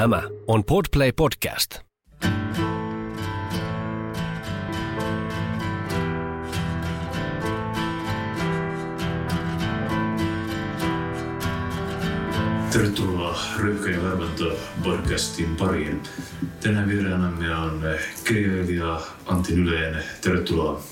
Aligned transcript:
Tämä 0.00 0.22
on 0.46 0.64
Podplay 0.64 1.12
Podcast. 1.12 1.78
Tervetuloa 12.72 13.38
Röyhkä 13.58 13.90
ja 13.90 14.02
Värmäntä 14.02 14.44
podcastin 14.84 15.56
pariin. 15.56 16.02
Tänään 16.60 16.88
vieraanamme 16.88 17.56
on 17.56 17.82
kirjailija 18.24 19.00
Antti 19.26 19.54
Nyleen. 19.54 20.04
Tervetuloa. 20.20 20.82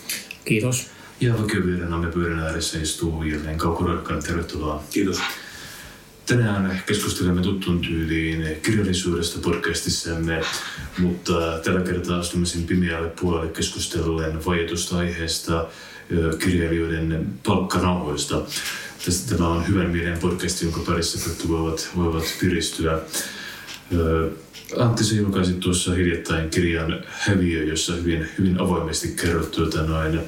Kiitos. 0.44 0.90
Ja 1.20 1.38
vakiovieraanamme 1.42 2.12
pöydän 2.12 2.40
ääressä 2.40 2.78
istuu 2.78 3.22
jälleen 3.22 3.58
Kauko 3.58 3.84
Roikkanen. 3.84 4.22
Tervetuloa. 4.22 4.82
Kiitos. 4.90 5.20
Tänään 6.28 6.82
keskustelemme 6.86 7.42
tuttuun 7.42 7.80
tyyliin 7.80 8.56
kirjallisuudesta 8.62 9.38
podcastissamme, 9.38 10.40
mutta 10.98 11.58
tällä 11.64 11.80
kertaa 11.80 12.18
astumme 12.18 12.46
pimeälle 12.66 13.08
puolelle 13.20 13.52
keskustelujen 13.52 14.44
vaietusta 14.44 14.98
aiheesta 14.98 15.66
kirjailijoiden 16.38 17.26
palkkarauhoista. 17.46 18.42
Tästä 19.04 19.36
tämä 19.36 19.48
on 19.48 19.68
hyvän 19.68 19.90
mielen 19.90 20.18
podcast, 20.18 20.62
jonka 20.62 20.80
parissa 20.86 21.28
kaikki 21.28 21.48
voivat, 21.48 21.90
voivat 21.96 22.24
piristyä. 22.40 22.98
Antti, 24.78 25.04
sä 25.04 25.14
julkaisit 25.14 25.60
tuossa 25.60 25.94
hiljattain 25.94 26.50
kirjan 26.50 27.04
Häviö, 27.06 27.64
jossa 27.64 27.92
hyvin, 27.92 28.28
hyvin 28.38 28.60
avoimesti 28.60 29.08
kerrot 29.08 29.50
tuota 29.50 29.82
noin, 29.82 30.20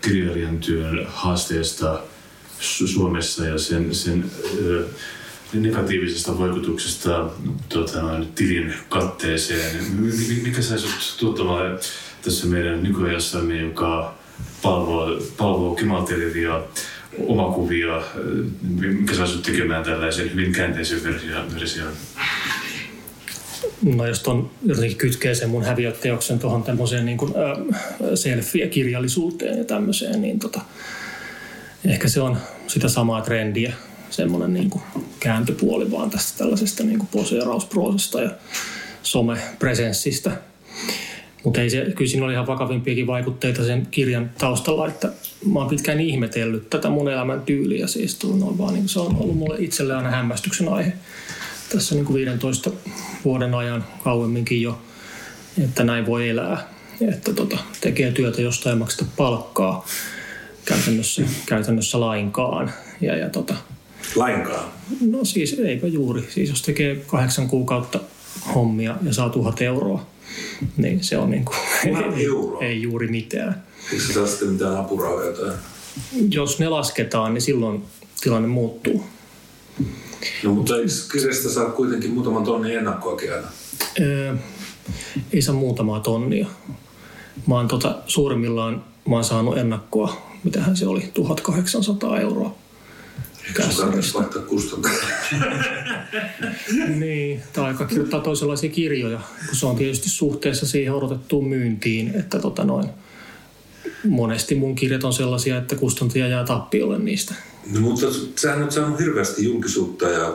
kirjailijan 0.00 0.58
työn 0.58 1.06
haasteesta 1.08 2.02
Suomessa 2.62 3.46
ja 3.46 3.58
sen, 3.58 3.94
sen 3.94 4.24
negatiivisesta 5.52 6.38
vaikutuksesta 6.38 7.30
tuota, 7.68 8.20
tilin 8.34 8.74
katteeseen. 8.88 9.76
Mikä 10.42 10.62
sai 10.62 10.78
sut 10.78 11.16
tuottamaan 11.20 11.78
tässä 12.24 12.46
meidän 12.46 12.82
nykyajassamme, 12.82 13.60
joka 13.60 14.14
palvoo, 14.62 15.20
palvoo 15.36 15.74
kimaltelevia 15.74 16.60
omakuvia, 17.26 18.02
mikä 18.72 19.14
saa 19.14 19.26
sut 19.26 19.42
tekemään 19.42 19.84
tällaisen 19.84 20.32
hyvin 20.32 20.52
käänteisen 20.52 21.04
version? 21.54 21.92
No 23.82 24.06
jos 24.06 24.20
ton 24.20 24.50
jotenkin 24.64 24.96
kytkee 24.96 25.34
sen 25.34 25.50
mun 25.50 25.64
häviöteoksen 25.64 26.38
tuohon 26.38 26.62
tämmöiseen 26.62 27.06
niin 27.06 27.18
kuin, 27.18 27.32
äh, 27.36 27.80
selfie-kirjallisuuteen 28.14 29.58
ja 29.58 29.64
tämmöiseen, 29.64 30.22
niin 30.22 30.38
tota, 30.38 30.60
ehkä 31.84 32.08
se 32.08 32.20
on 32.20 32.38
sitä 32.72 32.88
samaa 32.88 33.20
trendiä, 33.20 33.72
semmoinen 34.10 34.52
niin 34.54 34.70
kuin 34.70 34.82
kääntöpuoli 35.20 35.90
vaan 35.90 36.10
tästä 36.10 36.38
tällaisesta 36.38 36.82
niin 36.82 36.98
kuin 36.98 37.08
poseerausproosasta 37.12 38.22
ja 38.22 38.30
somepresenssistä. 39.02 40.30
Mutta 41.44 41.60
ei 41.60 41.70
se, 41.70 41.86
kyllä 41.96 42.10
siinä 42.10 42.24
oli 42.26 42.32
ihan 42.32 42.46
vakavimpiakin 42.46 43.06
vaikutteita 43.06 43.64
sen 43.64 43.86
kirjan 43.90 44.30
taustalla, 44.38 44.88
että 44.88 45.08
mä 45.52 45.58
oon 45.58 45.68
pitkään 45.68 46.00
ihmetellyt 46.00 46.70
tätä 46.70 46.90
mun 46.90 47.08
elämän 47.08 47.40
tyyliä. 47.40 47.86
Siis 47.86 48.18
noin 48.22 48.58
vaan, 48.58 48.74
niin 48.74 48.88
se 48.88 49.00
on 49.00 49.16
ollut 49.16 49.38
mulle 49.38 49.56
itselle 49.58 49.94
aina 49.94 50.10
hämmästyksen 50.10 50.68
aihe 50.68 50.92
tässä 51.72 51.94
niin 51.94 52.04
kuin 52.04 52.14
15 52.14 52.70
vuoden 53.24 53.54
ajan 53.54 53.84
kauemminkin 54.04 54.62
jo, 54.62 54.78
että 55.64 55.84
näin 55.84 56.06
voi 56.06 56.28
elää. 56.28 56.68
Että 57.08 57.32
tota, 57.32 57.58
tekee 57.80 58.12
työtä 58.12 58.42
jostain 58.42 58.78
makseta 58.78 59.04
palkkaa 59.16 59.86
käytännössä, 60.64 61.22
käytännössä 61.46 62.00
lainkaan. 62.00 62.72
Ja, 63.00 63.16
ja 63.16 63.30
tota, 63.30 63.54
lainkaan? 64.14 64.64
No 65.00 65.24
siis 65.24 65.58
eipä 65.58 65.86
juuri. 65.86 66.28
Siis 66.30 66.50
jos 66.50 66.62
tekee 66.62 66.96
kahdeksan 67.06 67.48
kuukautta 67.48 68.00
hommia 68.54 68.96
ja 69.02 69.12
saa 69.12 69.30
tuhat 69.30 69.62
euroa, 69.62 70.06
niin 70.76 71.04
se 71.04 71.18
on 71.18 71.30
niin 71.30 71.44
kuin, 71.44 71.56
ei, 71.86 72.68
ei 72.68 72.82
juuri 72.82 73.08
mitään. 73.08 73.62
Eikö 73.92 74.04
se 74.04 74.12
saa 74.12 74.26
sitten 74.26 74.48
mitään 74.48 74.76
apurahoja? 74.76 75.52
Jos 76.30 76.58
ne 76.58 76.68
lasketaan, 76.68 77.34
niin 77.34 77.42
silloin 77.42 77.82
tilanne 78.20 78.48
muuttuu. 78.48 79.04
No 80.42 80.54
mutta 80.54 80.76
eikö 80.76 80.92
kirjasta 81.12 81.48
saa 81.48 81.70
kuitenkin 81.70 82.10
muutaman 82.10 82.44
tonnin 82.44 82.78
ennakkoakin 82.78 83.34
aina? 83.34 83.48
Öö, 84.00 84.34
ei 85.32 85.42
saa 85.42 85.54
muutamaa 85.54 86.00
tonnia. 86.00 86.46
Mä 87.46 87.54
oon 87.54 87.68
tota, 87.68 87.98
suurimmillaan 88.06 88.84
mä 89.08 89.14
oon 89.14 89.24
saanut 89.24 89.58
ennakkoa, 89.58 90.31
mitähän 90.44 90.76
se 90.76 90.86
oli, 90.86 91.10
1800 91.14 92.20
euroa. 92.20 92.54
vaihtaa 94.14 94.42
niin, 97.00 97.42
tai 97.52 97.64
aika 97.64 97.84
kirjoittaa 97.84 98.20
toisenlaisia 98.20 98.70
kirjoja, 98.70 99.20
kun 99.46 99.56
se 99.56 99.66
on 99.66 99.76
tietysti 99.76 100.10
suhteessa 100.10 100.66
siihen 100.66 100.94
odotettuun 100.94 101.48
myyntiin, 101.48 102.14
että 102.14 102.38
tota 102.38 102.64
noin, 102.64 102.88
monesti 104.08 104.54
mun 104.54 104.74
kirjat 104.74 105.04
on 105.04 105.12
sellaisia, 105.12 105.58
että 105.58 105.76
kustantaja 105.76 106.28
jää 106.28 106.44
tappiolle 106.44 106.98
niistä. 106.98 107.34
No 107.72 107.80
mutta 107.80 108.06
sähän 108.36 108.62
on 108.62 108.72
saanut 108.72 109.00
hirveästi 109.00 109.44
julkisuutta 109.44 110.08
ja 110.08 110.34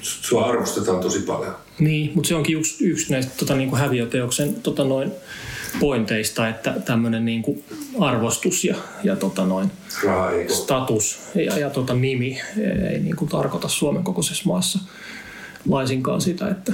sua 0.00 0.46
arvostetaan 0.46 1.00
tosi 1.00 1.20
paljon. 1.20 1.54
Niin, 1.78 2.12
mutta 2.14 2.28
se 2.28 2.34
onkin 2.34 2.58
yksi, 2.58 2.84
yksi 2.84 3.12
näistä 3.12 3.32
tota, 3.36 3.56
niin 3.56 3.68
kuin 3.68 3.80
häviöteoksen 3.80 4.54
tota, 4.54 4.84
noin, 4.84 5.12
pointeista, 5.80 6.48
että 6.48 6.74
tämmöinen 6.84 7.24
niin 7.24 7.42
kuin 7.42 7.64
arvostus 8.00 8.64
ja, 8.64 8.76
ja 9.04 9.16
tota, 9.16 9.46
noin, 9.46 9.70
status 10.48 11.18
ja, 11.34 11.58
ja 11.58 11.70
tota, 11.70 11.94
nimi 11.94 12.40
ei 12.90 13.00
niin 13.00 13.16
kuin 13.16 13.28
tarkoita 13.28 13.68
Suomen 13.68 14.04
kokoisessa 14.04 14.44
maassa 14.46 14.78
laisinkaan 15.68 16.20
sitä, 16.20 16.48
että 16.48 16.72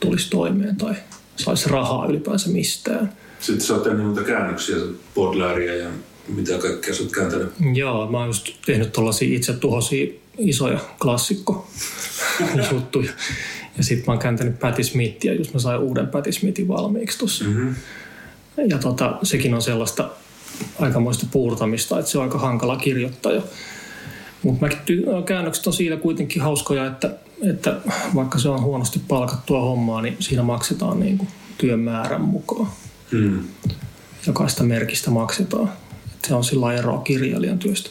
tulisi 0.00 0.30
toimeen 0.30 0.76
tai 0.76 0.94
saisi 1.36 1.70
rahaa 1.70 2.06
ylipäänsä 2.06 2.48
mistään. 2.48 3.12
Sitten 3.40 3.66
sä 3.66 3.74
oot 3.74 3.82
tehnyt 3.82 4.06
noita 4.06 4.22
käännöksiä, 4.22 4.76
Baudelaire 5.14 5.76
ja 5.76 5.88
mitä 6.28 6.58
kaikkea 6.58 6.94
sä 6.94 7.02
oot 7.02 7.12
kääntänyt? 7.12 7.48
Joo, 7.74 8.10
mä 8.10 8.18
oon 8.18 8.26
just 8.26 8.50
tehnyt 8.66 8.92
tuollaisia 8.92 9.36
itse 9.36 9.52
tuhosia 9.52 10.12
isoja 10.38 10.78
klassikko 11.02 11.66
juttuja. 12.72 13.12
Ja 13.76 13.84
sitten 13.84 14.04
mä 14.06 14.12
oon 14.12 14.22
kääntänyt 14.22 14.58
Patti 14.58 14.84
Smithia, 14.84 15.34
jos 15.34 15.54
mä 15.54 15.60
sain 15.60 15.80
uuden 15.80 16.06
Patti 16.06 16.32
Smithin 16.32 16.68
valmiiksi 16.68 17.18
tuossa. 17.18 17.44
Mm-hmm. 17.44 17.74
Ja 18.56 18.78
tota, 18.78 19.18
sekin 19.22 19.54
on 19.54 19.62
sellaista 19.62 20.10
aikamoista 20.80 21.26
puurtamista, 21.30 21.98
että 21.98 22.10
se 22.10 22.18
on 22.18 22.24
aika 22.24 22.38
hankala 22.38 22.76
kirjoittaja. 22.76 23.42
Mutta 24.42 24.66
käännökset 25.24 25.66
on 25.66 25.72
siinä 25.72 25.96
kuitenkin 25.96 26.42
hauskoja, 26.42 26.86
että, 26.86 27.10
että 27.42 27.76
vaikka 28.14 28.38
se 28.38 28.48
on 28.48 28.62
huonosti 28.62 29.00
palkattua 29.08 29.60
hommaa, 29.60 30.02
niin 30.02 30.16
siinä 30.20 30.42
maksetaan 30.42 31.00
niin 31.00 31.18
kuin 31.18 31.28
työn 31.58 31.80
määrän 31.80 32.20
mukaan. 32.20 32.68
Hmm. 33.12 33.44
Jokaista 34.26 34.64
merkistä 34.64 35.10
maksetaan. 35.10 35.72
Et 36.14 36.24
se 36.28 36.34
on 36.34 36.44
sillä 36.44 36.72
eroa 36.72 36.98
kirjailijan 37.00 37.58
työstä. 37.58 37.90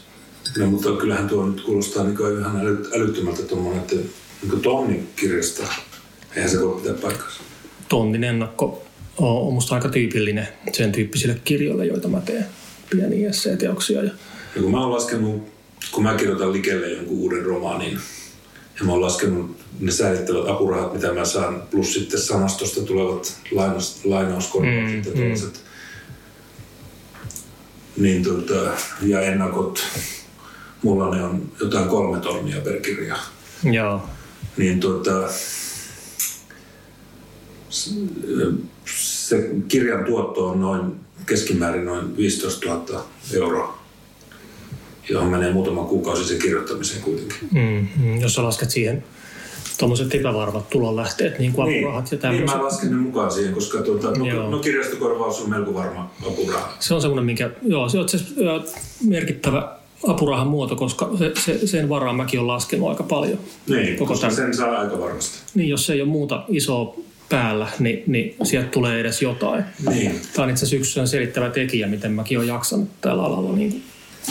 No, 0.57 0.65
mutta 0.67 0.91
kyllähän 0.91 1.29
tuo 1.29 1.45
nyt 1.45 1.61
kuulostaa 1.61 2.03
niin 2.03 2.39
ihan 2.39 2.61
älyttömältä 2.95 3.43
tuommoinen, 3.43 3.81
että 3.81 3.95
niin 4.41 4.61
tonnin 4.61 5.09
kirjasta. 5.15 5.63
Eihän 6.35 6.51
se 6.51 6.61
voi 6.61 6.81
pitää 6.81 6.93
paikkansa. 7.01 7.41
Tonnin 7.89 8.23
ennakko 8.23 8.82
on 9.17 9.53
musta 9.53 9.75
aika 9.75 9.89
tyypillinen 9.89 10.47
sen 10.71 10.91
tyyppisille 10.91 11.37
kirjoille, 11.43 11.85
joita 11.85 12.07
mä 12.07 12.21
teen. 12.21 12.45
Pieniä 12.89 13.29
esseeteoksia. 13.29 14.03
Ja... 14.03 14.11
ja 14.55 14.61
kun 14.61 14.71
mä 14.71 14.81
oon 14.81 14.91
laskenut, 14.91 15.43
kun 15.91 16.03
mä 16.03 16.15
kirjoitan 16.15 16.53
likelle 16.53 16.89
jonkun 16.89 17.17
uuden 17.17 17.45
romaanin, 17.45 17.99
ja 18.79 18.85
mä 18.85 18.91
oon 18.91 19.01
laskenut 19.01 19.57
ne 19.79 19.91
säädettävät 19.91 20.49
apurahat, 20.49 20.93
mitä 20.93 21.13
mä 21.13 21.25
saan, 21.25 21.63
plus 21.71 21.93
sitten 21.93 22.19
sanastosta 22.19 22.81
tulevat 22.81 23.37
lainaus, 23.51 24.05
lainauskorvaukset 24.05 25.15
mm, 25.15 25.21
ja 25.21 25.37
Mm. 27.95 28.03
Niin 28.03 28.23
tuota, 28.23 28.71
ja 29.01 29.21
ennakot, 29.21 29.83
mulla 30.81 31.15
ne 31.15 31.23
on 31.23 31.51
jotain 31.61 31.89
kolme 31.89 32.19
tonnia 32.19 32.61
per 32.61 32.81
kirja. 32.81 33.15
Joo. 33.63 34.01
Niin 34.57 34.79
tuota, 34.79 35.11
se 38.85 39.49
kirjan 39.67 40.05
tuotto 40.05 40.49
on 40.49 40.61
noin 40.61 40.81
keskimäärin 41.25 41.85
noin 41.85 42.17
15 42.17 42.65
000 42.65 43.05
euroa, 43.33 43.79
johon 45.09 45.27
menee 45.27 45.53
muutama 45.53 45.83
kuukausi 45.83 46.25
sen 46.25 46.39
kirjoittamiseen 46.39 47.01
kuitenkin. 47.01 47.37
Mm, 47.51 47.87
mm, 48.03 48.21
jos 48.21 48.35
sä 48.35 48.43
lasket 48.43 48.71
siihen 48.71 49.03
tuommoiset 49.77 50.15
epävarmat 50.15 50.69
tulonlähteet, 50.69 51.39
niin 51.39 51.53
kuin 51.53 51.65
niin, 51.65 51.85
apurahat 51.85 52.11
ja 52.11 52.17
tämmöiset. 52.17 52.47
Niin, 52.47 52.57
mä 52.57 52.63
lasken 52.63 52.91
ne 52.91 52.97
mukaan 52.97 53.31
siihen, 53.31 53.53
koska 53.53 53.81
tuota, 53.81 54.11
no, 54.11 54.49
no, 54.49 54.59
kirjastokorvaus 54.59 55.41
on 55.41 55.49
melko 55.49 55.73
varma 55.73 56.11
apuraha. 56.27 56.73
Se 56.79 56.93
on 56.93 57.01
semmoinen, 57.01 57.25
minkä, 57.25 57.51
joo, 57.61 57.89
se 57.89 57.99
on 57.99 58.09
se 58.09 58.17
merkittävä 59.07 59.77
apurahan 60.07 60.47
muoto, 60.47 60.75
koska 60.75 61.09
se, 61.17 61.31
se, 61.35 61.67
sen 61.67 61.89
varaan 61.89 62.15
mäkin 62.15 62.39
olen 62.39 62.47
laskenut 62.47 62.89
aika 62.89 63.03
paljon. 63.03 63.39
Niin, 63.69 63.97
Koko 63.97 64.13
koska 64.13 64.27
tämän. 64.27 64.35
sen 64.35 64.53
saa 64.53 64.79
aika 64.79 64.99
varmasti. 64.99 65.37
Niin, 65.53 65.69
jos 65.69 65.89
ei 65.89 66.01
ole 66.01 66.09
muuta 66.09 66.43
isoa 66.49 66.95
päällä, 67.29 67.67
niin, 67.79 68.03
niin 68.07 68.35
sieltä 68.43 68.69
tulee 68.69 68.99
edes 68.99 69.21
jotain. 69.21 69.63
Niin. 69.89 70.21
Tämä 70.33 70.43
on 70.43 70.49
itse 70.49 70.65
asiassa 70.65 70.99
yksi 70.99 71.11
selittävä 71.11 71.49
tekijä, 71.49 71.87
miten 71.87 72.11
mäkin 72.11 72.37
olen 72.37 72.47
jaksanut 72.47 72.89
tällä 73.01 73.23
alalla. 73.23 73.55
Niin, 73.55 73.83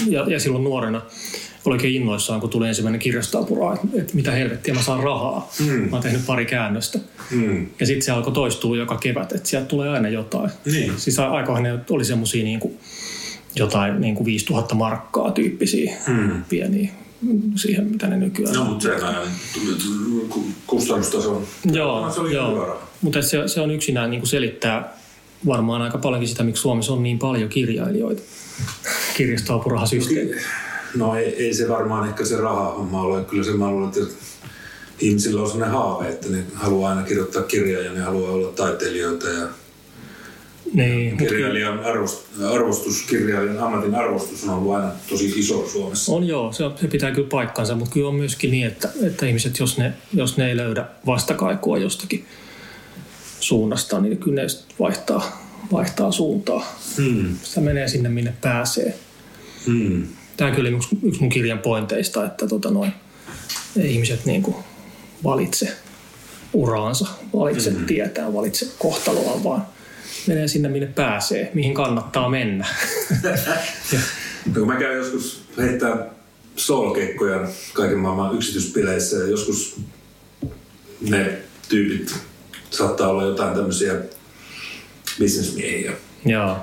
ja, 0.06 0.24
ja 0.28 0.40
silloin 0.40 0.64
nuorena 0.64 1.02
oikein 1.64 1.94
innoissaan, 1.94 2.40
kun 2.40 2.50
tulee 2.50 2.68
ensimmäinen 2.68 2.98
kirjastoapura, 2.98 3.74
että, 3.74 3.86
että 3.94 4.14
mitä 4.14 4.30
helvettiä 4.30 4.74
mä 4.74 4.82
saan 4.82 5.02
rahaa. 5.02 5.50
Mm. 5.60 5.72
Mä 5.72 5.88
oon 5.92 6.02
tehnyt 6.02 6.26
pari 6.26 6.46
käännöstä. 6.46 6.98
Mm. 7.30 7.66
Ja 7.80 7.86
sitten 7.86 8.02
se 8.02 8.12
alkoi 8.12 8.32
toistua 8.32 8.76
joka 8.76 8.96
kevät, 8.96 9.32
että 9.32 9.48
sieltä 9.48 9.66
tulee 9.66 9.88
aina 9.88 10.08
jotain. 10.08 10.50
Niin. 10.64 10.92
Siis 10.96 11.18
aikoihan 11.18 11.62
ne 11.62 11.78
oli 11.90 12.04
semmoisia 12.04 12.44
niin 12.44 12.60
kuin, 12.60 12.78
jotain 13.56 14.00
niin 14.00 14.14
kuin 14.14 14.24
5000 14.24 14.74
markkaa 14.74 15.30
tyyppisiä 15.30 15.92
mm. 16.06 16.44
pieniä 16.48 16.92
siihen, 17.56 17.86
mitä 17.86 18.06
ne 18.06 18.16
nykyään 18.16 18.54
No, 18.54 18.64
mutta 18.64 18.82
se 18.82 19.04
on 19.04 20.44
kustannustaso. 20.66 21.42
Joo, 21.72 22.10
se 22.10 22.20
oli 22.20 22.34
joo. 22.34 22.82
mutta 23.00 23.22
se, 23.22 23.48
se 23.48 23.60
on 23.60 23.70
yksinään 23.70 24.10
niin 24.10 24.20
kuin 24.20 24.28
selittää 24.28 24.96
varmaan 25.46 25.82
aika 25.82 25.98
paljonkin 25.98 26.28
sitä, 26.28 26.42
miksi 26.42 26.62
Suomessa 26.62 26.92
on 26.92 27.02
niin 27.02 27.18
paljon 27.18 27.48
kirjailijoita. 27.48 28.22
Kirjastoapurahasysteemi. 29.16 30.30
No 30.94 31.14
ei, 31.14 31.24
ei, 31.24 31.54
se 31.54 31.68
varmaan 31.68 32.08
ehkä 32.08 32.24
se 32.24 32.36
raha-homma 32.36 33.02
ole. 33.02 33.24
Kyllä 33.24 33.44
se 33.44 33.52
mä 33.52 33.70
luulen, 33.70 33.88
että 33.88 34.14
ihmisillä 34.98 35.42
on 35.42 35.50
sellainen 35.50 35.76
haave, 35.78 36.08
että 36.08 36.28
ne 36.28 36.44
haluaa 36.54 36.90
aina 36.90 37.02
kirjoittaa 37.02 37.42
kirjaa 37.42 37.82
ja 37.82 37.92
ne 37.92 38.00
haluaa 38.00 38.32
olla 38.32 38.48
taiteilijoita. 38.48 39.28
Ja 39.28 39.48
Niin, 40.72 41.16
kirjailijan 41.16 41.84
arvost, 41.84 42.26
arvostus, 42.50 43.02
kirjailijan 43.02 43.58
ammatin 43.58 43.94
arvostus 43.94 44.44
on 44.44 44.54
ollut 44.54 44.74
aina 44.74 44.90
tosi 45.08 45.32
iso 45.36 45.68
Suomessa. 45.68 46.12
On 46.12 46.26
joo, 46.26 46.52
se, 46.52 46.64
se 46.80 46.88
pitää 46.88 47.10
kyllä 47.10 47.28
paikkansa, 47.28 47.74
mutta 47.74 47.92
kyllä 47.92 48.08
on 48.08 48.14
myöskin 48.14 48.50
niin, 48.50 48.66
että, 48.66 48.88
että 49.02 49.26
ihmiset, 49.26 49.58
jos 49.58 49.78
ne, 49.78 49.92
jos 50.14 50.36
ne 50.36 50.48
ei 50.48 50.56
löydä 50.56 50.84
vastakaikua 51.06 51.78
jostakin 51.78 52.24
suunnasta, 53.40 54.00
niin 54.00 54.18
kyllä 54.18 54.42
ne 54.42 54.48
vaihtaa, 54.80 55.42
vaihtaa 55.72 56.12
suuntaa. 56.12 56.76
Hmm. 56.96 57.36
Sitä 57.42 57.60
menee 57.60 57.88
sinne, 57.88 58.08
minne 58.08 58.34
pääsee. 58.40 58.94
Hmm. 59.66 60.06
Tämä 60.36 60.50
on 60.50 60.56
kyllä 60.56 60.68
yksi, 60.68 60.88
yksi 61.02 61.20
mun 61.20 61.30
kirjan 61.30 61.58
pointeista, 61.58 62.26
että 62.26 62.48
tota 62.48 62.70
noin, 62.70 62.92
ihmiset 63.82 64.24
niin 64.24 64.42
kuin 64.42 64.56
valitse 65.24 65.72
uraansa, 66.52 67.06
valitse 67.34 67.70
mm. 67.70 67.86
tietää, 67.86 68.34
valitse 68.34 68.66
kohtaloa, 68.78 69.44
vaan 69.44 69.66
menee 70.26 70.48
sinne, 70.48 70.68
minne 70.68 70.86
pääsee, 70.86 71.50
mihin 71.54 71.74
kannattaa 71.74 72.28
mennä. 72.28 72.66
No, 74.46 74.52
kun 74.54 74.66
mä 74.66 74.76
käyn 74.76 74.96
joskus 74.96 75.42
heittää 75.58 76.06
soolkeikkoja 76.56 77.48
kaiken 77.72 77.98
maailman 77.98 78.34
yksityispileissä 78.34 79.16
ja 79.16 79.26
joskus 79.26 79.80
ne 81.00 81.38
tyypit 81.68 82.14
saattaa 82.70 83.08
olla 83.08 83.24
jotain 83.24 83.56
tämmöisiä 83.56 83.94
bisnesmiehiä. 85.18 85.92
Joo. 86.24 86.56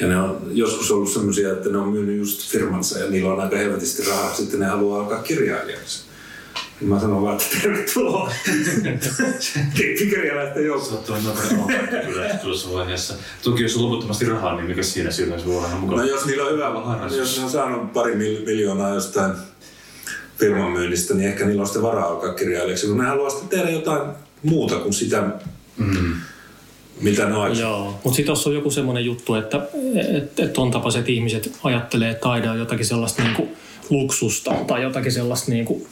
Ja 0.00 0.08
ne 0.08 0.20
on 0.20 0.50
joskus 0.50 0.90
ollut 0.90 1.12
semmoisia, 1.12 1.52
että 1.52 1.68
ne 1.68 1.78
on 1.78 1.88
myynyt 1.88 2.18
just 2.18 2.50
firmansa 2.50 2.98
ja 2.98 3.10
niillä 3.10 3.32
on 3.32 3.40
aika 3.40 3.56
helvetisti 3.56 4.02
rahaa. 4.02 4.34
Sitten 4.34 4.60
ne 4.60 4.66
haluaa 4.66 5.00
alkaa 5.00 5.22
kirjailijaksi. 5.22 6.04
Ja 6.80 6.86
mä 6.88 7.00
sanon 7.00 7.22
vaan, 7.22 7.34
että 7.36 7.46
tervetuloa 7.62 8.30
kirjailijaisten 9.98 10.64
joukkoon. 10.64 11.02
Olla 11.10 11.30
aika 11.68 11.96
kyllä 12.06 12.28
tuossa 12.42 12.72
vaiheessa. 12.72 13.14
Toki 13.42 13.62
jos 13.62 13.76
on 13.76 13.82
loputtomasti 13.84 14.24
rahaa, 14.24 14.56
niin 14.56 14.66
mikä 14.66 14.82
siinä 14.82 15.10
sillä 15.10 15.38
se 15.38 15.46
voi 15.46 15.56
olla 15.56 15.66
ihan 15.68 15.86
No 15.86 16.02
jos 16.04 16.26
niillä 16.26 16.44
on 16.44 16.52
hyvä, 16.52 16.70
harrastus. 16.84 17.18
jos 17.18 17.38
ne 17.38 17.44
on 17.44 17.50
saanut 17.50 17.92
pari 17.92 18.12
mil- 18.14 18.44
miljoonaa 18.46 18.94
jostain 18.94 19.32
firman 20.38 20.72
myynnistä, 20.72 21.14
niin 21.14 21.28
ehkä 21.28 21.44
niillä 21.46 21.60
on 21.60 21.66
sitten 21.66 21.82
varaa 21.82 22.08
alkaa 22.08 22.34
kirjailijaksi. 22.34 22.86
Kun 22.86 22.98
ne 22.98 23.04
haluaa 23.04 23.30
sitten 23.30 23.48
tehdä 23.48 23.70
jotain 23.70 24.10
muuta 24.42 24.74
kuin 24.78 24.92
sitä, 24.92 25.22
Mm. 25.76 26.14
mitä 27.00 27.28
ne 27.28 27.36
on. 27.36 27.58
Joo, 27.58 27.84
mutta 27.90 28.08
sitten 28.16 28.26
tuossa 28.26 28.48
on 28.50 28.54
joku 28.56 28.70
semmoinen 28.70 29.04
juttu, 29.04 29.34
että 29.34 29.60
et, 30.16 30.40
et 30.40 30.52
ton 30.52 30.70
tapaiset 30.70 31.08
ihmiset 31.08 31.52
ajattelee, 31.64 32.10
että 32.10 32.20
taide 32.28 32.50
on 32.50 32.58
jotakin 32.58 32.86
sellaista 32.86 33.22
niinku 33.22 33.48
luksusta 33.90 34.50
tai 34.66 34.82
jotakin 34.82 35.12
sellaista 35.12 35.50
niinku, 35.52 35.86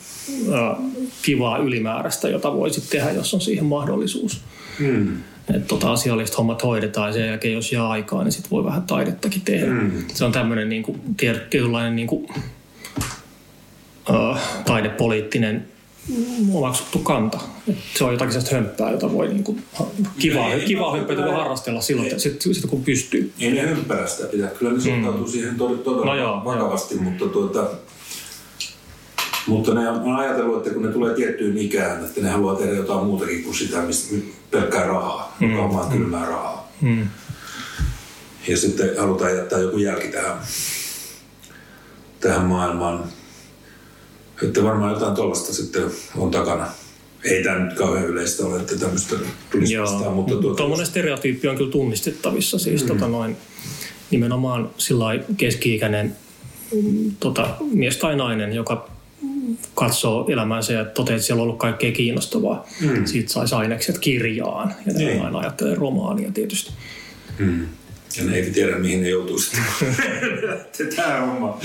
kivaa 1.23 1.59
ylimääräistä, 1.59 2.29
jota 2.29 2.55
voisit 2.55 2.91
tehdä, 2.91 3.11
jos 3.11 3.35
on 3.35 3.41
siihen 3.41 3.65
mahdollisuus. 3.65 4.41
Mm. 4.79 5.17
Että 5.49 5.69
tota 5.69 5.93
asialliset 5.93 6.39
hommat 6.39 6.63
hoidetaan 6.63 7.09
ja 7.09 7.13
sen 7.13 7.27
jälkeen, 7.27 7.55
jos 7.55 7.73
jää 7.73 7.89
aikaa, 7.89 8.25
niin 8.25 8.33
sitten 8.33 8.51
voi 8.51 8.65
vähän 8.65 8.83
taidettakin 8.83 9.43
tehdä. 9.43 9.67
Mm. 9.67 9.91
Se 10.15 10.25
on 10.25 10.33
tämmöinen 10.33 10.69
niinku, 10.69 10.97
tiet- 11.17 11.49
tietynlainen 11.51 11.97
niinku, 11.97 12.27
ä, 14.11 14.37
taidepoliittinen 14.67 15.65
omaksuttu 16.53 16.99
kanta. 16.99 17.41
Et 17.69 17.77
se 17.95 18.05
on 18.05 18.13
jotakin 18.13 18.33
sellaista 18.33 18.57
hömppää, 18.57 18.91
jota 18.91 19.13
voi 19.13 19.29
niinku, 19.29 19.59
kivaa, 20.19 20.53
Ei, 20.53 20.61
kivaa 20.61 20.87
no, 20.87 20.93
hömppää 20.97 21.17
kyllä. 21.17 21.29
voi 21.29 21.39
harrastella 21.39 21.81
silloin, 21.81 22.21
sit, 22.21 22.41
sit, 22.41 22.67
kun 22.71 22.85
pystyy. 22.85 23.33
Ei 23.41 23.51
ne 23.53 23.63
ympärä 23.63 24.07
sitä 24.07 24.29
pitää. 24.29 24.49
Kyllä 24.49 24.73
ne 24.73 24.81
suhtautuu 24.81 25.29
siihen 25.29 25.55
todella, 25.55 25.83
todella 25.83 26.05
No 26.07 26.15
joo, 26.15 26.43
vakavasti, 26.45 26.95
mutta 26.95 27.27
tuota, 27.27 27.71
mutta 29.47 29.75
ne 29.75 29.89
on 29.89 30.17
ajatellut, 30.17 30.57
että 30.57 30.71
kun 30.71 30.83
ne 30.83 30.93
tulee 30.93 31.15
tiettyyn 31.15 31.59
ikään, 31.59 32.05
että 32.05 32.21
ne 32.21 32.31
haluaa 32.31 32.57
tehdä 32.57 32.73
jotain 32.73 33.07
muutakin 33.07 33.45
kuin 33.45 33.55
sitä, 33.55 33.83
mistä 33.83 34.17
pelkkää 34.51 34.87
rahaa, 34.87 35.37
mm. 35.41 35.51
joka 35.51 35.63
on 35.63 35.75
vaan 35.75 35.93
kylmää 35.93 36.27
rahaa. 36.27 36.73
Mm. 36.81 37.07
Ja 38.49 38.57
sitten 38.57 38.99
halutaan 38.99 39.37
jättää 39.37 39.59
joku 39.59 39.79
jälki 39.79 40.09
tähän, 40.09 40.39
tähän 42.21 42.45
maailmaan. 42.45 43.05
Että 44.43 44.65
varmaan 44.65 44.93
jotain 44.93 45.15
tuollaista 45.15 45.55
sitten 45.55 45.91
on 46.17 46.31
takana. 46.31 46.67
Ei 47.25 47.45
tämä 47.45 47.59
nyt 47.59 47.75
kauhean 47.77 48.07
yleistä 48.07 48.47
ole, 48.47 48.61
että 48.61 48.77
tämmöistä 48.79 49.17
tulisi 49.53 49.81
vastaan, 49.81 50.15
mutta 50.15 50.35
tuota, 50.35 50.57
tuommoinen 50.57 50.87
stereotyyppi 50.87 51.49
on 51.49 51.57
kyllä 51.57 51.71
tunnistettavissa. 51.71 52.59
Siis 52.59 52.83
mm. 52.83 52.89
tota 52.89 53.09
noin, 53.09 53.37
nimenomaan 54.11 54.71
sillä 54.79 55.05
keski-ikäinen 55.37 56.17
mm, 56.73 57.17
tota, 57.21 57.49
mies 57.73 57.97
tai 57.97 58.17
nainen, 58.17 58.53
joka 58.53 58.89
katsoo 59.75 60.27
elämäänsä 60.29 60.73
ja 60.73 60.85
toteaa, 60.85 61.17
että 61.17 61.27
siellä 61.27 61.41
on 61.41 61.45
ollut 61.45 61.59
kaikkea 61.59 61.93
kiinnostavaa. 61.93 62.67
Mm. 62.81 63.05
Siitä 63.07 63.33
saisi 63.33 63.55
ainekset 63.55 63.99
kirjaan 63.99 64.75
ja 64.87 64.93
Niin. 64.93 65.07
niin. 65.07 65.23
aina 65.23 65.39
ajattelee 65.39 65.75
romaania 65.75 66.33
tietysti. 66.33 66.73
Mm. 67.39 67.67
Ja 68.17 68.25
ne 68.25 68.37
ei 68.37 68.51
tiedä, 68.51 68.79
mihin 68.79 69.03
ne 69.03 69.09
joutuu 69.09 69.39
sitten. 69.39 69.63
Tämä 70.97 71.21
homma. 71.21 71.59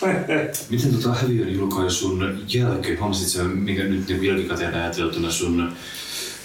Miten 0.70 0.94
tota 0.94 1.14
häviön 1.14 1.54
julkaisun 1.54 2.42
jälkeen, 2.48 3.00
huomasit 3.00 3.28
sä, 3.28 3.44
mikä 3.44 3.84
nyt 3.84 4.08
niin 4.08 4.24
jälkikäteen 4.24 4.74
ajateltuna 4.74 5.30
sun 5.30 5.72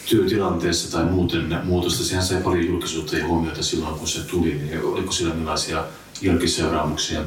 työtilanteessa 0.09 0.91
tai 0.91 1.05
muuten 1.05 1.57
muutosta, 1.63 2.03
sehän 2.03 2.23
sai 2.23 2.41
paljon 2.41 2.67
julkisuutta 2.67 3.17
ja 3.17 3.27
huomiota 3.27 3.63
silloin, 3.63 3.95
kun 3.95 4.07
se 4.07 4.19
tuli, 4.27 4.53
niin 4.53 4.81
oliko 4.83 5.11
sillä 5.11 5.33
millaisia 5.33 5.83
jälkiseuraamuksia? 6.21 7.21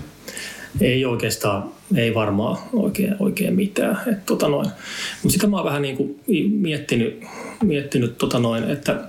Ei 0.81 1.05
oikeastaan, 1.05 1.65
ei 1.97 2.15
varmaan 2.15 2.59
oikein, 2.73 3.17
oikein 3.19 3.55
mitään. 3.55 4.00
Et, 4.12 4.26
tota 4.26 4.49
noin. 4.49 4.71
Mutta 5.23 5.32
sitä 5.32 5.47
mä 5.47 5.56
oon 5.56 5.65
vähän 5.65 5.82
niin 5.82 5.97
kuin 5.97 6.21
miettinyt, 6.50 7.25
miettinyt 7.62 8.19
tota 8.19 8.38
noin, 8.38 8.71
että 8.71 9.00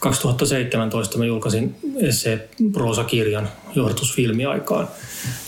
2017 0.00 1.18
mä 1.18 1.24
julkaisin 1.24 1.74
essee 2.00 2.48
proosakirjan 2.72 3.48
johdatusfilmiaikaan, 3.74 4.88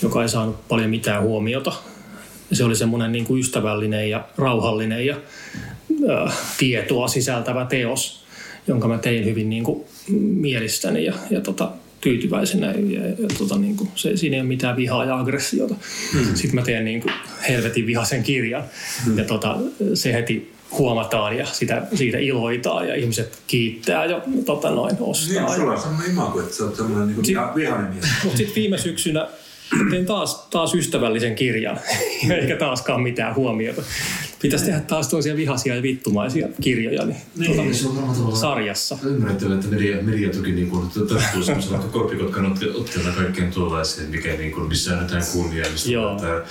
joka 0.02 0.22
ei 0.22 0.28
saanut 0.28 0.68
paljon 0.68 0.90
mitään 0.90 1.22
huomiota. 1.22 1.72
Se 2.52 2.64
oli 2.64 2.76
semmoinen 2.76 3.12
niin 3.12 3.24
kuin 3.24 3.40
ystävällinen 3.40 4.10
ja 4.10 4.28
rauhallinen 4.38 5.06
ja 5.06 5.16
äh, 6.10 6.38
tietoa 6.58 7.08
sisältävä 7.08 7.64
teos, 7.64 8.24
jonka 8.66 8.88
mä 8.88 8.98
tein 8.98 9.24
hyvin 9.24 9.50
niin 9.50 9.64
kuin 9.64 9.84
mielistäni 10.18 11.04
ja, 11.04 11.14
ja 11.30 11.40
tota, 11.40 11.70
tyytyväisenä. 12.06 12.66
Ja, 12.66 13.06
ja, 13.06 13.28
tota, 13.38 13.58
niin 13.58 13.76
kuin, 13.76 13.90
se, 13.94 14.16
siinä 14.16 14.36
ei 14.36 14.40
ole 14.40 14.48
mitään 14.48 14.76
vihaa 14.76 15.04
ja 15.04 15.18
aggressiota. 15.18 15.74
Mm. 16.14 16.34
Sitten 16.34 16.54
mä 16.54 16.62
teen 16.62 16.84
niin 16.84 17.00
kuin 17.00 17.12
helvetin 17.48 17.86
vihaisen 17.86 18.22
kirjan 18.22 18.64
mm. 19.06 19.18
ja 19.18 19.24
tota, 19.24 19.56
se 19.94 20.12
heti 20.12 20.52
huomataan 20.70 21.36
ja 21.36 21.46
sitä, 21.46 21.82
siitä 21.94 22.18
iloitaan 22.18 22.88
ja 22.88 22.94
ihmiset 22.94 23.38
kiittää 23.46 24.04
ja 24.04 24.20
tota, 24.44 24.70
noin 24.70 24.96
ostaa. 25.00 25.28
Niin, 25.28 25.42
ja- 25.42 25.54
sulla 25.56 25.72
on 25.72 25.80
semmoinen 25.80 26.10
imago, 26.10 26.40
että 26.40 26.56
sä 26.56 26.64
oot 26.64 26.76
semmoinen 26.76 27.08
niin 27.08 27.24
Si- 27.24 27.32
viha, 27.32 27.52
vihainen 27.54 27.94
mies. 27.94 28.06
mutta 28.24 28.36
sitten 28.36 28.54
viime 28.54 28.78
syksynä 28.78 29.28
tein 29.90 30.06
taas, 30.06 30.46
taas 30.50 30.74
ystävällisen 30.74 31.34
kirjan, 31.34 31.80
eikä 32.40 32.56
taaskaan 32.56 33.00
mitään 33.00 33.34
huomiota. 33.34 33.82
Pitäisi 34.46 34.64
tehdä 34.64 34.80
taas 34.80 35.08
toisia 35.08 35.36
vihaisia 35.36 35.74
ja 35.76 35.82
vittumaisia 35.82 36.48
kirjoja 36.60 37.06
niin, 37.06 37.16
Niin, 37.36 37.74
se 37.74 37.88
on 37.88 37.94
varmaan 37.96 38.14
tavallaan 38.16 38.40
sarjassa. 38.40 38.98
ymmärrettävää, 39.04 39.54
että 39.54 39.68
media, 39.68 40.02
media 40.02 40.30
toki 40.30 40.52
niin 40.52 40.70
kuin, 40.70 40.88
tarttuu 41.08 41.42
semmoisella 41.42 41.78
korpikotkan 41.78 42.52
otte- 42.52 42.76
otteella 42.80 43.10
kaikkeen 43.12 43.50
tuollaiseen, 43.52 44.10
mikä 44.10 44.32
niin 44.32 44.52
kuin, 44.52 44.68
missä 44.68 44.92
annetaan 44.92 45.22
kunniaa, 45.32 45.70
mistä 45.72 46.08
annetaan 46.10 46.42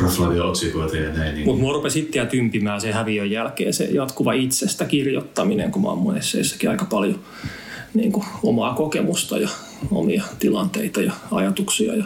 raflaavia 0.00 0.44
otsikoita 0.44 0.96
ja 0.96 1.12
näin. 1.12 1.34
Niin, 1.34 1.46
Mutta 1.46 1.62
mua 1.62 1.72
rupesi 1.72 1.98
itseä 1.98 2.26
tympimään 2.26 2.80
se 2.80 2.92
häviön 2.92 3.30
jälkeen 3.30 3.74
se 3.74 3.84
jatkuva 3.84 4.32
itsestä 4.32 4.84
kirjoittaminen, 4.84 5.70
kun 5.70 5.82
mä 5.82 5.88
oon 5.88 5.98
mun 5.98 6.16
esseissäkin 6.16 6.70
aika 6.70 6.84
paljon 6.84 7.20
niin 7.94 8.12
kuin, 8.12 8.24
omaa 8.42 8.74
kokemusta 8.74 9.38
ja 9.38 9.48
omia 9.90 10.24
tilanteita 10.38 11.02
ja 11.02 11.12
ajatuksia 11.30 11.94
ja 11.94 12.04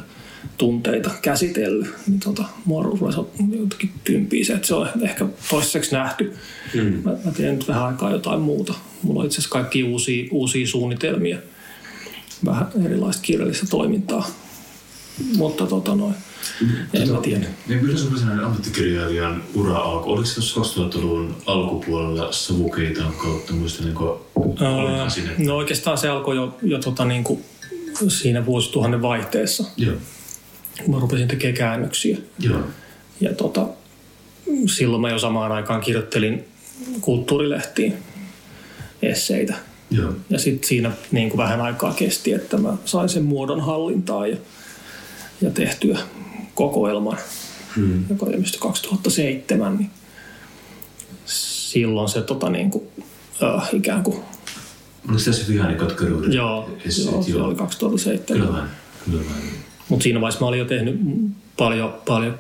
tunteita 0.59 1.11
käsitellyt. 1.23 1.95
Niin 2.07 2.21
tota, 2.21 2.45
mua 2.65 2.83
rupesi 2.83 3.19
jotenkin 3.39 3.93
tympiä 4.05 4.45
se, 4.45 4.53
että 4.53 4.67
se 4.67 4.75
on 4.75 4.89
ehkä 5.03 5.27
toistaiseksi 5.51 5.93
nähty. 5.93 6.37
Mm. 6.75 7.03
Mä, 7.05 7.11
mä 7.25 7.33
teen 7.37 7.55
nyt 7.55 7.69
vähän 7.69 7.87
aikaa 7.87 8.11
jotain 8.11 8.41
muuta. 8.41 8.75
Mulla 9.03 9.21
on 9.21 9.27
itse 9.27 9.35
asiassa 9.35 9.53
kaikki 9.53 9.85
uusia, 9.85 10.29
uusia 10.31 10.67
suunnitelmia. 10.67 11.39
Vähän 12.45 12.69
erilaista 12.85 13.23
kirjallista 13.23 13.67
toimintaa 13.67 14.27
mutta 15.37 15.67
tota 15.67 15.95
noin, 15.95 16.15
en 16.95 17.13
mä 17.13 17.21
tiedä. 17.21 17.47
Niin 17.69 17.81
kyllä 17.81 17.99
semmoisen 17.99 18.29
ammattikirjailijan 18.29 19.43
ura 19.55 19.77
alkoi. 19.77 20.13
Oliko 20.13 20.27
se 20.27 20.35
tuossa 20.35 20.81
2000-luvun 20.81 21.37
alkupuolella 21.47 22.33
savukeitaan 22.33 23.13
kautta? 23.13 23.53
Muistelenko 23.53 24.27
Ää, 24.61 25.09
no 25.39 25.57
oikeastaan 25.57 25.99
se 25.99 26.09
alkoi 26.09 26.37
jo, 26.37 26.59
jo 26.63 26.79
tota 26.79 27.05
niin 27.05 27.25
kuin 27.25 27.45
siinä 28.09 28.47
vuosituhannen 28.47 29.03
vaihteessa, 29.03 29.65
Joo, 29.77 29.95
mä 30.89 30.99
rupesin 31.01 31.29
tekemään 31.29 31.57
käännöksiä. 31.57 32.19
joo, 32.39 32.61
Ja 33.21 33.35
tota, 33.35 33.67
silloin 34.67 35.03
mä 35.03 35.11
jo 35.11 35.19
samaan 35.19 35.53
aikaan 35.53 35.81
kirjoittelin 35.81 36.45
kulttuurilehtiin 37.01 37.95
esseitä. 39.03 39.55
joo. 39.91 40.13
Ja 40.31 40.39
sitten 40.39 40.69
siinä 40.69 40.93
niin 41.11 41.31
kuin 41.31 41.39
vähän 41.39 41.61
aikaa 41.61 41.93
kesti, 41.95 42.33
että 42.33 42.57
mä 42.57 42.77
sain 42.85 43.09
sen 43.09 43.25
muodon 43.25 43.61
hallintaan 43.61 44.31
ja, 44.31 44.37
ja 45.41 45.51
tehtyä 45.51 45.99
kokoelman, 46.55 47.19
hmm. 47.77 48.05
joka 48.11 48.27
ilmestyi 48.27 48.61
2007. 48.61 49.77
Niin 49.77 49.91
silloin 51.27 52.09
se 52.09 52.23
tota, 52.23 52.51
niin 52.51 52.71
kuin, 52.71 52.85
äh, 53.43 53.69
ikään 53.73 54.03
kuin, 54.03 54.19
Oliko 55.09 55.19
se 55.19 55.33
se 55.33 55.53
vihani 55.53 55.75
katkeruuden 55.75 56.33
joo, 56.33 56.71
esseet? 56.85 57.13
joo, 57.13 57.23
se 57.23 57.37
oli 57.37 57.55
2007. 57.55 58.41
Kyllä 58.43 58.53
vain, 58.53 58.69
kyllä 59.05 59.23
vain. 59.31 59.43
Mutta 59.93 60.03
siinä 60.03 60.21
vaiheessa 60.21 60.41
mä 60.41 60.49
olin 60.49 60.59
jo 60.59 60.65
tehnyt 60.65 61.01
paljon, 61.57 61.95
paljon 62.07 62.39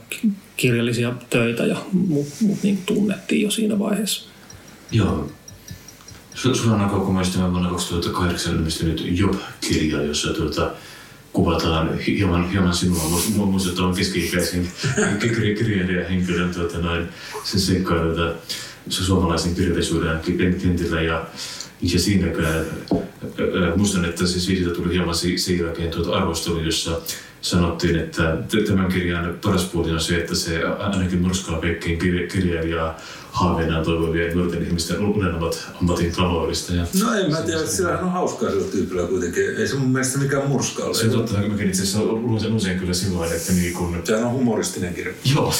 kirjallisia 0.56 1.12
töitä 1.30 1.66
ja 1.66 1.76
mut, 1.92 2.26
mut 2.40 2.62
niin 2.62 2.78
tunnettiin 2.86 3.42
jo 3.42 3.50
siinä 3.50 3.78
vaiheessa. 3.78 4.28
Joo. 4.92 5.30
Su- 6.34 6.54
Sulla 6.54 6.74
on 6.74 6.80
aika 6.80 6.96
kokonaista 6.96 7.50
vuonna 7.52 7.70
2008 7.70 8.54
ilmestynyt 8.56 9.04
Job-kirja, 9.18 10.02
jossa 10.02 10.32
tuota, 10.34 10.70
kuvataan 11.32 11.98
hieman, 11.98 12.50
hieman 12.50 12.74
sinua 12.74 13.02
mu- 13.02 13.44
muistuttavan 13.44 13.94
keski-ikäisen 13.94 14.68
kir- 14.98 15.58
kirjailijan 15.58 16.08
henkilön 16.10 16.54
tuota, 16.54 16.78
noin, 16.78 17.08
sen 17.44 17.60
seikkailuita 17.60 18.32
su- 18.90 19.04
suomalaisen 19.04 19.54
kirjallisuuden 19.54 20.20
kentillä 20.38 21.02
ja 21.02 21.26
ja 21.92 21.98
siinäkään, 21.98 22.64
muistan, 23.76 24.04
että 24.04 24.26
se 24.26 24.40
siitä 24.40 24.70
tuli 24.70 24.94
hieman 24.94 25.14
sen 25.14 25.58
jälkeen 25.58 25.90
tuota 25.90 26.16
arvostelu, 26.16 26.60
jossa 26.60 27.00
sanottiin, 27.42 27.96
että 27.96 28.36
tämän 28.66 28.88
kirjan 28.92 29.38
paras 29.44 29.64
puoli 29.64 29.90
on 29.90 30.00
se, 30.00 30.16
että 30.16 30.34
se 30.34 30.62
ainakin 30.64 31.22
nurskaa 31.22 31.60
kaikkien 31.60 31.98
kirja- 31.98 32.26
kirjailijaa 32.28 32.96
haaveinaan 33.32 33.84
toivovien 33.84 34.36
nuorten 34.36 34.62
ihmisten 34.66 34.98
unelmat 35.00 35.68
ammatin 35.80 36.12
taloudesta. 36.12 36.74
Ja 36.74 36.86
No 37.00 37.14
en 37.14 37.30
mä 37.30 37.36
tiedä, 37.40 37.66
sillähän 37.66 38.04
on 38.04 38.12
hauskaa 38.12 38.50
sillä 38.50 38.66
tyypillä 38.70 39.06
kuitenkin. 39.06 39.56
Ei 39.56 39.68
se 39.68 39.74
mun 39.76 39.88
mielestä 39.88 40.18
mikään 40.18 40.48
murska 40.48 40.84
ole. 40.84 40.94
se 40.94 41.04
on 41.06 41.10
totta, 41.10 41.38
mäkin 41.48 41.68
itse 41.68 41.82
asiassa 41.82 42.04
luin 42.04 42.52
usein 42.54 42.78
kyllä 42.78 42.94
silloin, 42.94 43.32
että 43.32 43.52
niin 43.52 43.74
kun, 43.74 44.02
Sehän 44.04 44.24
on 44.24 44.32
humoristinen 44.32 44.94
kirja. 44.94 45.12
Joo, 45.34 45.54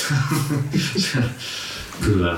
kyllä. 2.05 2.37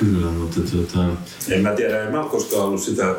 Kyllä, 0.00 0.26
mutta 0.30 0.60
tuota, 0.60 1.04
En 1.48 1.62
mä 1.62 1.70
tiedä, 1.72 2.02
en 2.02 2.12
mä 2.12 2.20
ole 2.20 2.30
koskaan 2.30 2.62
ollut 2.64 2.82
sitä, 2.82 3.14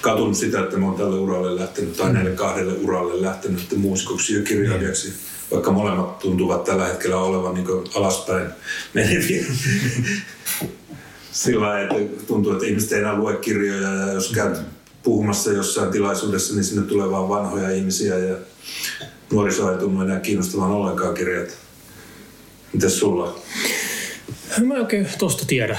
katunut 0.00 0.36
sitä, 0.36 0.60
että 0.60 0.76
mä 0.76 0.86
oon 0.86 0.96
tälle 0.96 1.16
uralle 1.16 1.60
lähtenyt, 1.60 1.96
tai 1.96 2.12
näille 2.12 2.30
kahdelle 2.30 2.72
uralle 2.72 3.22
lähtenyt 3.22 3.60
että 3.60 3.76
muusikoksi 3.76 4.34
ja 4.34 4.42
kirjailijaksi. 4.42 5.12
Vaikka 5.50 5.72
molemmat 5.72 6.18
tuntuvat 6.18 6.64
tällä 6.64 6.86
hetkellä 6.86 7.16
olevan 7.16 7.54
niin 7.54 7.66
alaspäin 7.94 8.46
meneviä. 8.94 9.44
Sillä 11.32 11.80
että 11.80 12.24
tuntuu, 12.26 12.52
että 12.52 12.66
ihmiset 12.66 12.92
ei 12.92 12.98
enää 12.98 13.16
lue 13.16 13.36
kirjoja 13.36 13.88
ja 13.88 14.12
jos 14.12 14.32
käyt 14.32 14.58
puhumassa 15.02 15.52
jossain 15.52 15.92
tilaisuudessa, 15.92 16.54
niin 16.54 16.64
sinne 16.64 16.86
tulee 16.86 17.10
vaan 17.10 17.28
vanhoja 17.28 17.70
ihmisiä 17.70 18.18
ja 18.18 18.36
nuoriso 19.32 19.72
ei 19.72 19.78
tunnu 19.78 20.02
enää 20.02 20.20
kiinnostavan 20.20 20.70
ollenkaan 20.70 21.14
kirjat. 21.14 21.48
Mites 22.72 22.98
sulla? 22.98 23.38
En 24.58 24.72
oikein 24.72 25.08
tosta 25.18 25.44
tiedä. 25.46 25.78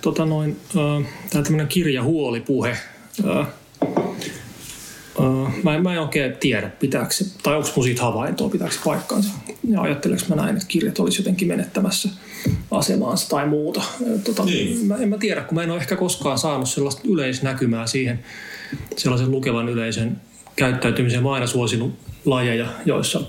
Tota 0.00 0.24
noin, 0.24 0.56
äh, 0.76 1.06
tää 1.30 1.42
tämmönen 1.42 1.68
kirjahuolipuhe. 1.68 2.76
Mä, 5.64 5.74
en, 5.74 5.82
mä 5.82 5.92
en 5.92 6.00
oikein 6.00 6.36
tiedä, 6.36 6.68
pitääkö 6.68 7.14
se, 7.14 7.24
tai 7.42 7.54
onko 7.56 7.68
mun 7.76 7.84
siitä 7.84 8.02
havaintoa, 8.02 8.48
pitääkö 8.48 8.74
se 8.74 8.80
paikkaansa. 8.84 9.30
Ja 9.68 9.80
ajatteleks 9.80 10.28
mä 10.28 10.36
näin, 10.36 10.56
että 10.56 10.68
kirjat 10.68 10.98
olisi 10.98 11.20
jotenkin 11.20 11.48
menettämässä 11.48 12.08
asemaansa 12.70 13.28
tai 13.28 13.46
muuta. 13.46 13.82
Tota, 14.24 14.44
Niin. 14.44 14.86
mä, 14.86 14.96
en 14.96 15.08
mä 15.08 15.18
tiedä, 15.18 15.40
kun 15.40 15.54
mä 15.54 15.62
en 15.62 15.70
ole 15.70 15.80
ehkä 15.80 15.96
koskaan 15.96 16.38
saanut 16.38 16.68
sellaista 16.68 17.02
yleisnäkymää 17.04 17.86
siihen, 17.86 18.24
sellaisen 18.96 19.30
lukevan 19.30 19.68
yleisön 19.68 20.20
käyttäytymiseen. 20.56 21.22
Mä 21.22 21.32
aina 21.32 21.46
suosinut 21.46 21.94
lajeja, 22.24 22.66
joissa 22.86 23.20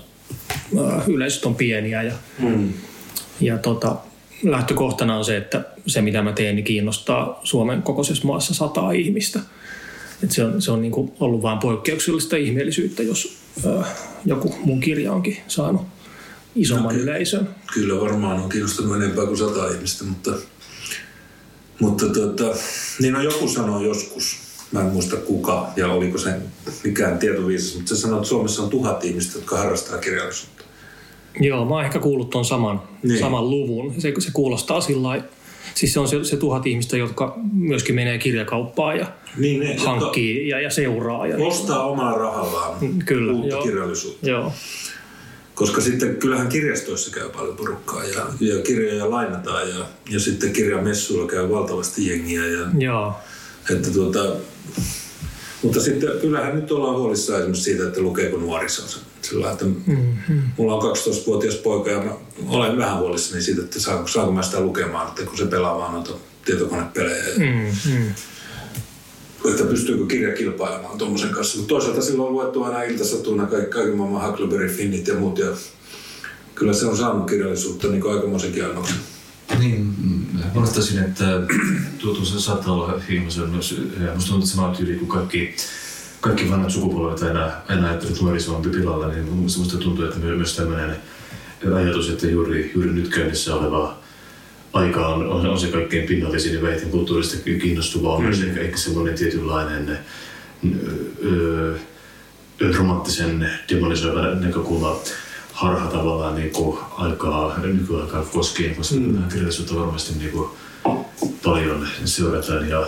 yleisöt 1.06 1.44
on 1.44 1.54
pieniä 1.54 2.02
ja 2.02 2.12
Hmm. 2.40 2.72
ja 3.40 3.58
tota, 3.58 3.96
lähtökohtana 4.42 5.16
on 5.16 5.24
se, 5.24 5.36
että 5.36 5.64
se 5.86 6.00
mitä 6.02 6.22
mä 6.22 6.32
teen, 6.32 6.54
niin 6.56 6.64
kiinnostaa 6.64 7.40
Suomen 7.44 7.82
kokoisessa 7.82 8.26
maassa 8.26 8.54
sataa 8.54 8.92
ihmistä. 8.92 9.40
Et 10.24 10.30
se 10.30 10.44
on, 10.44 10.62
se 10.62 10.70
on 10.70 10.82
niinku 10.82 11.14
ollut 11.20 11.42
vain 11.42 11.58
poikkeuksellista 11.58 12.36
ihmeellisyyttä, 12.36 13.02
jos 13.02 13.36
ö, 13.66 13.82
joku 14.24 14.54
mun 14.64 14.80
kirja 14.80 15.12
onkin 15.12 15.36
saanut 15.48 15.82
isomman 16.54 16.86
Okei. 16.86 17.00
yleisön. 17.00 17.48
Kyllä 17.74 18.00
varmaan 18.00 18.40
on 18.40 18.48
kiinnostunut 18.48 18.96
enempää 18.96 19.26
kuin 19.26 19.38
sata 19.38 19.68
ihmistä, 19.68 20.04
mutta, 20.04 20.30
mutta 21.80 22.06
tota, 22.08 22.44
niin 23.00 23.16
on 23.16 23.24
joku 23.24 23.48
sanoi 23.48 23.84
joskus, 23.86 24.36
mä 24.72 24.80
en 24.80 24.86
muista 24.86 25.16
kuka 25.16 25.68
ja 25.76 25.88
oliko 25.92 26.18
se 26.18 26.30
mikään 26.84 27.18
tietoviisas, 27.18 27.74
mutta 27.74 27.88
se 27.88 28.00
sanoi, 28.00 28.16
että 28.16 28.28
Suomessa 28.28 28.62
on 28.62 28.70
tuhat 28.70 29.04
ihmistä, 29.04 29.38
jotka 29.38 29.56
harrastaa 29.58 29.98
kirjallisuutta. 29.98 30.64
Joo, 31.40 31.64
mä 31.64 31.74
oon 31.74 31.84
ehkä 31.84 31.98
kuullut 31.98 32.30
ton 32.30 32.44
saman, 32.44 32.76
Niin. 32.76 33.08
niin. 33.08 33.20
saman 33.20 33.50
luvun. 33.50 33.94
Se, 34.00 34.12
se 34.18 34.30
kuulostaa 34.32 34.80
sillä 34.80 35.08
lailla- 35.08 35.24
Siis 35.76 35.92
se 35.92 36.00
on 36.00 36.08
se, 36.08 36.24
se 36.24 36.36
tuhat 36.36 36.66
ihmistä, 36.66 36.96
jotka 36.96 37.38
myöskin 37.52 37.94
menee 37.94 38.18
kirjakauppaan 38.18 38.98
ja 38.98 39.06
Niin 39.36 39.60
ne, 39.60 39.76
hankkii 39.76 40.48
ja, 40.48 40.60
ja 40.60 40.70
seuraa. 40.70 41.26
Ja, 41.26 41.36
ostaa 41.36 41.84
omalla 41.84 42.18
rahallaan 42.18 42.78
Kyllä, 43.04 43.32
uutta 43.32 43.54
joo. 43.54 43.62
kirjallisuutta. 43.62 44.28
Joo, 44.28 44.52
Koska 45.54 45.80
sitten 45.80 46.16
kyllähän 46.16 46.48
kirjastoissa 46.48 47.10
käy 47.10 47.28
paljon 47.28 47.56
porukkaa 47.56 48.04
ja, 48.04 48.26
ja 48.40 48.62
kirjoja 48.62 49.10
lainataan 49.10 49.68
ja, 49.68 49.86
ja 50.10 50.20
sitten 50.20 50.52
kirjamessuilla 50.52 51.28
käy 51.28 51.50
valtavasti 51.50 52.08
jengiä 52.08 52.46
ja 52.46 52.66
joo. 52.78 53.14
Että 53.70 53.90
tuota, 53.90 54.36
mutta 55.62 55.80
sitten 55.80 56.10
kyllähän 56.20 56.56
nyt 56.56 56.72
ollaan 56.72 56.96
huolissaan 56.96 57.38
esimerkiksi 57.38 57.62
siitä, 57.62 57.86
että 57.86 58.00
lukeeko 58.00 58.36
nuoriso. 58.36 59.00
Sillä 59.28 59.50
että 59.50 59.64
mm-hmm. 59.64 60.42
mulla 60.56 60.74
on 60.74 60.96
12-vuotias 60.96 61.54
poika 61.54 61.90
ja 61.90 62.00
mä 62.00 62.12
olen 62.48 62.78
vähän 62.78 62.98
huolissani 62.98 63.42
siitä, 63.42 63.62
että 63.62 63.80
saanko, 63.80 64.08
saanko 64.08 64.32
mä 64.32 64.42
sitä 64.42 64.60
lukemaan, 64.60 65.08
että 65.08 65.22
kun 65.22 65.38
se 65.38 65.46
pelaa 65.46 65.78
vaan 65.78 65.92
noita 65.92 66.12
tietokonepelejä. 66.44 67.24
Mm. 67.36 67.44
Mm, 67.44 67.92
mm. 67.92 68.14
Että 69.50 69.64
pystyykö 69.64 70.06
kirja 70.06 70.34
kilpailemaan 70.34 70.98
tuommoisen 70.98 71.30
kanssa. 71.30 71.58
Mutta 71.58 71.68
toisaalta 71.68 72.02
silloin 72.02 72.28
on 72.28 72.32
luettu 72.32 72.62
aina 72.62 72.82
iltasatuna 72.82 73.46
kaikki, 73.46 73.70
kaiken 73.70 73.96
maailman 73.96 74.26
Huckleberry 74.26 74.68
Finnit 74.68 75.08
ja 75.08 75.14
muut. 75.14 75.38
Ja 75.38 75.46
kyllä 76.54 76.72
se 76.72 76.86
on 76.86 76.96
saanut 76.96 77.30
kirjallisuutta 77.30 77.88
niin 77.88 78.10
aikamoisenkin 78.10 78.64
annoksen. 78.64 78.96
Niin, 79.58 79.94
mm, 79.98 80.26
vastaisin, 80.54 80.98
että 80.98 81.24
tuo 81.98 82.24
saattaa 82.24 82.72
olla 82.72 83.00
hieman 83.08 83.50
myös, 83.50 83.80
ja 84.04 84.14
musta 84.14 84.30
tuntuu, 84.30 84.38
että 84.38 84.56
sama 84.56 84.74
tyyli 84.74 84.98
kuin 84.98 85.08
kaikki, 85.08 85.56
kaikki 86.20 86.50
vanhat 86.50 86.70
sukupolvet 86.70 87.22
aina, 87.22 87.50
aina 87.68 87.86
ajattelee, 87.86 88.12
että 88.12 88.24
nuoriso 88.24 88.56
on 88.56 88.62
pilalla, 88.62 89.08
niin 89.08 89.24
musta 89.24 89.78
tuntuu, 89.78 90.04
että 90.04 90.18
my- 90.18 90.36
myös 90.36 90.56
tämmöinen 90.56 90.96
ajatus, 91.74 92.08
että 92.08 92.26
juuri, 92.26 92.70
juuri 92.74 92.92
nyt 92.92 93.08
käynnissä 93.08 93.54
oleva 93.54 93.98
aika 94.72 95.06
on, 95.06 95.26
on, 95.26 95.46
on 95.46 95.58
se 95.58 95.66
kaikkein 95.66 96.08
pinnallisin 96.08 96.54
ja 96.54 96.62
vähiten 96.62 96.90
kulttuurisesti 96.90 97.58
kiinnostuva, 97.58 98.14
on 98.14 98.22
myös 98.22 98.42
ehkä, 98.42 98.60
ehkä 98.60 98.76
semmoinen 98.76 99.14
tietynlainen 99.14 99.98
ö, 101.24 101.78
ö, 102.60 102.72
romanttisen 102.78 103.50
demonisoiva 103.68 104.20
näkökulma 104.20 104.96
harha 105.52 105.90
tavallaan 105.90 106.34
niin 106.34 106.50
kuin 106.50 106.78
aikaa, 106.98 107.58
nykyaikaa 107.58 108.22
koskien, 108.22 108.74
koska 108.74 108.94
mm. 108.94 109.28
kirjallisuutta 109.28 109.74
varmasti 109.74 110.18
niin 110.18 110.30
kuin 110.30 110.48
paljon 111.44 111.88
seurataan 112.04 112.68
ja 112.68 112.86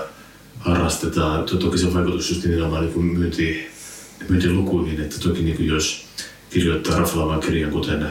harrastetaan. 0.58 1.44
To- 1.44 1.56
Toki 1.56 1.78
se 1.78 1.94
vaikutus 1.94 2.30
just 2.30 2.44
nimenomaan 2.44 2.84
niin 2.86 3.04
myynti, 3.04 3.66
myyntilukuihin, 4.28 5.00
että 5.00 5.18
toki 5.18 5.42
niin 5.42 5.56
kuin 5.56 5.68
jos 5.68 6.06
kirjoittaa 6.50 6.98
raflaavan 6.98 7.40
kirjan, 7.40 7.70
kuten 7.70 8.06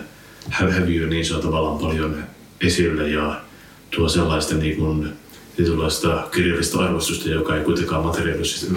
Hä- 0.50 0.72
häviö, 0.72 1.08
niin 1.08 1.25
se 1.25 1.34
on 1.36 1.42
tavallaan 1.42 1.77
paljon 1.80 2.24
esille 2.62 3.10
ja 3.10 3.42
tuo 3.96 4.10
sellaista 4.10 4.56
niin 4.56 4.77
kuin, 4.77 5.10
tietynlaista 5.56 6.27
kirjallista 6.36 6.80
arvostusta, 6.80 7.30
joka 7.30 7.56
ei 7.56 7.63
kuitenkaan 7.63 8.06
materiaalisesti 8.06 8.74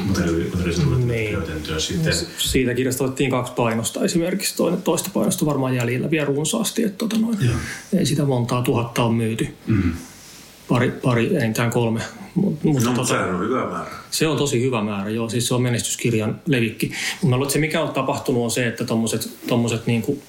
Niin. 1.07 1.31
käytäntöön 1.33 1.81
sitten. 1.81 2.13
Siitä 2.39 2.75
kirjasta 2.75 3.05
otettiin 3.05 3.31
kaksi 3.31 3.53
painosta 3.57 4.05
esimerkiksi. 4.05 4.57
Toinen, 4.57 4.83
toista 4.83 5.11
painosta 5.15 5.47
varmaan 5.47 5.75
jäljellä 5.77 6.11
vielä 6.11 6.25
runsaasti. 6.27 6.83
Että 6.85 6.99
tota 6.99 7.17
noin, 7.19 7.39
Joo. 7.41 7.55
ei 7.99 8.07
sitä 8.07 8.25
montaa 8.25 8.63
tuhatta 8.63 9.03
on 9.05 9.15
myyty. 9.15 9.49
Mm. 9.67 9.93
Pari, 10.69 10.91
pari 10.91 11.37
enintään 11.37 11.71
kolme 11.71 12.01
Mut 12.35 12.65
No, 12.65 12.73
tota- 12.73 12.85
mutta 12.85 13.05
sehän 13.05 13.35
on 13.35 13.41
hyvä 13.41 13.67
määrä. 13.71 13.91
se 14.11 14.27
on 14.27 14.37
tosi 14.39 14.63
hyvä 14.63 14.83
määrä, 14.85 15.11
joo. 15.11 15.29
Siis 15.29 15.49
se 15.49 15.55
on 15.55 15.63
menestyskirjan 15.63 16.41
levikki. 16.47 16.87
Mutta 17.13 17.27
mä 17.27 17.37
luulen, 17.37 17.43
että 17.47 17.53
se 17.53 17.59
mikä 17.59 17.81
on 17.83 17.89
tapahtunut 17.95 18.45
on 18.45 18.51
se, 18.51 18.67
että 18.67 18.85
tommoset, 18.85 19.29
tommoset 19.49 19.87
niinku 19.87 20.23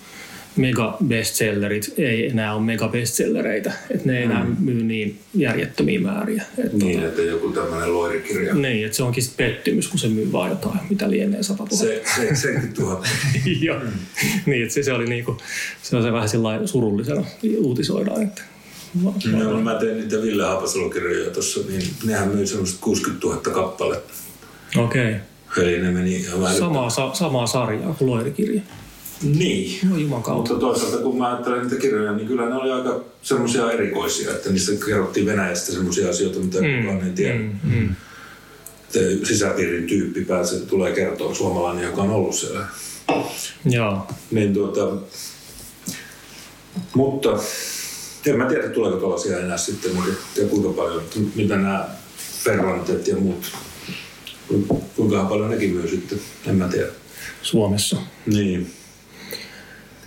mega 0.56 0.98
bestsellerit 1.08 1.94
ei 1.98 2.28
enää 2.30 2.56
ole 2.56 2.62
mega 2.64 2.88
bestsellereitä. 2.88 3.74
Että 3.90 4.08
ne 4.10 4.18
ei 4.18 4.24
enää 4.24 4.46
myy 4.60 4.84
niin 4.84 5.20
järjettömiä 5.34 6.00
määriä. 6.00 6.44
Et 6.58 6.74
Niin, 6.74 6.96
tota, 6.96 7.08
että 7.08 7.22
joku 7.22 7.50
tämmöinen 7.52 7.94
loirikirja. 7.94 8.54
niin, 8.54 8.86
että 8.86 8.98
se 8.98 9.04
onkin 9.04 9.24
sit 9.24 9.38
pettymys, 9.38 9.88
kun 9.88 10.00
se 10.00 10.08
myy 10.08 10.32
vaan 10.32 10.50
jotain, 10.50 10.80
mitä 10.90 11.10
lienee 11.10 11.44
100 11.44 11.64
000. 11.64 11.78
Se, 11.78 12.02
se, 12.16 12.36
70 12.36 12.82
000. 12.82 13.04
Joo. 13.62 13.80
niin, 14.46 14.62
että 14.64 14.74
se, 14.74 14.84
se 14.84 14.94
oli 14.94 15.06
niinku, 15.06 15.38
se 15.84 15.96
on 15.96 16.04
se 16.04 16.12
vähän 16.12 16.30
sillä 16.30 16.60
surullisena 16.68 17.24
uutisoidaan, 17.58 18.22
että 18.24 18.42
No, 18.94 19.62
mä 19.62 19.76
tein 19.76 19.98
niitä 19.98 20.22
Ville 20.22 20.44
Haapasalo-kirjoja 20.44 21.32
tuossa, 21.32 21.60
niin 21.70 21.82
nehän 22.04 22.30
myi 22.30 22.48
semmoista 22.48 22.78
60 22.82 23.28
000 23.28 23.40
kappaletta. 23.42 24.14
okei. 24.78 25.16
Eli 25.58 25.82
ne 25.82 25.92
meni 25.92 26.16
ihan 26.16 26.42
vähän... 26.42 26.58
Samaa, 26.58 26.90
sa, 26.90 27.14
samaa 27.14 27.48
sarjaa 27.48 27.94
kuin 27.94 28.10
loirikirja. 28.10 28.62
Niin. 29.24 29.90
No 29.90 29.98
juman 29.98 30.24
kautta. 30.24 30.54
Mutta 30.54 30.66
toisaalta 30.66 30.98
kun 30.98 31.18
mä 31.18 31.28
ajattelen 31.28 31.62
niitä 31.62 31.76
kirjoja, 31.76 32.12
niin 32.12 32.28
kyllä 32.28 32.50
ne 32.50 32.56
oli 32.56 32.72
aika 32.72 33.04
semmoisia 33.22 33.72
erikoisia, 33.72 34.32
että 34.32 34.50
niissä 34.50 34.72
kerrottiin 34.86 35.26
Venäjästä 35.26 35.72
semmoisia 35.72 36.10
asioita, 36.10 36.40
mitä 36.40 36.62
mm, 36.62 36.82
kukaan 36.82 37.08
ei 37.08 37.14
tiedä. 37.14 37.40
Mm, 37.40 37.52
mm. 37.64 37.96
Sisäpiirin 39.24 39.88
tyyppi 39.88 40.26
pääsee, 40.26 40.60
tulee 40.60 40.92
kertoa 40.92 41.36
suomalainen, 41.36 41.84
joka 41.84 42.02
on 42.02 42.10
ollut 42.10 42.36
siellä. 42.36 42.66
Joo. 43.66 44.08
Niin 44.32 44.54
tuota, 44.54 44.92
mutta 46.96 47.30
en 48.26 48.38
mä 48.38 48.46
tiedä, 48.46 48.70
tuleeko 48.70 48.98
tuollaisia 48.98 49.40
enää 49.40 49.58
sitten, 49.58 49.96
mutta 49.96 50.12
ja 50.42 50.48
kuinka 50.48 50.70
paljon, 50.70 51.04
mitä 51.36 51.56
nämä 51.56 51.88
Ferrantet 52.44 53.08
ja 53.08 53.16
muut, 53.16 53.52
ku- 54.68 54.84
kuinka 54.96 55.24
paljon 55.24 55.50
nekin 55.50 55.74
myy 55.74 55.88
sitten, 55.88 56.20
en 56.48 56.56
mä 56.56 56.68
tiedä. 56.68 56.88
Suomessa. 57.42 57.98
Niin. 58.26 58.72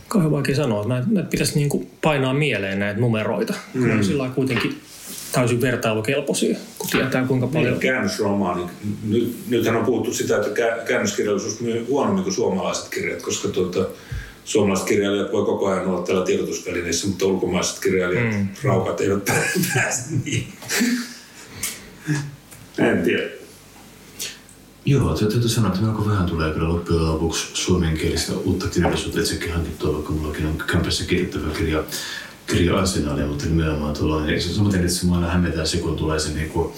Kauhean 0.09 0.33
vaikea 0.33 0.57
sanoa. 0.57 0.85
Näitä, 0.85 1.07
näitä 1.11 1.31
pitäisi 1.31 1.55
niin 1.55 1.69
kuin 1.69 1.91
painaa 2.03 2.35
mieleen 2.35 2.79
näitä 2.79 3.01
numeroita. 3.01 3.55
Mm. 3.75 3.87
Ne 3.87 3.95
on 3.95 4.05
sillä 4.05 4.31
kuitenkin 4.35 4.81
täysin 5.33 5.61
vertailukelpoisia, 5.61 6.57
kun 6.79 6.91
tietää 6.91 7.25
kuinka 7.25 7.47
paljon. 7.47 7.73
Niin, 7.73 7.81
käännösromaani. 7.81 8.67
Nyt, 9.09 9.37
nythän 9.49 9.77
on 9.77 9.85
puhuttu 9.85 10.15
sitä, 10.15 10.37
että 10.37 10.49
kä- 10.49 10.87
käännöskirjallisuus 10.87 11.61
myy 11.61 11.85
huonommin 11.89 12.23
kuin 12.25 12.35
suomalaiset 12.35 12.89
kirjat, 12.89 13.23
koska 13.23 13.49
tuota, 13.49 13.87
suomalaiset 14.45 14.89
kirjailijat 14.89 15.33
voi 15.33 15.45
koko 15.45 15.67
ajan 15.67 15.87
olla 15.87 16.03
täällä 16.03 16.25
tiedotusvälineissä, 16.25 17.07
mutta 17.07 17.27
ulkomaiset 17.27 17.81
kirjailijat, 17.81 18.35
mm. 18.35 18.49
raukat 18.65 19.01
eivät 19.01 19.25
pääse 19.75 20.03
niin. 20.25 20.53
En 22.79 23.03
tiedä. 23.05 23.31
Joo, 24.85 25.15
te- 25.15 25.27
täytyy 25.27 25.49
sanoa, 25.49 25.71
että 25.71 25.83
melko 25.83 26.07
vähän 26.09 26.27
tulee 26.27 26.53
kyllä 26.53 26.69
loppujen 26.69 27.07
lopuksi 27.07 27.47
suomenkielistä 27.55 28.33
uutta 28.33 28.69
kirjallisuutta 28.69 29.21
itsekin 29.21 29.53
hankittua, 29.53 29.95
vaikka 29.95 30.13
mullakin 30.13 30.47
on 30.47 30.63
kämpässä 30.73 31.05
kirjoittava 31.05 31.55
kirja, 31.55 31.85
kirja 32.55 32.79
arsenaalia, 32.79 33.27
mutta 33.27 33.47
nimenomaan 33.47 33.95
tuollainen, 33.95 34.43
se 34.43 34.55
samaten, 34.55 34.81
että 34.81 34.93
se 34.93 35.07
mua 35.07 35.21
hämmentää 35.21 35.65
se, 35.65 35.77
kun 35.77 35.97
tulee 35.97 36.19
se 36.19 36.33
niin 36.35 36.49
kuin, 36.49 36.73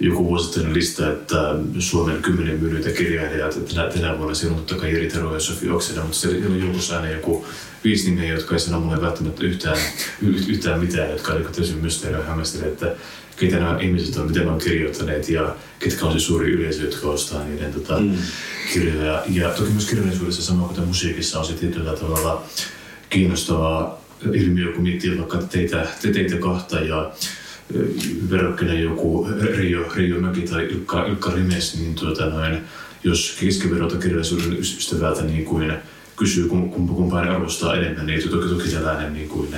joku 0.00 0.24
vuosittainen 0.24 0.74
lista, 0.74 1.12
että 1.12 1.54
Suomen 1.78 2.22
kymmenen 2.22 2.60
myydyitä 2.60 2.90
kirjailijat, 2.90 3.56
että 3.56 3.74
tänä, 3.74 3.90
tänä 3.90 4.18
vuonna 4.18 4.34
siellä 4.34 4.56
on 4.56 4.64
totta 4.64 4.80
kai 4.80 4.90
Jiri 4.90 5.08
Tero 5.08 5.34
ja 5.34 5.40
Sofi 5.40 5.70
Oksena, 5.70 6.02
mutta 6.02 6.18
siellä 6.18 6.46
on 6.46 6.60
joukossa 6.60 6.96
aina 6.96 7.10
joku 7.10 7.46
viisi 7.84 8.10
nimeä, 8.10 8.34
jotka 8.34 8.54
ei 8.54 8.60
sano 8.60 8.80
mulle 8.80 9.00
välttämättä 9.00 9.44
yhtään, 9.44 9.78
yhtään 10.48 10.80
mitään, 10.80 11.10
jotka 11.10 11.32
on 11.32 11.44
täysin 11.56 11.78
mysteeriä 11.78 12.24
hämmästelee, 12.24 12.68
että 12.68 12.94
ketä 13.36 13.58
nämä 13.58 13.78
ihmiset 13.80 14.16
on, 14.16 14.26
miten 14.26 14.44
ne 14.44 14.50
on 14.50 14.58
kirjoittaneet 14.58 15.28
ja 15.28 15.56
ketkä 15.78 16.06
on 16.06 16.12
se 16.12 16.20
suuri 16.20 16.50
yleisö, 16.50 16.84
jotka 16.84 17.08
ostaa 17.08 17.44
niiden 17.44 17.72
tota, 17.72 17.98
mm. 17.98 18.16
kirjoja. 18.72 19.22
Ja 19.28 19.50
toki 19.50 19.70
myös 19.70 19.86
kirjallisuudessa 19.86 20.42
sama 20.42 20.68
kuin 20.68 20.88
musiikissa 20.88 21.38
on 21.38 21.44
se 21.44 21.52
tietyllä 21.52 21.92
tavalla 21.92 22.44
kiinnostava 23.10 23.97
ilmiö, 24.32 24.72
kun 24.72 24.82
miettii 24.82 25.18
vaikka 25.18 25.38
teitä, 25.38 25.86
te 26.02 26.12
teitä 26.12 26.36
kahta 26.36 26.80
ja 26.80 27.12
verrokkina 28.30 28.74
joku 28.74 29.28
Rio, 29.56 29.92
Rio 29.94 30.20
Mäki 30.20 30.40
tai 30.40 30.64
Ilkka, 30.64 31.06
Ilkka 31.06 31.30
Rimes, 31.30 31.78
niin 31.78 31.94
tuota 31.94 32.26
noin, 32.26 32.58
jos 33.04 33.36
keskiverrota 33.40 33.96
kirjallisuuden 33.96 34.58
ystävältä 34.58 35.22
niin 35.22 35.44
kuin 35.44 35.72
kysyy, 36.16 36.48
kum- 36.48 36.68
kumpa 36.70 36.94
kumpaan 36.94 37.28
arvostaa 37.28 37.76
enemmän, 37.76 38.06
niin 38.06 38.28
toki, 38.28 38.48
toki 38.48 38.68
tällainen 38.68 39.12
niin 39.12 39.28
kuin 39.28 39.48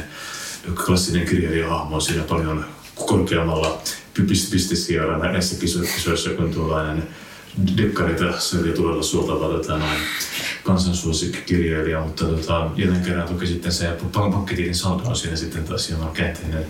klassinen 0.87 1.27
kirjailijahahmo 1.27 1.95
on 1.95 2.03
siinä 2.03 2.23
paljon 2.23 2.65
korkeammalla 2.95 3.83
piste- 4.19 4.51
pistesijalla 4.51 5.19
näissä 5.19 5.57
kiso- 5.61 5.95
kisoissa 5.95 6.31
kuin 6.31 6.55
tuollainen 6.55 7.03
dekkarita 7.77 8.41
selviä 8.41 8.73
tulella 8.73 9.03
suoltava 9.03 9.49
tota, 9.49 9.79
noin 9.79 9.99
kansansuosikkikirjailija, 10.65 12.01
mutta 12.01 12.25
tota, 12.25 12.71
jälleen 12.77 13.03
kerran 13.03 13.29
toki 13.29 13.47
sitten 13.47 13.73
se 13.73 13.97
pankkitilin 14.13 14.75
saldo 14.75 15.09
on 15.09 15.17
siinä 15.17 15.37
sitten 15.37 15.65
taas 15.65 15.89
hieman 15.89 16.13
käänteinen, 16.13 16.67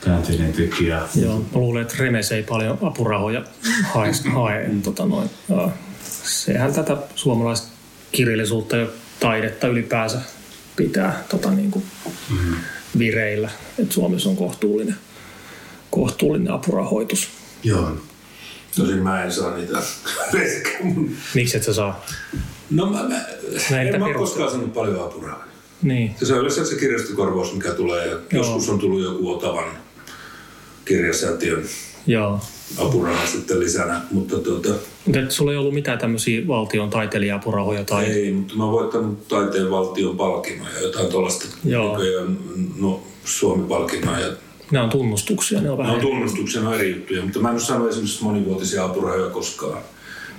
käänteinen 0.00 0.52
tekijä. 0.52 1.02
Joo, 1.14 1.38
mä 1.38 1.44
luulen, 1.58 1.82
että 1.82 1.94
Remes 1.98 2.32
ei 2.32 2.42
paljon 2.42 2.78
apurahoja 2.82 3.44
hae. 3.94 4.12
hae 4.34 4.70
tota 4.82 5.06
noin. 5.06 5.30
Sehän 6.22 6.72
tätä 6.72 6.96
suomalaista 7.14 7.68
kirjallisuutta 8.12 8.76
ja 8.76 8.86
taidetta 9.20 9.68
ylipäänsä 9.68 10.18
pitää 10.76 11.24
tota 11.28 11.50
niin 11.50 11.70
kuin 11.70 11.84
vireillä. 12.98 13.50
että 13.78 13.94
Suomessa 13.94 14.28
on 14.28 14.36
kohtuullinen, 14.36 14.96
kohtuullinen 15.90 16.52
apurahoitus. 16.52 17.28
Joo. 17.62 17.96
Tosin 18.76 19.02
mä 19.02 19.24
en 19.24 19.32
saa 19.32 19.56
niitä. 19.56 19.78
Miksi 21.34 21.56
et 21.56 21.62
sä 21.62 21.74
saa? 21.74 22.04
No 22.70 22.86
mä, 22.86 23.02
mä 23.08 23.24
Näiltä 23.70 23.94
en 23.94 24.00
mä 24.00 24.14
koskaan 24.14 24.50
saanut 24.50 24.74
paljon 24.74 25.04
apurahaa. 25.04 25.44
Niin. 25.82 26.14
Ja 26.20 26.26
se 26.26 26.32
on 26.32 26.38
yleensä 26.40 26.64
se 26.64 26.76
kirjastokorvaus, 26.76 27.54
mikä 27.54 27.70
tulee. 27.70 28.06
Ja 28.06 28.18
joskus 28.32 28.68
on 28.68 28.78
tullut 28.78 29.02
joku 29.02 29.30
Otavan 29.30 29.68
kirjasäätiön 30.84 31.64
Joo. 32.06 32.40
apuraha 32.78 33.26
sitten 33.26 33.60
lisänä. 33.60 34.00
Mutta 34.10 34.38
tuota, 34.38 34.68
Mutta 35.04 35.20
et 35.20 35.30
sulla 35.30 35.52
ei 35.52 35.58
ollut 35.58 35.74
mitään 35.74 35.98
tämmöisiä 35.98 36.46
valtion 36.48 36.90
taiteilija-apurahoja 36.90 37.84
tai... 37.84 38.04
ei, 38.04 38.32
mutta 38.32 38.54
mä 38.56 38.64
oon 38.64 38.72
voittanut 38.72 39.28
taiteen 39.28 39.70
valtion 39.70 40.16
palkinnoja, 40.16 40.80
jotain 40.80 41.08
tuollaista 41.08 41.44
Joo. 41.64 41.98
no, 42.78 43.02
Suomi-palkinnoja. 43.24 44.20
Ja 44.20 44.32
Ne 44.72 44.80
on 44.80 44.90
tunnustuksia, 44.90 45.60
ne 45.60 45.70
on 45.70 45.78
ne 45.78 45.82
vähän... 45.82 45.94
on 45.94 46.00
tunnustuksena 46.00 46.74
eri 46.74 46.96
juttuja, 46.96 47.22
mutta 47.22 47.38
mä 47.38 47.48
en 47.48 47.54
ole 47.54 47.60
saanut 47.60 47.88
esimerkiksi 47.88 48.24
monivuotisia 48.24 48.84
apurahoja 48.84 49.30
koskaan. 49.30 49.82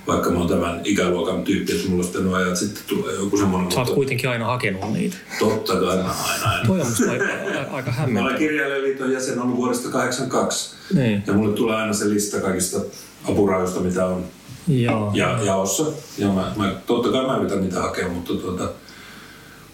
Vaikka 0.06 0.30
mä 0.30 0.38
oon 0.38 0.48
tämän 0.48 0.80
ikäluokan 0.84 1.44
tyyppi, 1.44 1.72
että 1.72 1.88
mulla 1.88 2.02
sitten 2.02 2.24
nuo 2.24 2.34
ajat 2.34 2.56
sitten 2.56 2.82
tulee 2.86 3.14
joku 3.14 3.36
semmoinen. 3.36 3.72
Sä 3.72 3.78
oot 3.78 3.86
mutta 3.86 3.94
kuitenkin 3.94 4.30
aina 4.30 4.46
hakenut 4.46 4.92
niitä. 4.92 5.16
Totta 5.38 5.76
kai 5.76 5.88
aina, 5.88 6.10
aina. 6.32 6.50
aina. 6.50 6.66
Toi 6.66 6.80
on 6.80 6.86
musta 6.86 7.10
aika, 7.10 7.24
aika 7.72 7.92
Mä 8.06 8.20
olen 8.20 8.38
kirjailijaliiton 8.38 9.12
jäsen 9.12 9.42
ollut 9.42 9.56
vuodesta 9.56 9.88
82. 9.88 10.76
Niin. 10.94 11.22
Ja 11.26 11.32
mulle 11.32 11.52
tulee 11.52 11.76
aina 11.76 11.92
se 11.92 12.10
lista 12.10 12.40
kaikista 12.40 12.80
apurahoista, 13.24 13.80
mitä 13.80 14.06
on 14.06 14.24
Joo. 14.68 15.10
ja, 15.14 15.38
jaossa. 15.42 15.84
Ja 16.18 16.28
mä, 16.28 16.52
mä, 16.56 16.72
totta 16.86 17.08
kai 17.08 17.26
mä 17.26 17.36
yritän 17.36 17.60
niitä 17.60 17.80
hakea, 17.80 18.08
mutta 18.08 18.34
tuota, 18.34 18.68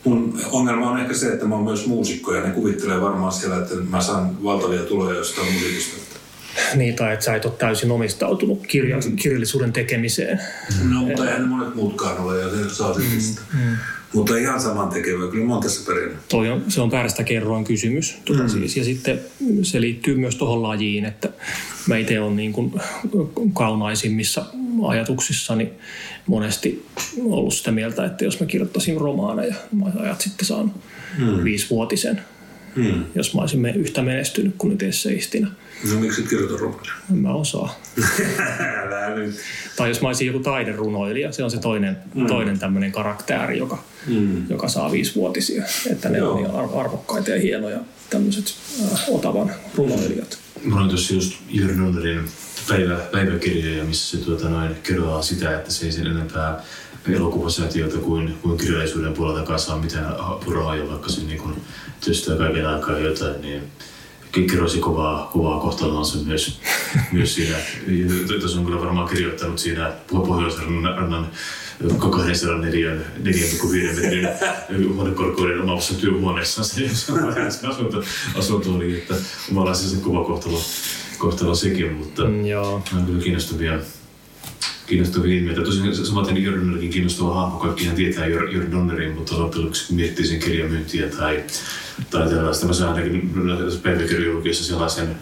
mun 0.05 0.41
ongelma 0.53 0.91
on 0.91 1.01
ehkä 1.01 1.15
se, 1.15 1.33
että 1.33 1.47
mä 1.47 1.55
oon 1.55 1.65
myös 1.65 1.87
muusikko 1.87 2.35
ja 2.35 2.43
ne 2.43 2.51
kuvittelee 2.51 3.01
varmaan 3.01 3.33
siellä, 3.33 3.57
että 3.57 3.75
mä 3.91 4.01
saan 4.01 4.45
valtavia 4.45 4.83
tuloja 4.83 5.17
jostain 5.17 5.53
musiikista. 5.53 6.10
Niin, 6.75 6.97
tai 6.97 7.13
että 7.13 7.25
sä 7.25 7.35
et 7.35 7.45
ole 7.45 7.53
täysin 7.59 7.91
omistautunut 7.91 8.67
kirja, 8.67 8.97
kirjallisuuden 9.17 9.73
tekemiseen. 9.73 10.41
No, 10.91 11.01
mutta 11.01 11.25
eihän 11.25 11.43
ne 11.43 11.49
monet 11.49 11.75
muutkaan 11.75 12.19
ole 12.19 12.41
ja 12.41 12.51
se 12.51 12.75
saa 12.75 12.95
sitten 12.95 13.21
sitä. 13.21 13.41
Mutta 14.13 14.37
ihan 14.37 14.61
saman 14.61 14.89
tekevää, 14.89 15.31
kyllä 15.31 15.45
mä 15.45 15.53
oon 15.53 15.63
tässä 15.63 15.93
perinnyt. 15.93 16.29
Toi 16.29 16.49
on, 16.49 16.65
se 16.69 16.81
on 16.81 16.91
väärästä 16.91 17.25
kerroin 17.25 17.65
kysymys. 17.65 18.19
Tuota 18.25 18.43
Mm. 18.43 18.49
siis. 18.49 18.77
Ja 18.77 18.85
sitten 18.85 19.21
se 19.63 19.81
liittyy 19.81 20.17
myös 20.17 20.37
tuohon 20.37 20.63
lajiin, 20.63 21.05
että 21.05 21.29
mä 21.87 21.97
itse 21.97 22.21
olen 22.21 22.37
niin 22.37 22.53
kuin 22.53 22.73
kaunaisimmissa 23.53 24.45
ajatuksissani 24.89 25.73
monesti 26.27 26.87
ollut 27.25 27.55
sitä 27.55 27.71
mieltä, 27.71 28.05
että 28.05 28.25
jos 28.25 28.41
mä 28.41 28.47
kirjoittaisin 28.47 28.97
romaaneja, 29.01 29.55
mä 29.73 29.85
ajat 30.01 30.21
sitten 30.21 30.47
saanut 30.47 30.73
mm. 31.19 31.45
viisivuotisen, 31.45 32.21
Hmm. 32.77 33.05
jos 33.15 33.35
mä 33.35 33.41
olisin 33.41 33.67
yhtä 33.67 34.03
menestynyt 34.03 34.55
kuin 34.59 34.71
nyt 34.71 34.83
esseistinä. 34.83 35.49
No 35.93 36.01
miksi 36.01 36.21
et 36.21 36.29
kirjoita 36.29 36.57
romaania? 36.57 36.93
En 37.11 37.16
mä 37.19 37.35
osaa. 37.35 37.81
Älä 38.83 39.14
nyt. 39.16 39.35
Tai 39.77 39.88
jos 39.88 40.01
mä 40.03 40.09
olisin 40.09 40.27
joku 40.27 40.38
taiderunoilija, 40.38 41.33
se 41.33 41.45
on 41.45 41.51
se 41.51 41.59
toinen, 41.59 41.97
mm. 42.14 42.27
toinen 42.27 42.59
tämmöinen 42.59 42.93
karakteri, 42.93 43.59
joka, 43.59 43.83
Mm. 44.07 44.51
joka 44.51 44.69
saa 44.69 44.93
viisivuotisia. 44.93 45.64
Että 45.93 46.09
ne 46.09 46.19
Joo. 46.19 46.31
on 46.33 46.37
niin 46.43 46.51
ar- 46.55 46.81
arvokkaita 46.81 47.31
ja 47.31 47.40
hienoja 47.40 47.79
tämmöiset 48.11 48.55
äh, 48.93 49.01
otavan 49.09 49.53
runoilijat. 49.75 50.38
Mä 50.64 50.77
olin 50.77 50.88
tuossa 50.88 51.14
just 51.14 51.33
Jyrki 51.51 51.75
Nollerin 51.79 52.21
päivä, 52.69 52.97
päiväkirjoja, 53.12 53.85
missä 53.85 54.19
se 54.19 54.25
tuota, 54.25 54.49
noin, 54.49 54.75
kerrotaan 54.83 55.23
sitä, 55.23 55.57
että 55.57 55.73
se 55.73 55.87
ei 55.87 55.93
sen 55.93 56.07
enempää 56.07 56.62
elokuvasäätiöltä 57.09 57.99
kuin, 57.99 58.38
kuin 58.43 58.59
kirjallisuuden 58.59 59.12
puolelta 59.12 59.59
saa 59.59 59.79
mitään 59.79 60.16
apurahoja, 60.21 60.88
vaikka 60.88 61.09
se 61.09 61.21
niin 61.21 61.38
kun 61.38 61.57
työstää 62.05 62.37
kaiken 62.37 62.66
aikaa 62.66 62.99
jotain, 62.99 63.40
niin 63.43 63.62
kikkeroisi 64.33 64.79
kovaa, 64.79 65.31
kovaa 65.33 65.61
kohtalonsa 65.61 66.19
myös, 66.27 66.61
myös 67.12 67.35
siinä. 67.35 67.57
Tuossa 68.40 68.59
on 68.59 68.64
kyllä 68.64 68.81
varmaan 68.81 69.09
kirjoittanut 69.09 69.59
siinä 69.59 69.93
Pohjois-Rannan 70.11 71.29
204 71.99 72.95
4,5 72.95 74.01
metrin 74.01 74.29
huonekorkeuden 74.95 75.61
omassa 75.61 75.95
työhuoneessa 75.95 76.64
se 76.64 76.90
asunto, 77.69 78.03
asunto 78.35 78.75
oli, 78.75 78.99
että 78.99 79.14
omalla 79.51 79.75
se 79.75 79.97
kova 79.97 80.25
kohtalo, 80.25 80.61
kohtalo 81.19 81.55
sekin, 81.55 81.93
mutta 81.93 82.25
Mm, 82.25 82.47
joo. 82.47 82.83
on 82.97 83.07
kyllä 83.07 83.23
kiinnostavia, 83.23 83.79
kiinnostavia 84.90 85.38
ilmiöitä. 85.38 85.62
Tosiaan 85.62 85.94
samaten 85.94 86.44
Jörnelläkin 86.44 86.90
kiinnostava 86.90 87.35
hahmo, 87.35 87.59
kaikkihan 87.59 87.96
tietää 87.96 88.26
Jör, 88.26 88.48
Jörn 88.50 88.72
Donnerin, 88.72 89.14
mutta 89.14 89.38
loppujen 89.38 89.64
lopuksi 89.64 89.87
kun 89.87 89.96
miettii 89.96 90.26
sen 90.26 90.40
kirjan 90.40 90.70
myyntiä 90.70 91.09
tai, 91.09 91.44
tai 92.11 92.29
tällaista, 92.29 92.66
mä 92.66 92.72
saan 92.72 92.94
ainakin 92.94 93.31
päiväkirjolukiessa 93.83 94.64
sellaisen 94.64 95.16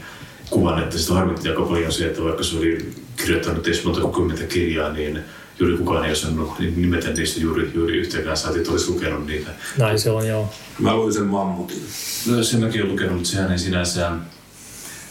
kuvan, 0.50 0.82
että 0.82 0.98
sitä 0.98 1.14
harmitti 1.14 1.48
aika 1.48 1.62
paljon 1.62 1.92
se, 1.92 2.06
että 2.06 2.24
vaikka 2.24 2.42
se 2.42 2.58
oli 2.58 2.90
kirjoittanut 3.16 3.66
edes 3.66 3.84
monta 3.84 4.08
kymmentä 4.08 4.44
kirjaa, 4.44 4.92
niin 4.92 5.18
juuri 5.58 5.76
kukaan 5.76 6.04
ei 6.04 6.12
osannut 6.12 6.58
nimetä 6.76 7.10
niistä 7.10 7.40
juuri, 7.40 7.70
juuri 7.74 7.96
yhtäkään, 7.98 8.36
saatiin, 8.36 8.60
että 8.60 8.72
olisi 8.72 8.90
lukenut 8.90 9.26
niitä. 9.26 9.50
Näin 9.78 9.98
se 9.98 10.10
on, 10.10 10.28
joo. 10.28 10.54
Mä 10.78 10.96
luin 10.96 11.12
sen 11.12 11.26
mammutin. 11.26 11.82
No 12.26 12.42
sen 12.42 12.60
mäkin 12.60 12.82
olen 12.82 12.92
lukenut, 12.92 13.14
mutta 13.14 13.28
sehän 13.28 13.52
ei 13.52 13.58
sinänsä... 13.58 14.10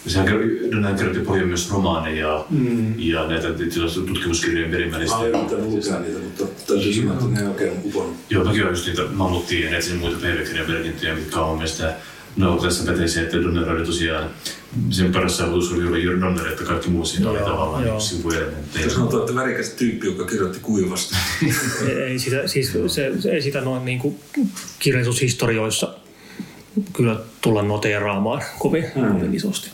Sehän 0.08 0.28
näin 0.82 0.96
kirjoitti 0.96 1.26
paljon 1.26 1.48
myös 1.48 1.72
romaaneja 1.72 2.46
mm. 2.50 2.94
ja 2.98 3.28
näitä 3.28 3.48
tutkimuskirjojen 4.08 4.72
perimmäistä. 4.72 5.16
Mä 5.16 5.22
olen 5.22 5.72
lukea 5.72 6.00
niitä, 6.00 6.20
mutta 6.20 6.46
täytyy 6.68 6.94
sanoa, 6.94 7.14
että 7.14 7.26
ne 7.28 7.42
ei 7.42 7.48
oikein 7.48 7.74
uponnut. 7.86 8.16
Joo, 8.30 8.44
mäkin 8.44 8.62
olen 8.62 8.74
just 8.74 8.88
niitä 8.88 9.02
mammuttia 9.12 9.66
ja 9.66 9.72
näitä 9.72 9.96
muita 10.00 10.18
päiväkirjan 10.22 10.72
merkintöjä, 10.72 11.16
mitkä 11.16 11.42
on 11.42 11.56
mielestä 11.56 11.96
No, 12.38 12.58
tässä 12.58 12.92
pätee 12.92 13.08
se, 13.08 13.22
että 13.22 13.38
Donner 13.38 13.70
oli 13.70 13.86
tosiaan, 13.86 14.30
sen 14.90 15.12
paras 15.12 15.38
saavutus 15.38 15.72
oli 15.72 15.84
juuri 15.84 16.04
Jörn 16.04 16.22
Donner, 16.22 16.48
että 16.48 16.64
kaikki 16.64 16.90
muu 16.90 17.06
siinä 17.06 17.30
oli 17.30 17.40
tavallaan 17.40 17.86
joo. 17.86 18.00
sivuelementtejä. 18.00 18.86
Ja 18.86 18.92
sanotaan, 18.92 19.24
että 19.24 19.36
värikäs 19.36 19.70
tyyppi, 19.70 20.08
joka 20.08 20.26
kirjoitti 20.26 20.60
kuivasta. 20.62 21.18
Ei, 22.08 22.20
sitä, 22.20 22.48
siis 22.48 22.74
se, 22.88 22.90
se, 23.20 23.30
ei 23.30 23.42
sitä 23.42 23.62
noin 23.62 23.86
niin 23.86 24.00
kuin 24.00 24.20
kirjallisuushistorioissa 24.80 25.94
kyllä 26.94 27.20
tulla 27.42 27.64
noteeraamaan 27.64 28.42
kovin, 28.60 28.86
kovin 28.94 29.36
isosti. 29.36 29.70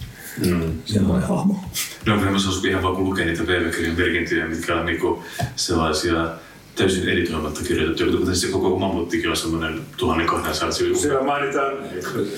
Mm. 0.46 0.74
Semmoinen 0.86 1.28
hahmo. 1.28 1.64
No, 2.06 2.16
mä 2.16 2.40
sanoisin 2.40 2.70
ihan 2.70 2.84
vaan 2.84 2.96
kun 2.96 3.06
lukee 3.06 3.26
niitä 3.26 3.44
päiväkirjan 3.44 3.98
merkintöjä, 3.98 4.48
mitkä 4.48 4.76
on 4.76 4.86
niinku 4.86 5.24
sellaisia 5.56 6.30
täysin 6.76 7.10
editoimatta 7.10 7.62
kirjoitettu, 7.68 8.18
kuten 8.18 8.36
se 8.36 8.48
koko 8.48 8.80
mammuttikin 8.80 9.30
on 9.30 9.38
semmoinen 9.38 9.82
1200 9.98 10.72
sivua. 10.72 10.98
Siellä 10.98 11.24
mainitaan 11.24 11.74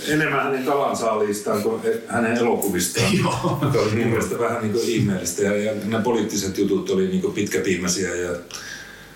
enemmän 0.07 0.43
hänen 0.43 0.65
kalansaaliistaan 0.65 1.63
kuin 1.63 1.81
hänen 2.07 2.37
elokuvistaan. 2.37 3.17
Joo. 3.19 3.59
Joka 3.61 3.79
oli 3.79 3.95
mun 3.95 4.07
mielestä 4.07 4.39
vähän 4.39 4.61
niin 4.61 4.71
kuin 4.71 4.85
ihmeellistä. 4.85 5.43
Ja, 5.43 5.57
ja 5.57 5.71
nämä 5.85 6.03
poliittiset 6.03 6.57
jutut 6.57 6.89
oli 6.89 7.07
niin 7.07 7.33
pitkäpiimäisiä. 7.33 8.15
Ja, 8.15 8.31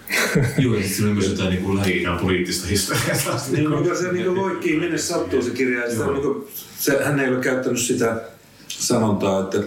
Joo, 0.57 0.75
ja 0.75 0.81
sitten 0.81 0.95
siinä 0.95 1.09
on 1.09 1.17
myös 1.17 1.29
jotain 1.29 1.49
niin 1.49 1.77
lähi 1.77 2.03
poliittista 2.21 2.67
historiaa. 2.67 3.05
niin, 3.51 3.69
mikä 3.69 3.95
se 3.95 4.11
niin 4.11 4.35
loikkii, 4.35 4.79
minne 4.79 4.97
sattuu 4.97 5.41
se 5.41 5.49
kirja. 5.49 5.83
Ja 5.83 5.91
sitä, 5.91 6.05
niin 6.05 6.21
kuin, 6.21 6.47
se, 6.79 7.03
hän 7.03 7.19
ei 7.19 7.29
ole 7.29 7.39
käyttänyt 7.39 7.79
sitä 7.79 8.21
sanontaa, 8.69 9.39
että 9.41 9.58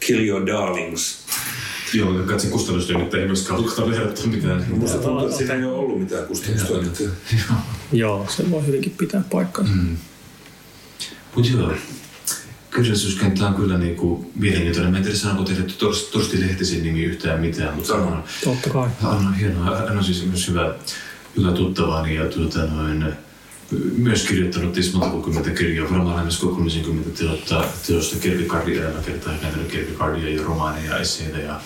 kill 0.00 0.20
your 0.28 0.46
darlings. 0.46 1.24
Joo, 1.94 2.18
ja 2.18 2.26
katsin 2.26 2.50
kustannustyönnettä 2.50 3.16
ei 3.16 3.26
myöskään 3.26 3.60
haluta 3.60 3.90
verrata 3.90 4.26
mitään. 4.26 4.66
Musta 4.70 4.98
tuntuu, 4.98 5.24
että 5.26 5.36
siinä 5.36 5.54
ei 5.54 5.64
ole 5.64 5.74
ollut 5.74 6.00
mitään 6.00 6.26
kustannustoimittajia. 6.26 7.10
Joo, 7.92 8.26
se 8.36 8.50
voi 8.50 8.66
hyvinkin 8.66 8.94
pitää 8.98 9.22
paikkansa. 9.30 9.72
Mm. 9.72 9.96
Mutta 11.34 11.50
joo, 11.50 11.72
kirjallisuuskenttä 12.74 13.46
on 13.46 13.54
kyllä 13.54 13.78
niinku 13.78 14.30
mielenkiintoinen. 14.34 14.90
Mä 14.92 14.96
en 14.96 15.02
tiedä, 15.02 15.18
sanoiko 15.18 15.44
teille 15.44 15.64
Torsti, 15.78 16.12
Torsti 16.12 16.40
Lehtisen 16.40 16.82
nimi 16.82 17.02
yhtään 17.04 17.40
mitään, 17.40 17.74
mutta 17.74 17.94
on, 17.94 18.24
Totta 18.44 18.70
kai. 18.70 18.88
hän 19.02 19.12
on 19.12 19.34
hienoa. 19.34 19.76
Hän 19.76 19.98
on 19.98 20.04
siis 20.04 20.26
myös 20.26 20.48
hyvä, 20.48 20.74
hyvä 21.36 21.52
tuttavani 21.52 22.14
ja 22.14 22.24
tuota 22.24 22.66
noin, 22.66 23.12
myös 23.96 24.24
kirjoittanut 24.24 24.76
monta 24.94 25.24
kymmentä 25.24 25.50
kirjaa, 25.50 25.90
varmaan 25.90 26.16
lähes 26.16 26.38
koko 26.38 26.54
30 26.54 27.10
teosta, 27.18 27.64
teosta 27.86 28.16
Kierkegaardin 28.16 28.82
elämäkertaa, 28.82 29.34
kääntänyt 29.40 29.68
Kierkegaardia 29.68 30.34
ja 30.34 30.42
romaaneja, 30.42 30.98
esseitä 30.98 31.38
ja 31.38 31.60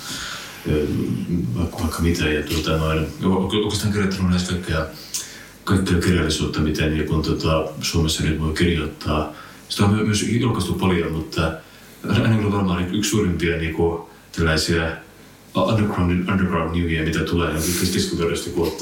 vaikka, 1.56 1.78
vaikka 1.78 2.02
mitä. 2.02 2.28
Ja 2.28 2.42
tuota 2.42 2.76
noin, 2.76 3.06
oikeastaan 3.24 3.92
kirjoittanut 3.92 4.30
näistä 4.30 4.52
kaikkea, 4.52 4.86
kaikkea 5.64 6.00
kirjallisuutta, 6.00 6.60
miten 6.60 6.98
ja 6.98 7.04
kun 7.04 7.22
tota, 7.22 7.66
Suomessa 7.80 8.22
nyt 8.22 8.40
voi 8.40 8.52
kirjoittaa. 8.52 9.32
Sitä 9.68 9.84
on 9.84 9.94
my- 9.94 10.04
myös 10.04 10.22
julkaistu 10.22 10.74
paljon, 10.74 11.12
mutta 11.12 11.52
hänellä 12.12 12.46
on 12.46 12.52
varmaan 12.52 12.94
yksi 12.94 13.10
suurimpia 13.10 13.56
niin 13.56 13.74
kuin, 13.74 14.02
tällaisia 14.36 14.90
underground, 15.54 16.28
underground 16.28 16.70
nimiä, 16.74 17.02
mitä 17.02 17.18
tulee 17.18 17.52
niin 17.52 17.92
keskiverrosta, 17.92 18.50
kun 18.50 18.72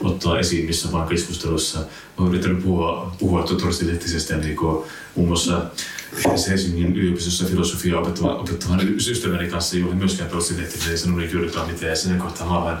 ottaa, 0.00 0.38
esiin 0.38 0.66
missä 0.66 0.92
vaan 0.92 1.08
keskustelussa. 1.08 1.78
Mä 1.78 1.84
oon 2.18 2.28
yrittänyt 2.28 2.62
puhua, 2.62 3.16
puhua 3.18 3.42
Torsti 3.42 3.86
Lehtisestä 3.86 4.36
niin 4.36 4.56
kuin, 4.56 4.84
muun 5.14 5.28
muassa 5.28 5.62
Helsingin 6.48 6.96
yliopistossa 6.96 7.44
filosofiaa 7.44 8.00
opettavan, 8.00 8.36
opettavan 8.36 8.88
ystäväni 8.88 9.48
kanssa, 9.48 9.76
jolle 9.76 9.94
myöskään 9.94 10.30
Lehtinen 10.56 10.90
ei 10.90 10.98
sanonut 10.98 11.32
juurikaan 11.32 11.70
mitään. 11.70 11.90
Ja 11.90 11.96
siinä 11.96 12.18
kohtaa 12.18 12.46
mä 12.46 12.58
olen 12.58 12.76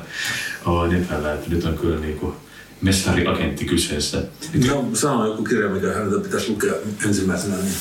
aloin 0.64 0.94
epäillä, 0.94 1.32
että 1.32 1.50
nyt 1.50 1.64
on 1.64 1.78
kyllä 1.78 2.00
niin 2.00 2.18
kuin, 2.18 2.34
mestariagentti 2.82 3.64
kyseessä. 3.64 4.22
No, 4.66 4.88
sano 4.94 5.26
joku 5.26 5.44
kirja, 5.44 5.68
mikä 5.68 5.92
häneltä 5.92 6.20
pitäisi 6.20 6.48
lukea 6.48 6.74
ensimmäisenä, 7.06 7.56
niin 7.56 7.74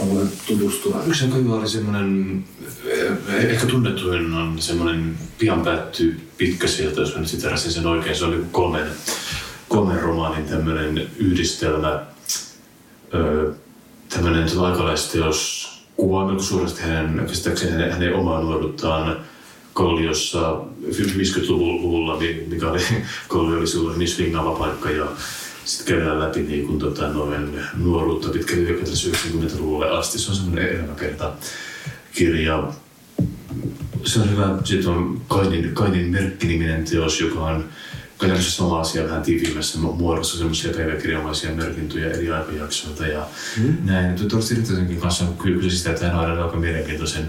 haluan 0.00 0.28
tutustua. 0.46 1.02
Yksi 1.06 1.24
aika 1.24 1.36
hyvä 1.36 1.54
oli 1.54 1.68
semmoinen, 1.68 2.44
eh, 2.84 3.12
ehkä 3.44 3.66
tunnetuin 3.66 4.34
on 4.34 4.62
semmoinen 4.62 5.18
pian 5.38 5.60
päätty 5.60 6.20
pitkä 6.40 6.66
sieltä, 6.66 7.00
jos 7.00 7.14
mä 7.14 7.20
nyt 7.20 7.30
sen 7.56 7.86
oikein. 7.86 8.16
Se 8.16 8.24
oli 8.24 8.44
kolmen, 8.52 8.86
kolmen 9.68 10.00
romaanin 10.00 10.44
tämmöinen 10.44 11.10
yhdistelmä. 11.18 12.02
Öö, 13.14 13.52
tämmöinen 14.08 14.58
aikalaisteos 14.58 15.68
kuvaa 15.96 16.26
melko 16.26 16.42
suuresti 16.42 16.82
hänen, 16.82 17.26
hänen, 17.70 17.92
hänen 17.92 18.14
omaa 18.14 18.40
nuoruuttaan 18.40 19.20
Kalliossa 19.74 20.60
50-luvulla, 20.88 22.16
mi- 22.16 22.46
mikä 22.46 22.70
oli, 22.70 22.80
Kallio 23.28 23.58
oli 23.58 23.66
silloin 23.66 23.98
niin 23.98 24.08
swingaava 24.08 24.58
paikka 24.58 24.90
ja 24.90 25.06
sitten 25.64 25.96
käydään 25.96 26.20
läpi 26.20 26.42
niin 26.42 26.66
kuin, 26.66 26.78
tota, 26.78 27.08
noin 27.08 27.60
nuoruutta 27.74 28.28
pitkälle 28.28 28.70
90-luvulle 28.70 29.90
asti. 29.90 30.18
Se 30.18 30.30
on 30.30 30.36
semmoinen 30.36 30.68
elämäkerta 30.68 31.32
kirja. 32.12 32.72
Se 34.04 34.20
on 34.20 34.30
hyvä. 34.30 34.58
Sitten 34.64 34.90
on 34.90 35.20
Kainin, 35.28 35.74
Kainin 35.74 36.06
merkkiniminen 36.06 36.84
teos, 36.84 37.20
joka 37.20 37.40
on 37.40 37.64
käytännössä 38.20 38.56
sama 38.56 38.80
asia 38.80 39.04
vähän 39.04 39.22
tiiviimmässä 39.22 39.78
muodossa, 39.78 40.38
semmoisia 40.38 40.72
päiväkirjamaisia 40.72 41.50
merkintöjä 41.50 42.10
eri 42.10 42.30
aikajaksoilta 42.30 43.06
ja 43.06 43.26
mm. 43.56 43.76
näin. 43.84 44.28
Torsti 44.28 44.54
Rittasenkin 44.54 45.00
kanssa 45.00 45.24
on 45.24 45.36
kyllä 45.36 45.62
kyse 45.62 45.76
sitä, 45.76 45.90
että 45.90 46.06
hän 46.06 46.18
on 46.18 46.30
aina 46.30 46.44
aika 46.44 46.56
mielenkiintoisen, 46.56 47.28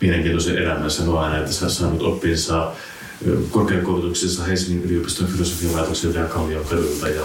mielenkiintoisen 0.00 0.58
elämän 0.58 0.90
sanoa 0.90 1.24
aina, 1.24 1.38
että 1.38 1.52
sä 1.52 1.68
saanut 1.68 2.02
oppinsa 2.02 2.72
korkeakoulutuksessa 3.50 4.44
Helsingin 4.44 4.84
yliopiston 4.84 5.26
filosofian 5.26 5.76
laitokselta 5.76 6.18
ja 6.18 6.24
Kallion 6.24 6.64
kadulta 6.64 7.08
ja 7.08 7.22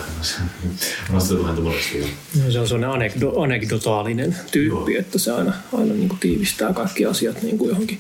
on 1.13 1.45
häntä 1.45 1.61
monesti. 1.61 1.99
Ja 1.99 2.07
No, 2.43 2.51
se 2.51 2.59
on 2.59 2.67
sellainen 2.67 2.89
anekdo, 2.89 3.41
anekdotaalinen 3.41 4.35
tyyppi, 4.51 4.93
Joo. 4.93 4.99
että 4.99 5.19
se 5.19 5.31
aina, 5.31 5.53
aina 5.73 5.93
niin 5.93 6.09
kuin 6.09 6.19
tiivistää 6.19 6.73
kaikki 6.73 7.05
asiat 7.05 7.41
niin 7.41 7.57
kuin 7.57 7.69
johonkin 7.69 7.99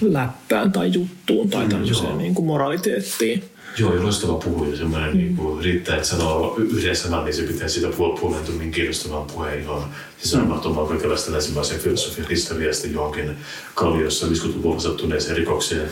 läppään 0.00 0.72
tai 0.72 0.92
juttuun 0.92 1.50
tai 1.50 1.66
tämmöiseen 1.66 2.08
joo. 2.08 2.18
niin 2.18 2.34
kuin 2.34 2.46
moraliteettiin. 2.46 3.44
Joo, 3.78 3.94
ja 3.94 4.02
loistava 4.02 4.34
puhuja. 4.34 4.76
Semmoinen 4.76 5.10
mm. 5.10 5.16
niin 5.16 5.36
kuin, 5.36 5.64
riittää, 5.64 5.96
että 5.96 6.08
sanoo 6.08 6.56
yhden 6.58 6.96
sanan, 6.96 7.24
niin 7.24 7.34
se 7.34 7.42
pitää 7.42 7.68
siitä 7.68 7.88
puol- 7.88 8.20
puolen 8.20 8.44
tunnin 8.46 8.70
kiinnostavan 8.70 9.26
puheen, 9.26 9.64
johon 9.64 9.84
se 10.18 10.28
sanoo 10.28 10.46
mahtumaan 10.46 10.88
kaikenlaista 10.88 11.32
länsimaisen 11.32 11.80
filosofian 11.80 12.28
historiasta 12.28 12.86
johonkin 12.86 13.36
kalliossa 13.74 14.26
50-luvulla 14.26 14.80
sattuneeseen 14.80 15.36
rikokseen 15.36 15.88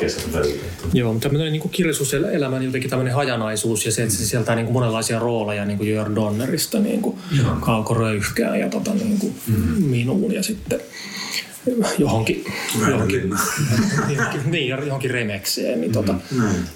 kesän 0.00 0.32
välillä. 0.32 0.62
Joo, 0.92 1.12
mutta 1.12 1.28
tämmöinen 1.28 1.52
niin 1.52 1.70
kirjallisuuselämän 1.70 2.62
jotenkin 2.62 2.90
tämmöinen 2.90 3.14
hajanaisuus 3.14 3.86
ja 3.86 3.92
se, 3.92 4.02
että 4.02 4.14
se 4.14 4.26
sieltää 4.26 4.54
niin 4.54 4.66
kuin 4.66 4.74
monenlaisia 4.74 5.18
rooleja 5.18 5.64
niin 5.64 5.78
kuin 5.78 5.90
Jörn 5.90 6.14
Donnerista 6.14 6.78
niin 6.78 7.02
kuin. 7.02 7.18
Kauko 7.60 7.94
Röyhkää 7.94 8.56
ja 8.56 8.68
tota, 8.68 8.94
niin 8.94 9.18
kuin 9.18 9.34
mm. 9.46 9.82
minuun 9.82 10.34
ja 10.34 10.42
sitten 10.42 10.80
johonkin, 11.98 12.44
johonkin, 12.80 13.30
johonkin, 14.10 14.44
niin, 14.52 14.68
johonkin 14.68 15.10
remekseen. 15.10 15.80
Niin 15.80 15.92
tota, 15.92 16.14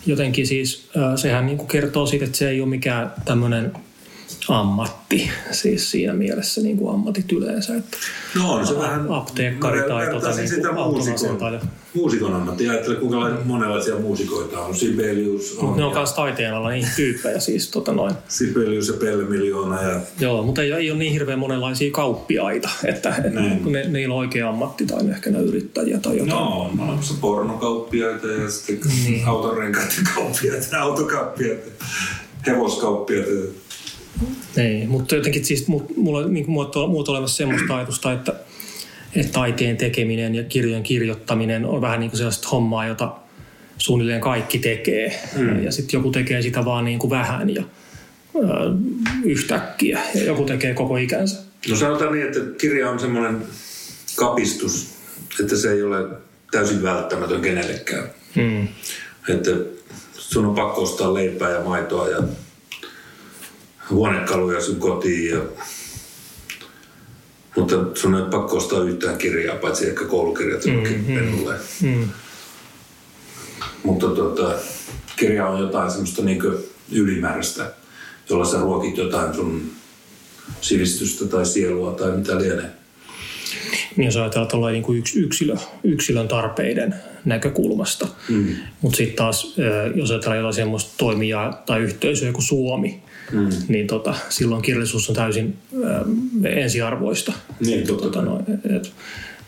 jotenkin 0.07 0.46
siis 0.46 0.88
äh, 0.96 1.16
sehän 1.16 1.46
niin 1.46 1.59
kuin 1.59 1.68
kertoo 1.68 2.07
siitä, 2.07 2.25
että 2.25 2.38
se 2.38 2.49
ei 2.49 2.61
ole 2.61 2.68
mikään 2.68 3.12
tämmöinen 3.25 3.72
ammatti, 4.49 5.31
siis 5.51 5.91
siinä 5.91 6.13
mielessä 6.13 6.61
niin 6.61 6.77
kuin 6.77 6.95
ammatit 6.95 7.33
yleensä. 7.33 7.77
Että 7.77 7.97
No 8.35 8.53
on 8.53 8.67
se 8.67 8.79
vähän... 8.79 9.07
apteekkari 9.11 9.83
tai 9.89 10.07
tota, 10.11 10.31
niin 10.37 10.49
sitä 10.49 10.73
muusikon, 10.73 11.61
muusikon 11.95 12.35
ammatti. 12.35 12.69
Ajattele, 12.69 12.97
kuinka 12.97 13.31
monenlaisia 13.45 13.97
muusikoita 13.97 14.61
on. 14.61 14.75
Sibelius 14.75 15.57
on. 15.59 15.77
Ne 15.77 15.85
on 15.85 15.91
ja 15.91 15.97
myös 15.97 16.13
taiteen 16.13 16.55
alla 16.55 16.71
niin 16.71 16.87
tyyppejä 16.97 17.41
siis 17.41 17.69
tota 17.71 17.93
noin. 17.93 18.15
Sibelius 18.29 18.89
ja 18.89 18.95
Pelle 18.95 19.25
Miljoona 19.25 19.83
ja 19.83 20.01
Joo, 20.21 20.43
mutta 20.43 20.63
ei, 20.63 20.73
ei 20.73 20.91
ole 20.91 20.99
niin 20.99 21.13
hirveän 21.13 21.39
monenlaisia 21.39 21.91
kauppiaita, 21.91 22.69
että, 22.85 23.15
että 23.25 23.41
ne, 23.71 23.89
niillä 23.89 24.15
on 24.15 24.21
oikea 24.21 24.49
ammatti 24.49 24.87
tai 24.87 25.11
ehkä 25.11 25.31
ne 25.31 25.39
yrittäjiä 25.41 25.99
tai 25.99 26.13
jotain. 26.19 26.31
No, 26.31 26.61
on 26.61 26.81
olemassa 26.81 27.15
pornokauppiaita 27.21 28.27
ja 28.27 28.51
sitten 28.51 28.91
Niin. 29.05 29.27
autorenkaiden 29.27 30.05
kauppiaita, 30.15 30.81
autokauppiaita, 30.81 31.71
hevoskauppiaita. 32.47 33.31
Niin, 34.57 34.88
mutta 34.88 35.14
jotenkin 35.14 35.44
siis 35.44 35.68
mu- 35.68 35.92
mulla 35.96 36.18
on 36.18 36.35
niin 36.35 36.50
muoto, 36.50 36.87
muoto 36.87 37.12
olemassa 37.12 37.37
semmoista 37.37 37.76
ajatusta, 37.76 38.12
että, 38.12 38.35
että 39.16 39.33
taiteen 39.33 39.76
tekeminen 39.76 40.35
ja 40.35 40.44
kirjojen 40.44 40.83
kirjoittaminen 40.83 41.64
on 41.64 41.81
vähän 41.81 42.00
niin 42.00 42.11
kuin 42.11 42.18
sellaista 42.18 42.48
hommaa, 42.48 42.87
jota 42.87 43.12
suunnilleen 43.79 44.20
kaikki 44.20 44.59
tekee. 44.59 45.20
Mm. 45.37 45.64
Ja 45.64 45.72
sitten 45.72 45.98
joku 45.98 46.11
tekee 46.11 46.42
sitä 46.42 46.64
vaan 46.64 46.85
niin 46.85 46.98
kuin 46.98 47.11
vähän 47.11 47.55
ja 47.55 47.62
ö, 48.37 48.40
yhtäkkiä 49.24 50.00
ja 50.14 50.24
joku 50.24 50.44
tekee 50.44 50.74
koko 50.74 50.96
ikänsä. 50.96 51.42
No 51.68 51.76
sanotaan 51.76 52.12
niin, 52.12 52.26
että 52.26 52.40
kirja 52.59 52.90
on 52.90 52.98
semmoinen 52.98 53.42
kapistus, 54.16 54.94
että 55.40 55.57
se 55.57 55.72
ei 55.72 55.83
ole 55.83 56.09
täysin 56.50 56.83
välttämätön 56.83 57.40
kenellekään. 57.40 58.11
Mm. 58.35 58.68
Että 59.29 59.50
sun 60.18 60.46
on 60.46 60.55
pakko 60.55 60.83
ostaa 60.83 61.14
leipää 61.14 61.50
ja 61.50 61.61
maitoa 61.61 62.09
ja 62.09 62.22
huonekaluja 63.90 64.61
sun 64.61 64.81
kotiin. 64.81 65.31
Ja... 65.31 65.40
Mutta 67.57 67.77
sun 67.94 68.14
ei 68.14 68.20
ole 68.20 68.31
pakko 68.31 68.57
ostaa 68.57 68.83
yhtään 68.83 69.18
kirjaa, 69.18 69.57
paitsi 69.57 69.88
ehkä 69.88 70.05
koulukirjat 70.05 70.66
jollekin 70.66 71.05
mm, 71.09 71.14
pennulle. 71.14 71.55
Mm. 71.83 72.09
Mutta 73.83 74.07
tota, 74.07 74.55
kirja 75.16 75.46
on 75.46 75.61
jotain 75.61 75.90
semmoista 75.90 76.22
niin 76.22 76.42
ylimääräistä, 76.92 77.72
jolla 78.31 78.44
sä 78.44 78.61
ruokit 78.61 78.96
jotain 78.96 79.35
sun 79.35 79.70
sivistystä 80.61 81.25
tai 81.25 81.46
sielua 81.46 81.92
tai 81.92 82.16
mitä 82.16 82.38
lienee. 82.38 82.76
Niin 83.97 84.05
jos 84.05 84.17
ajatellaan 84.17 84.51
tuolla 84.51 84.71
niin 84.71 84.83
kuin 84.83 84.99
yks, 84.99 85.17
yksilö, 85.17 85.57
yksilön 85.85 86.29
tarpeiden 86.29 86.95
näkökulmasta. 87.25 88.09
Mm. 88.29 88.47
Mutta 88.81 88.97
sitten 88.97 89.17
taas, 89.17 89.55
jos 89.95 90.11
ajatellaan 90.11 90.39
jotain 90.39 90.55
semmoista 90.55 90.95
toimijaa 90.99 91.63
tai 91.67 91.81
yhteisöä 91.81 92.33
kuin 92.33 92.45
Suomi, 92.45 93.03
mm. 93.33 93.49
niin 93.69 93.87
tota, 93.87 94.15
silloin 94.29 94.63
kirjallisuus 94.63 95.09
on 95.09 95.17
täysin 95.17 95.57
ö, 96.45 96.49
ensiarvoista. 96.49 97.33
Niin, 97.61 97.87
totta 97.87 98.05
tota 98.05 98.23
noin, 98.23 98.45
et, 98.77 98.93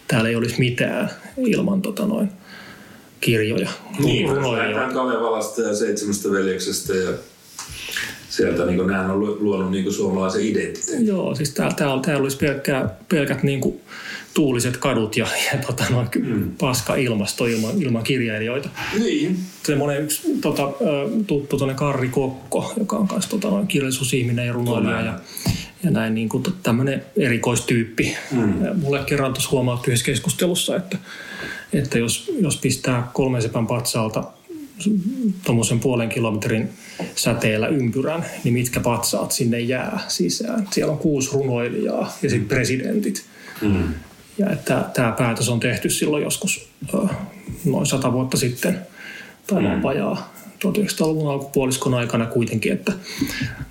täällä 0.08 0.28
ei 0.28 0.36
olisi 0.36 0.58
mitään 0.58 1.10
ilman 1.36 1.82
tota 1.82 2.06
noin, 2.06 2.28
kirjoja, 3.20 3.68
Niin, 3.98 4.28
runoja. 4.28 4.62
lähdetään 4.62 4.92
Kalevalasta 4.92 5.62
ja 5.62 5.74
Seitsemästä 5.74 6.30
veljeksestä 6.30 6.94
ja 6.94 7.10
sieltä 8.28 8.64
niin 8.64 8.86
nämä 8.86 9.12
on 9.12 9.20
lu- 9.20 9.36
luonut 9.40 9.70
niin 9.70 9.92
suomalaisen 9.92 10.42
identiteetin. 10.42 11.06
Joo, 11.06 11.34
siis 11.34 11.50
täällä, 11.50 11.74
täällä, 11.74 12.02
täällä 12.02 12.22
olisi 12.22 12.36
pelkkää, 12.36 12.96
pelkät 13.08 13.42
niin 13.42 13.60
kuin, 13.60 13.80
tuuliset 14.38 14.76
kadut 14.76 15.16
ja, 15.16 15.26
ja 15.52 15.58
tota, 15.66 15.84
noin, 15.90 16.08
mm. 16.18 16.50
paska 16.60 16.94
ilmasto 16.94 17.46
ilman, 17.46 17.82
ilman 17.82 18.02
kirjailijoita. 18.02 18.68
Niin. 18.98 19.38
semmoinen 19.66 20.02
yksi 20.02 20.22
tota, 20.40 20.72
tuttu 21.26 21.56
tuonne 21.58 21.74
Karri 21.74 22.08
Kokko, 22.08 22.72
joka 22.78 22.96
on 22.96 23.08
myös 23.12 23.26
tota, 23.26 23.48
noin 23.48 23.66
kirjallisuusihminen 23.66 24.46
ja 24.46 24.52
runoilija 24.52 25.00
ja, 25.00 25.18
ja 25.82 25.90
näin 25.90 26.14
niin 26.14 26.28
kuin 26.28 26.44
tämmöinen 26.62 27.02
erikoistyyppi. 27.16 28.16
Mm. 28.30 28.54
Mulle 28.80 29.04
kerran 29.06 29.32
tuossa 29.32 29.50
huomautti 29.50 29.90
yhdessä 29.90 30.06
keskustelussa, 30.06 30.76
että, 30.76 30.98
että 31.72 31.98
jos, 31.98 32.32
jos 32.40 32.56
pistää 32.56 33.10
kolmen 33.12 33.42
sepän 33.42 33.66
patsaalta 33.66 34.24
tuommoisen 35.44 35.80
puolen 35.80 36.08
kilometrin 36.08 36.68
säteellä 37.14 37.68
ympyrän, 37.68 38.24
niin 38.44 38.54
mitkä 38.54 38.80
patsaat 38.80 39.32
sinne 39.32 39.60
jää 39.60 40.00
sisään. 40.08 40.68
Siellä 40.70 40.92
on 40.92 40.98
kuusi 40.98 41.30
runoilijaa 41.32 42.16
ja 42.22 42.30
sitten 42.30 42.48
presidentit. 42.48 43.24
Mm. 43.62 43.94
Ja 44.38 44.50
että 44.50 44.84
tämä 44.94 45.12
päätös 45.12 45.48
on 45.48 45.60
tehty 45.60 45.90
silloin 45.90 46.22
joskus 46.22 46.68
noin 47.64 47.86
sata 47.86 48.12
vuotta 48.12 48.36
sitten, 48.36 48.78
tai 49.46 49.62
mm. 49.62 49.82
vajaa 49.82 50.32
1900-luvun 50.64 51.30
alkupuoliskon 51.30 51.94
aikana 51.94 52.26
kuitenkin, 52.26 52.72
että 52.72 52.92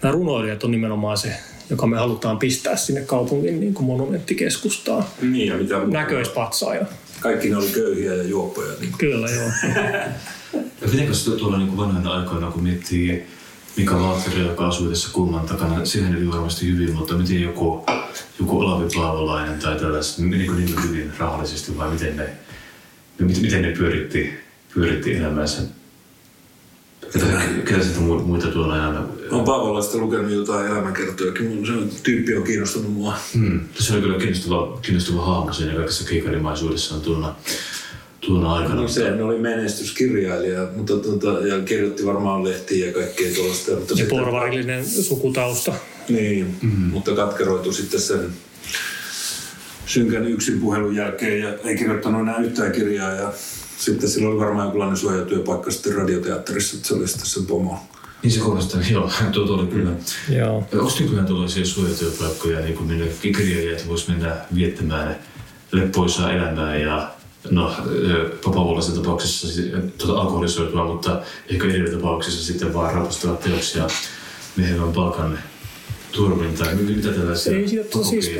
nämä 0.01 0.12
runoilijat 0.12 0.63
on 0.63 0.71
nimenomaan 0.71 1.17
se, 1.17 1.34
joka 1.69 1.88
me 1.88 1.97
halutaan 1.97 2.38
pistää 2.39 2.75
sinne 2.75 3.01
kaupungin 3.01 3.60
niin 3.60 3.73
kuin 3.73 3.86
monumenttikeskustaan 3.86 5.03
Niin, 5.21 5.47
ja 5.47 5.58
mitä 5.58 5.75
näköispatsaina. 5.88 6.86
Kaikki 7.19 7.49
ne 7.49 7.58
oli 7.58 7.67
köyhiä 7.67 8.13
ja 8.13 8.23
juoppoja. 8.23 8.71
Niin 8.71 8.80
kuin. 8.80 8.97
Kyllä, 8.97 9.27
joo. 9.30 9.49
Ja 10.82 10.88
mitenkö 10.88 11.13
se 11.13 11.32
tuolla 11.32 11.58
niin 11.58 11.77
vanhoina 11.77 12.13
aikoina, 12.13 12.51
kun 12.51 12.63
miettii 12.63 13.27
Mika 13.78 14.00
Valtteri, 14.00 14.40
joka 14.48 14.68
asui 14.68 14.90
tässä 14.90 15.10
kulman 15.13 15.46
takana, 15.46 15.86
siihen 15.86 16.16
eli 16.16 16.32
varmasti 16.32 16.68
hyvin, 16.68 16.96
mutta 16.96 17.13
miten 17.13 17.42
joku, 17.42 17.86
joku 18.40 18.60
Olavi 18.60 18.90
Paavolainen 18.96 19.60
tai 19.60 19.80
tällaiset, 19.80 20.18
menikö 20.18 20.54
niin 20.54 20.84
hyvin 20.84 21.12
rahallisesti 21.18 21.78
vai 21.78 21.92
miten 21.92 22.18
ne, 22.18 22.30
miten, 23.20 23.42
miten 23.42 23.62
ne 23.62 23.72
pyöritti, 23.72 24.34
pyöritti 24.74 25.16
elämänsä? 25.16 25.62
Ketä, 27.13 27.26
ketä 27.66 27.84
sitten 27.84 28.04
mu- 28.04 28.22
muita 28.24 28.48
tuolla 28.48 28.74
aina? 28.74 29.04
Olen 29.32 29.46
Paavolasta 29.46 29.98
lukenut 29.98 30.32
jotain 30.32 30.68
elämänkertojakin. 30.68 31.66
Se 31.66 32.02
tyyppi 32.04 32.36
on 32.36 32.44
kiinnostunut 32.44 32.94
mua. 32.94 33.18
Hmm. 33.34 33.60
Se 33.80 33.94
oli 33.94 34.02
kyllä 34.02 34.18
kiinnostava, 34.18 34.80
kiinnostava 34.82 35.26
hahmo 35.26 35.54
siinä 35.54 35.74
kaikessa 35.74 36.10
keikarimaisuudessaan 36.10 37.02
tuona, 37.02 37.36
tuona 38.28 38.54
aikana. 38.54 38.82
No 38.82 38.88
se 38.88 39.24
oli 39.24 39.40
menestyskirjailija, 39.40 40.68
mutta 40.76 40.98
tuota, 40.98 41.48
ja 41.48 41.62
kirjoitti 41.62 42.06
varmaan 42.06 42.44
lehtiä 42.44 42.88
ja 42.88 42.94
kaikkea 42.94 43.36
tuollaista. 43.36 43.72
Mutta 43.72 43.94
Ja 43.94 43.98
sitten- 43.98 44.18
porvarillinen 44.18 44.86
sukutausta. 44.86 45.74
Niin, 46.10 46.58
mm-hmm. 46.62 46.86
mutta 46.86 47.16
katkeroitu 47.16 47.74
sitten 47.74 48.00
sen 48.00 48.30
synkän 49.86 50.26
yksin 50.26 50.60
puhelun 50.60 50.96
jälkeen 50.96 51.40
ja 51.40 51.50
ei 51.63 51.78
kirjoittanut 51.78 52.22
enää 52.22 52.38
yhtään 52.38 52.72
kirjaa. 52.72 53.12
Ja 53.12 53.34
sitten 53.78 54.10
sillä 54.10 54.30
oli 54.30 54.40
varmaan 54.40 54.66
jonkinlainen 54.66 54.98
suojatyöpaikka 54.98 55.72
sitten 55.72 55.96
radioteatterissa, 55.96 56.76
että 56.76 56.88
se 56.88 56.94
oli 56.94 57.08
sitten 57.08 57.28
sen 57.28 57.46
pomo. 57.46 57.80
Niin 58.24 58.32
se 58.32 58.40
kuulostaa, 58.40 58.82
joo, 58.92 59.12
tuo, 59.32 59.56
oli 59.56 59.68
kyllä. 59.68 59.92
Joo. 60.30 60.58
Onko 60.58 60.92
nykyään 61.00 61.26
tuollaisia 61.26 61.66
suojatyöpaikkoja, 61.66 62.60
niin 62.60 62.74
kuin 62.74 62.88
minne 62.88 63.08
kirjailijat 63.22 63.88
vois 63.88 64.08
mennä 64.08 64.36
viettämään 64.56 65.16
leppoisaa 65.72 66.34
elämää 66.34 66.78
ja 66.78 67.12
no 67.51 67.71
Papavuolaisen 68.45 68.95
tapauksessa 68.95 69.62
tuota 69.97 70.21
alkoholisoitua, 70.21 70.86
mutta 70.86 71.21
ehkä 71.49 71.67
eri 71.67 71.91
tapauksissa 71.91 72.45
sitten 72.45 72.73
vaan 72.73 72.93
rapustella 72.93 73.36
teoksia 73.36 73.88
miehevän 74.57 74.93
palkan 74.93 75.39
turvin 76.12 76.53
tai 76.53 76.75
mit- 76.75 76.95
mitä 76.95 77.10
tällaisia 77.10 77.57
Ei 77.57 77.67
siitä, 77.67 77.83
tota, 77.83 78.05
siis, 78.07 78.31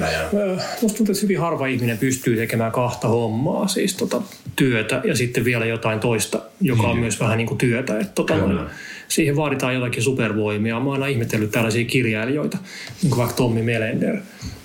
musta 0.81 0.97
tuntuu, 0.97 1.13
että 1.13 1.21
hyvin 1.21 1.39
harva 1.39 1.67
ihminen 1.67 1.97
pystyy 1.97 2.35
tekemään 2.35 2.71
kahta 2.71 3.07
hommaa, 3.07 3.67
siis 3.67 3.95
tota, 3.95 4.21
työtä 4.55 5.01
ja 5.05 5.15
sitten 5.15 5.45
vielä 5.45 5.65
jotain 5.65 5.99
toista, 5.99 6.41
joka 6.61 6.81
on 6.81 6.89
Niin. 6.89 6.99
myös 6.99 7.19
vähän 7.19 7.37
niin 7.37 7.47
kuin 7.47 7.57
työtä. 7.57 7.99
Että, 7.99 8.13
tota, 8.15 8.33
Kyllä. 8.33 8.69
siihen 9.07 9.35
vaaditaan 9.35 9.73
jotakin 9.73 10.03
supervoimia. 10.03 10.79
Mä 10.79 10.85
oon 10.85 10.93
aina 10.93 11.07
ihmetellyt 11.07 11.51
tällaisia 11.51 11.85
kirjailijoita, 11.85 12.57
niin 13.01 13.09
kuin 13.09 13.17
vaikka 13.17 13.35
Tommi 13.35 13.61
Melender, 13.61 14.17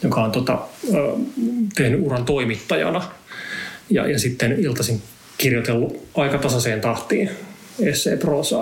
joka 0.03 0.23
on 0.23 0.31
tota, 0.33 0.59
tehnyt 1.75 2.01
uran 2.03 2.25
toimittajana 2.25 3.03
ja, 3.91 4.09
ja 4.09 4.19
sitten 4.19 4.53
iltaisin 4.61 5.03
kirjoitellut 5.39 6.09
aika 6.15 6.39
tasaiseen 6.39 6.81
tahtiin 6.81 7.31
essee, 7.81 8.19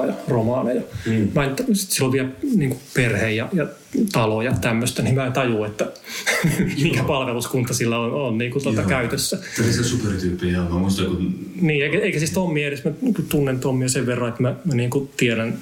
ja 0.09 0.15
romaaneja. 0.29 0.83
Mm. 1.07 1.29
Mä 1.35 1.45
en, 1.45 1.57
sit 1.73 1.91
sillä 1.91 2.07
on 2.07 2.13
vielä 2.13 2.29
niin 2.57 2.79
perhe 2.95 3.31
ja, 3.31 3.49
ja 3.53 3.67
talo 4.13 4.43
ja 4.43 4.53
tämmöistä, 4.61 5.03
niin 5.03 5.15
mä 5.15 5.27
en 5.27 5.33
tajua, 5.33 5.67
että 5.67 5.87
mikä 6.83 7.05
palveluskunta 7.05 7.75
sillä 7.75 7.99
on, 7.99 8.13
on 8.13 8.39
niin 8.39 8.51
kuin 8.51 8.63
tuota 8.63 8.81
Joo. 8.81 8.89
käytössä. 8.89 9.39
Supertyyppejä 9.83 10.63
on. 10.63 10.73
Mä 10.73 10.79
muistan, 10.79 11.07
kun 11.07 11.35
Niin, 11.61 11.85
eikä, 11.85 11.99
eikä 11.99 12.19
siis 12.19 12.31
Tommi 12.31 12.65
edes, 12.65 12.85
mä 12.85 12.91
niin 13.01 13.15
kuin 13.15 13.27
tunnen 13.29 13.61
Tommia 13.61 13.89
sen 13.89 14.07
verran, 14.07 14.29
että 14.29 14.43
mä, 14.43 14.55
mä 14.65 14.75
niin 14.75 14.91
kuin 14.91 15.11
tiedän 15.17 15.59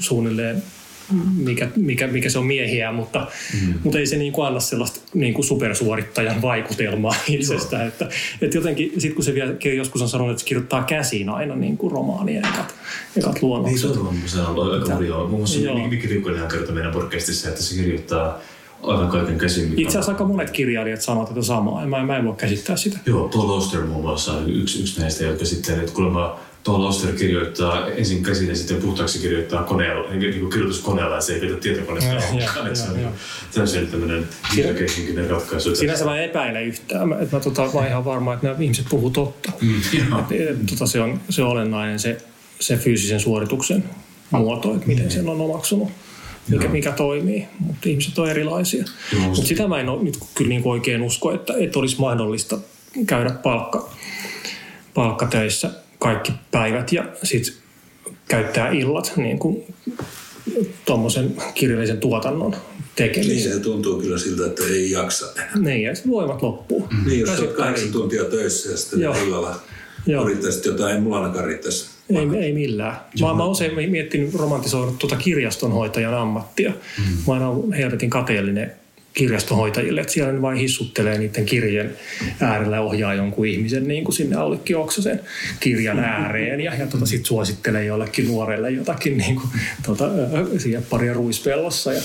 suunnilleen 0.00 0.62
mikä, 1.36 1.68
mikä, 1.76 2.06
mikä 2.06 2.30
se 2.30 2.38
on 2.38 2.46
miehiä, 2.46 2.92
mutta, 2.92 3.26
mm. 3.62 3.74
mutta 3.84 3.98
ei 3.98 4.06
se 4.06 4.16
niin 4.16 4.32
kuin 4.32 4.46
anna 4.46 4.60
sellaista 4.60 5.00
niin 5.14 5.34
kuin 5.34 5.44
supersuorittajan 5.44 6.42
vaikutelmaa 6.42 7.14
itsestään. 7.28 7.88
Että, 7.88 8.08
että 8.40 8.56
jotenkin, 8.56 8.92
sit 8.98 9.14
kun 9.14 9.24
se 9.24 9.34
vielä 9.34 9.54
joskus 9.76 10.02
on 10.02 10.08
sanonut, 10.08 10.30
että 10.30 10.40
se 10.40 10.46
kirjoittaa 10.46 10.84
käsiin 10.84 11.28
aina 11.28 11.56
niin 11.56 11.76
kuin 11.76 11.92
romaanien 11.92 12.44
ekat, 12.44 12.74
ekat 13.16 13.34
Niin 13.34 13.44
luonnokset. 13.44 13.92
se 13.92 13.98
on 13.98 14.14
se 14.26 14.40
on 14.40 14.74
aika 14.74 14.94
hurjaa. 14.94 15.18
Muun 15.18 15.40
muassa 15.40 15.60
Joo. 15.60 15.88
Mikki 15.88 16.08
Tiukkonen 16.08 16.48
kertoi 16.48 16.74
meidän 16.74 16.92
podcastissa, 16.92 17.48
että 17.48 17.62
se 17.62 17.74
kirjoittaa 17.74 18.40
aivan 18.82 19.08
kaiken 19.08 19.38
käsin. 19.38 19.72
Itse 19.76 19.88
asiassa 19.88 20.12
aika 20.12 20.24
monet 20.24 20.50
kirjailijat 20.50 21.02
sanovat 21.02 21.28
tätä 21.28 21.42
samaa, 21.42 21.80
ja 21.80 21.86
mä, 21.86 22.02
mä 22.02 22.16
en 22.16 22.24
voi 22.24 22.34
käsittää 22.36 22.76
sitä. 22.76 22.98
Joo, 23.06 23.28
Paul 23.28 23.50
Auster 23.50 23.84
muun 23.84 24.02
muassa 24.02 24.32
on 24.32 24.50
yksi, 24.50 24.80
yksi 24.80 25.00
näistä, 25.00 25.24
jotka 25.24 25.44
sitten, 25.44 25.80
että 25.80 25.92
kuulemma 25.92 26.40
Paul 26.64 26.84
Auster 26.84 27.12
kirjoittaa 27.12 27.86
ensin 27.86 28.22
käsin 28.22 28.48
ja 28.48 28.56
sitten 28.56 28.76
puhtaaksi 28.76 29.18
kirjoittaa 29.18 29.62
koneella, 29.62 30.10
niin 30.10 30.40
kuin 30.40 30.50
kirjoituskoneella, 30.50 31.14
että 31.14 31.26
se 31.26 31.34
ei 31.34 31.40
käytä 31.40 31.56
tietokoneesta 31.56 32.12
Joo, 32.12 32.22
ollenkaan. 32.32 32.76
se 32.76 32.90
on 32.90 33.00
joo, 33.00 33.10
niin 33.10 33.20
täysin 33.54 33.86
tämmöinen 33.86 34.28
järkeihinkinen 34.56 35.30
ratkaisu. 35.30 35.76
Sinänsä 35.76 36.04
mä 36.04 36.20
epäilen 36.20 36.64
yhtään, 36.64 37.12
että 37.12 37.36
mä, 37.36 37.40
tota, 37.40 37.62
mä 37.62 37.70
oon 37.72 37.86
ihan 37.86 38.04
varma, 38.04 38.34
että 38.34 38.46
nämä 38.46 38.58
ihmiset 38.60 38.86
puhuu 38.90 39.10
totta. 39.10 39.52
Mm. 39.60 39.78
Et, 40.30 40.50
et, 40.50 40.66
tota, 40.70 40.86
se, 40.86 41.00
on, 41.00 41.20
se 41.30 41.42
on 41.42 41.48
olennainen 41.48 41.98
se, 41.98 42.18
se 42.60 42.76
fyysisen 42.76 43.20
suorituksen 43.20 43.84
muoto, 44.30 44.74
että 44.74 44.86
miten 44.86 45.10
sen 45.10 45.28
on 45.28 45.40
omaksunut, 45.40 45.88
mikä, 46.48 46.68
mikä 46.68 46.92
toimii, 46.92 47.46
mutta 47.58 47.88
ihmiset 47.88 48.18
on 48.18 48.30
erilaisia. 48.30 48.84
Mutta 49.18 49.42
sitä 49.42 49.68
mä 49.68 49.80
en 49.80 49.88
ole 49.88 50.02
nyt 50.02 50.18
kyllä 50.34 50.48
niin 50.48 50.62
oikein 50.64 51.02
usko, 51.02 51.32
että, 51.32 51.54
että 51.58 51.78
olisi 51.78 52.00
mahdollista 52.00 52.58
käydä 53.06 53.30
palkka, 53.30 53.90
palkkatöissä 54.94 55.70
kaikki 55.98 56.32
päivät 56.50 56.92
ja 56.92 57.04
sitten 57.22 57.54
käyttää 58.28 58.70
illat 58.70 59.12
niin 59.16 59.38
kuin 59.38 59.74
tuommoisen 60.86 61.36
kirjallisen 61.54 61.98
tuotannon 61.98 62.50
Niin 62.50 62.60
tekemiseen. 62.96 63.54
se 63.54 63.60
tuntuu 63.60 64.00
kyllä 64.00 64.18
siltä, 64.18 64.46
että 64.46 64.62
ei 64.64 64.90
jaksa 64.90 65.26
enää. 65.36 65.50
Niin, 65.58 65.82
ja 65.82 65.94
sitten 65.94 66.12
voimat 66.12 66.42
loppuu. 66.42 66.88
Niin, 67.06 67.20
jos 67.20 67.38
olet 67.40 67.52
kahdeksan 67.52 67.92
tuntia 67.92 68.24
töissä 68.24 68.70
ja 68.70 68.76
sitten 68.76 69.00
Joo. 69.00 69.14
illalla 69.24 69.60
Joo. 70.06 70.24
yrittäisit 70.24 70.64
jotain, 70.64 70.94
ei 70.94 71.00
mulla 71.00 71.16
ainakaan 71.20 71.44
riittäisi. 71.44 71.86
Ei, 72.10 72.44
ei 72.44 72.52
millään. 72.52 72.96
Mä, 73.20 73.34
mä 73.34 73.42
oon 73.42 73.52
usein 73.52 73.90
miettinyt 73.90 74.34
romantisoinut 74.34 74.98
tuota 74.98 75.16
kirjastonhoitajan 75.16 76.14
ammattia. 76.14 76.70
Mm. 76.98 77.04
Mä 77.26 77.32
aina 77.34 77.48
olen 77.48 77.72
helvetin 77.72 78.10
kateellinen 78.10 78.72
kirjastonhoitajille, 79.18 80.00
että 80.00 80.12
siellä 80.12 80.32
ne 80.32 80.42
vain 80.42 80.58
hissuttelee 80.58 81.18
niiden 81.18 81.46
kirjeen 81.46 81.96
äärellä 82.40 82.76
ja 82.76 82.82
ohjaa 82.82 83.14
jonkun 83.14 83.46
ihmisen 83.46 83.88
niin 83.88 84.04
kuin 84.04 84.14
sinne 84.14 84.36
Aulikki 84.36 84.74
Oksasen 84.74 85.20
kirjan 85.60 85.98
ääreen 85.98 86.60
ja, 86.60 86.74
ja 86.74 86.86
tota, 86.86 87.06
sitten 87.06 87.26
suosittelee 87.26 87.84
jollekin 87.84 88.28
nuorelle 88.28 88.70
jotakin 88.70 89.18
niin 89.18 89.36
kuin, 89.36 89.48
ö, 90.00 90.58
siihen 90.58 90.82
paria 90.90 91.14
ruispellossa 91.14 91.92
ja, 91.92 92.02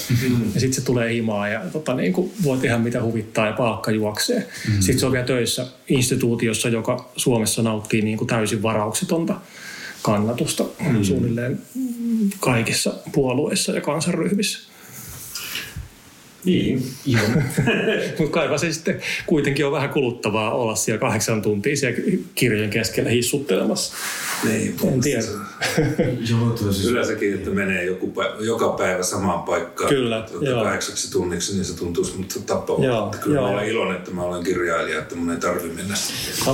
ja 0.54 0.60
sitten 0.60 0.73
se 0.73 0.86
tulee 0.86 1.13
himaa 1.13 1.47
ja 1.47 1.62
tota, 1.73 1.93
niin 1.93 2.13
kuin, 2.13 2.32
voi 2.43 2.58
tehdä 2.58 2.78
mitä 2.78 3.04
huvittaa 3.04 3.47
ja 3.47 3.54
palkka 3.54 3.91
juoksee. 3.91 4.39
Mm. 4.39 4.73
Sitten 4.73 4.99
se 4.99 5.06
on 5.06 5.12
vielä 5.12 5.26
töissä 5.26 5.67
instituutiossa, 5.89 6.69
joka 6.69 7.12
Suomessa 7.15 7.62
nauttii 7.62 8.02
niin 8.02 8.17
kuin 8.17 8.28
täysin 8.28 8.63
varauksetonta 8.63 9.36
kannatusta 10.02 10.65
mm. 10.89 11.04
suunnilleen 11.04 11.60
kaikissa 12.39 12.93
puolueissa 13.12 13.71
ja 13.71 13.82
kansanryhmissä. 13.82 14.72
Niin. 16.45 16.84
Joo. 17.06 17.21
Mutta 18.19 18.34
kaipa 18.34 18.58
se 18.58 18.73
sitten 18.73 19.01
kuitenkin 19.25 19.65
on 19.65 19.71
vähän 19.71 19.89
kuluttavaa 19.89 20.53
olla 20.53 20.75
siellä 20.75 20.99
kahdeksan 20.99 21.41
tuntia 21.41 21.77
siellä 21.77 21.99
kirjojen 22.36 22.69
keskellä 22.69 23.10
hissuttelemassa. 23.10 23.93
Niin, 24.43 24.75
En 24.93 25.01
tiedä. 25.01 25.23
Joo, 26.29 26.58
siis, 26.58 26.86
Yleensäkin, 26.86 27.34
että 27.34 27.49
menee 27.49 27.86
joku 27.86 28.08
päivä, 28.08 28.36
joka 28.39 28.69
päivä 28.69 29.03
samaan 29.03 29.43
paikkaan 29.43 29.89
Kyllä, 29.89 30.27
joo. 30.41 30.63
kahdeksaksi 30.63 31.12
tunniksi, 31.12 31.53
niin 31.53 31.65
se 31.65 31.77
tuntuisi 31.77 32.17
mutta 32.17 32.39
tappavalta. 32.39 32.88
Joo, 32.88 33.06
Että 33.06 33.17
Kyllä 33.17 33.39
joo. 33.39 33.47
mä 33.47 33.53
olen 33.53 33.67
iloinen, 33.67 33.97
että 33.97 34.12
mä 34.12 34.23
olen 34.23 34.43
kirjailija, 34.43 34.99
että 34.99 35.15
mun 35.15 35.32
ei 35.32 35.38
tarvi 35.38 35.69
mennä 35.69 35.95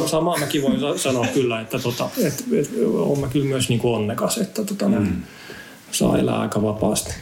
Samaa 0.05 0.37
mäkin 0.37 0.61
voin 0.61 0.79
sa- 0.79 0.97
sanoa 0.97 1.27
kyllä, 1.33 1.61
että 1.61 1.79
tota, 1.79 2.09
et, 2.23 2.43
et, 2.51 2.69
olen 2.83 3.19
mä 3.19 3.27
kyllä 3.27 3.45
myös 3.45 3.69
niinku 3.69 3.93
onnekas, 3.93 4.37
että 4.37 4.63
tota, 4.63 4.89
mm. 4.89 5.23
saa 5.91 6.17
elää 6.17 6.39
aika 6.39 6.61
vapaasti. 6.63 7.13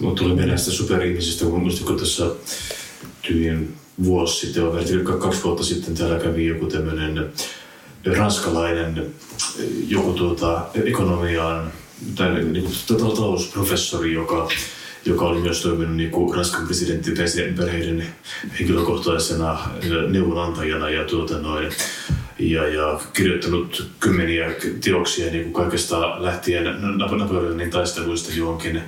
Mulla 0.00 0.14
tuli 0.14 0.34
mieleen 0.34 0.58
sitä 0.58 0.70
superihmisistä, 0.70 1.44
kun 1.44 1.60
muistin, 1.60 1.86
tuossa 1.86 2.30
tyyliin 3.22 3.74
vuosi 4.04 4.46
sitten, 4.46 4.66
vai 4.66 4.74
vertillä 4.74 5.16
kaksi 5.16 5.44
vuotta 5.44 5.64
sitten 5.64 5.94
täällä 5.94 6.18
kävi 6.18 6.46
joku 6.46 6.66
tämmöinen 6.66 7.32
ranskalainen 8.16 9.06
joku 9.88 10.12
tuota, 10.12 10.66
ekonomiaan 10.84 11.72
tai 12.14 12.44
niin 12.44 12.70
talousprofessori, 12.86 14.12
joka 14.12 14.48
joka 15.04 15.24
oli 15.24 15.40
myös 15.40 15.62
toiminut 15.62 15.96
niin 15.96 16.10
kuin 16.10 16.36
Ranskan 16.36 16.66
presidenttiperheiden 16.66 18.06
henkilökohtaisena 18.58 19.58
neuvonantajana 20.08 20.90
ja, 20.90 21.04
tuota 21.04 21.38
noin, 21.38 21.68
ja, 22.38 22.68
ja 22.68 23.00
kirjoittanut 23.12 23.90
kymmeniä 24.00 24.50
teoksia 24.84 25.32
niin 25.32 25.42
kuin 25.42 25.52
kaikesta 25.64 26.22
lähtien 26.22 26.64
Napoleonin 26.98 27.70
taisteluista 27.70 28.32
johonkin 28.34 28.82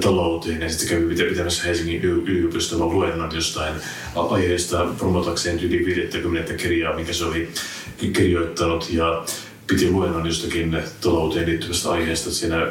talouteen 0.00 0.62
ja 0.62 0.68
sitten 0.68 0.88
kävi 0.88 1.14
pitä- 1.14 1.28
pitämässä 1.28 1.64
Helsingin 1.64 2.04
yliopistolla 2.04 2.86
luennon 2.86 3.34
jostain 3.34 3.74
aiheesta 4.14 4.86
promotakseen 4.98 5.60
yli 5.60 5.86
50 5.86 6.54
kirjaa, 6.54 6.96
minkä 6.96 7.12
se 7.12 7.24
oli 7.24 7.48
ki- 7.98 8.12
kirjoittanut 8.12 8.92
ja 8.92 9.24
piti 9.66 9.90
luennon 9.90 10.26
jostakin 10.26 10.78
talouteen 11.00 11.46
liittyvästä 11.46 11.90
aiheesta 11.90 12.30
siinä 12.30 12.66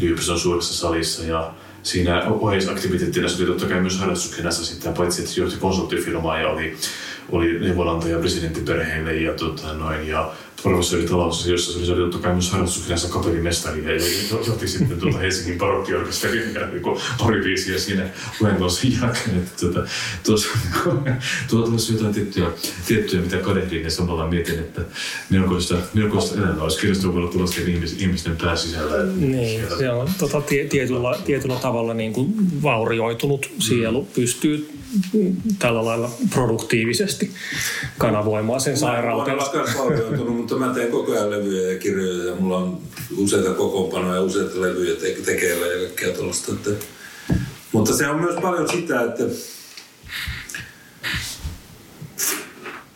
yliopiston 0.00 0.38
suuressa 0.38 0.74
salissa 0.74 1.24
ja 1.24 1.54
siinä 1.82 2.24
oheisaktiviteettina 2.24 3.28
se 3.28 3.36
oli 3.36 3.46
totta 3.46 3.66
kai 3.66 3.80
myös 3.80 3.98
harrastuskenässä 3.98 4.66
sitten, 4.66 4.94
paitsi 4.94 5.22
että 5.22 5.40
johti 5.40 5.56
konsulttifirmaa 5.56 6.38
ja 6.38 6.48
oli, 6.48 6.76
oli 7.30 7.58
neuvonantaja 7.58 8.18
presidenttiperheille 8.18 9.14
ja, 9.14 9.32
tota, 9.32 9.72
noin, 9.72 10.08
ja 10.08 10.32
professori 10.62 11.06
talousasioissa, 11.06 11.86
se 11.86 11.92
oli 11.92 12.00
totta 12.00 12.18
kai 12.18 12.32
myös 12.32 12.50
harrastuskenässä 12.50 13.08
kapellimestari 13.08 13.84
ja 13.84 13.90
johti 14.46 14.68
sitten 14.68 15.00
tuota 15.00 15.18
Helsingin 15.18 15.58
barokkiorkesterin 15.58 16.54
ja 16.54 16.66
niin 16.66 16.82
pari 17.18 17.42
biisiä 17.42 17.78
siinä 17.78 18.08
luennossa 18.40 18.86
jälkeen. 18.86 19.36
Että, 19.36 19.60
tuota, 19.60 19.88
tuossa, 20.26 20.48
tuolla 21.50 21.66
tuossa 21.66 21.92
jotain 21.92 22.14
tiettyjä, 22.14 22.46
tiettyjä, 22.86 23.22
mitä 23.22 23.36
kadehdin 23.36 23.82
ja 23.82 23.90
samalla 23.90 24.28
mietin, 24.28 24.58
että 24.58 24.82
melkoista, 25.30 25.74
melkoista 25.94 26.38
elämää 26.38 26.62
olisi 26.62 27.00
tulla 27.02 27.46
sitten 27.46 27.68
ihmis, 27.68 27.92
ihmisten 27.92 28.36
pääsisällä. 28.36 29.04
Niin, 29.04 29.64
se 29.78 29.90
on 29.90 30.08
tota, 30.18 30.40
tie, 30.40 30.64
tietyllä, 30.64 31.18
tietyllä 31.24 31.56
tavalla 31.56 31.94
niin 31.94 32.12
kuin 32.12 32.34
vaurioitunut 32.62 33.50
sielu 33.58 34.08
pystyy 34.14 34.82
tällä 35.58 35.84
lailla 35.84 36.10
produktiivisesti 36.30 37.30
kanavoimaan 37.98 38.60
sen 38.60 38.76
Mä 38.80 39.14
olen 39.14 39.36
myös 39.54 39.78
vaurioitunut, 39.78 40.51
mutta 40.52 40.66
mä 40.66 40.74
teen 40.74 40.90
koko 40.90 41.12
ajan 41.12 41.30
levyjä 41.30 41.72
ja 41.72 41.78
kirjoja 41.78 42.24
ja 42.24 42.34
mulla 42.34 42.56
on 42.58 42.78
useita 43.16 43.50
kokoonpanoja, 43.54 44.20
useita 44.22 44.60
levyjä 44.60 44.94
te- 44.96 45.16
tekeillä 45.24 45.66
ja 45.66 45.78
kaikkea 45.78 46.12
tuollaista. 46.12 46.52
Että... 46.52 46.70
Mutta 47.72 47.92
se 47.92 48.08
on 48.08 48.20
myös 48.20 48.36
paljon 48.42 48.68
sitä, 48.68 49.00
että 49.02 49.24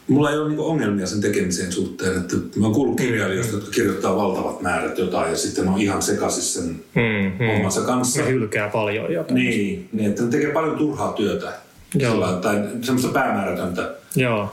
mulla 0.08 0.30
ei 0.30 0.38
ole 0.38 0.48
niinku 0.48 0.66
ongelmia 0.66 1.06
sen 1.06 1.20
tekemisen 1.20 1.72
suhteen. 1.72 2.16
Että 2.16 2.36
mä 2.56 2.66
oon 2.66 2.74
kuullut 2.74 2.96
kirjailijoista, 3.00 3.54
jotka 3.54 3.70
kirjoittaa 3.70 4.16
valtavat 4.16 4.62
määrät 4.62 4.98
jotain 4.98 5.30
ja 5.30 5.36
sitten 5.36 5.68
on 5.68 5.80
ihan 5.80 6.02
sekaisin 6.02 6.42
sen 6.42 6.64
Mm, 6.94 7.32
mm. 7.38 7.46
hommansa 7.52 7.80
kanssa. 7.80 8.22
Se 8.22 8.28
hylkää 8.30 8.68
paljon 8.68 9.12
jotain. 9.12 9.34
Niin, 9.34 9.88
niin, 9.92 10.10
että 10.10 10.22
ne 10.22 10.28
tekee 10.30 10.50
paljon 10.52 10.78
turhaa 10.78 11.12
työtä. 11.12 11.52
Joo. 11.94 12.12
Sillä- 12.12 12.38
Tai 12.42 12.62
semmoista 12.82 13.08
päämäärätöntä. 13.12 13.94
Joo. 14.16 14.52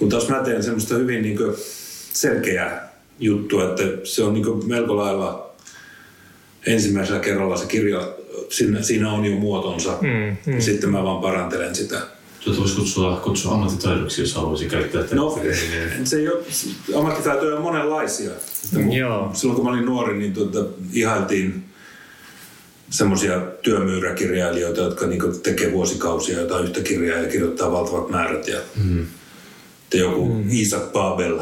Mutta 0.00 0.14
jos 0.16 0.28
mä 0.28 0.36
teen 0.42 0.62
semmoista 0.62 0.94
hyvin 0.94 1.22
niin 1.22 1.38
selkeää 2.14 2.92
juttua, 3.18 3.64
että 3.64 3.82
se 4.04 4.22
on 4.22 4.34
niin 4.34 4.68
melko 4.68 4.96
lailla 4.96 5.54
ensimmäisellä 6.66 7.20
kerralla 7.20 7.56
se 7.56 7.66
kirja, 7.66 8.08
siinä, 8.48 8.82
siinä 8.82 9.12
on 9.12 9.24
jo 9.24 9.36
muotonsa. 9.36 9.98
Mm, 10.00 10.36
mm. 10.52 10.60
Sitten 10.60 10.90
mä 10.90 11.04
vaan 11.04 11.22
parantelen 11.22 11.74
sitä. 11.74 12.00
Tuota 12.44 12.60
voisi 12.60 12.76
kutsua, 12.76 13.16
kutsua 13.16 13.54
ammattitaidoksi, 13.54 14.20
jos 14.20 14.34
haluaisi 14.34 14.66
käyttää 14.66 15.02
tätä. 15.02 15.14
No, 15.14 15.40
se 16.04 16.16
ei 16.16 16.28
ole, 16.28 16.42
ammattitaitoja 16.96 17.56
on 17.56 17.62
monenlaisia. 17.62 18.30
Mun- 18.72 18.92
Joo. 18.92 19.30
Silloin 19.34 19.56
kun 19.56 19.64
mä 19.64 19.70
olin 19.70 19.84
nuori, 19.84 20.18
niin 20.18 20.32
tuota, 20.32 20.64
ihailtiin 20.92 21.64
semmoisia 22.90 23.40
työmyyräkirjailijoita, 23.40 24.80
jotka 24.80 25.06
niin 25.06 25.40
tekee 25.42 25.72
vuosikausia 25.72 26.40
jotain 26.40 26.64
yhtä 26.64 26.80
kirjaa 26.80 27.18
ja 27.18 27.28
kirjoittaa 27.28 27.72
valtavat 27.72 28.10
määrät. 28.10 28.48
Ja 28.48 28.58
mm. 28.84 29.06
joku 29.94 30.28
mm. 30.28 30.44
Isaac 30.50 30.92
Babel, 30.92 31.40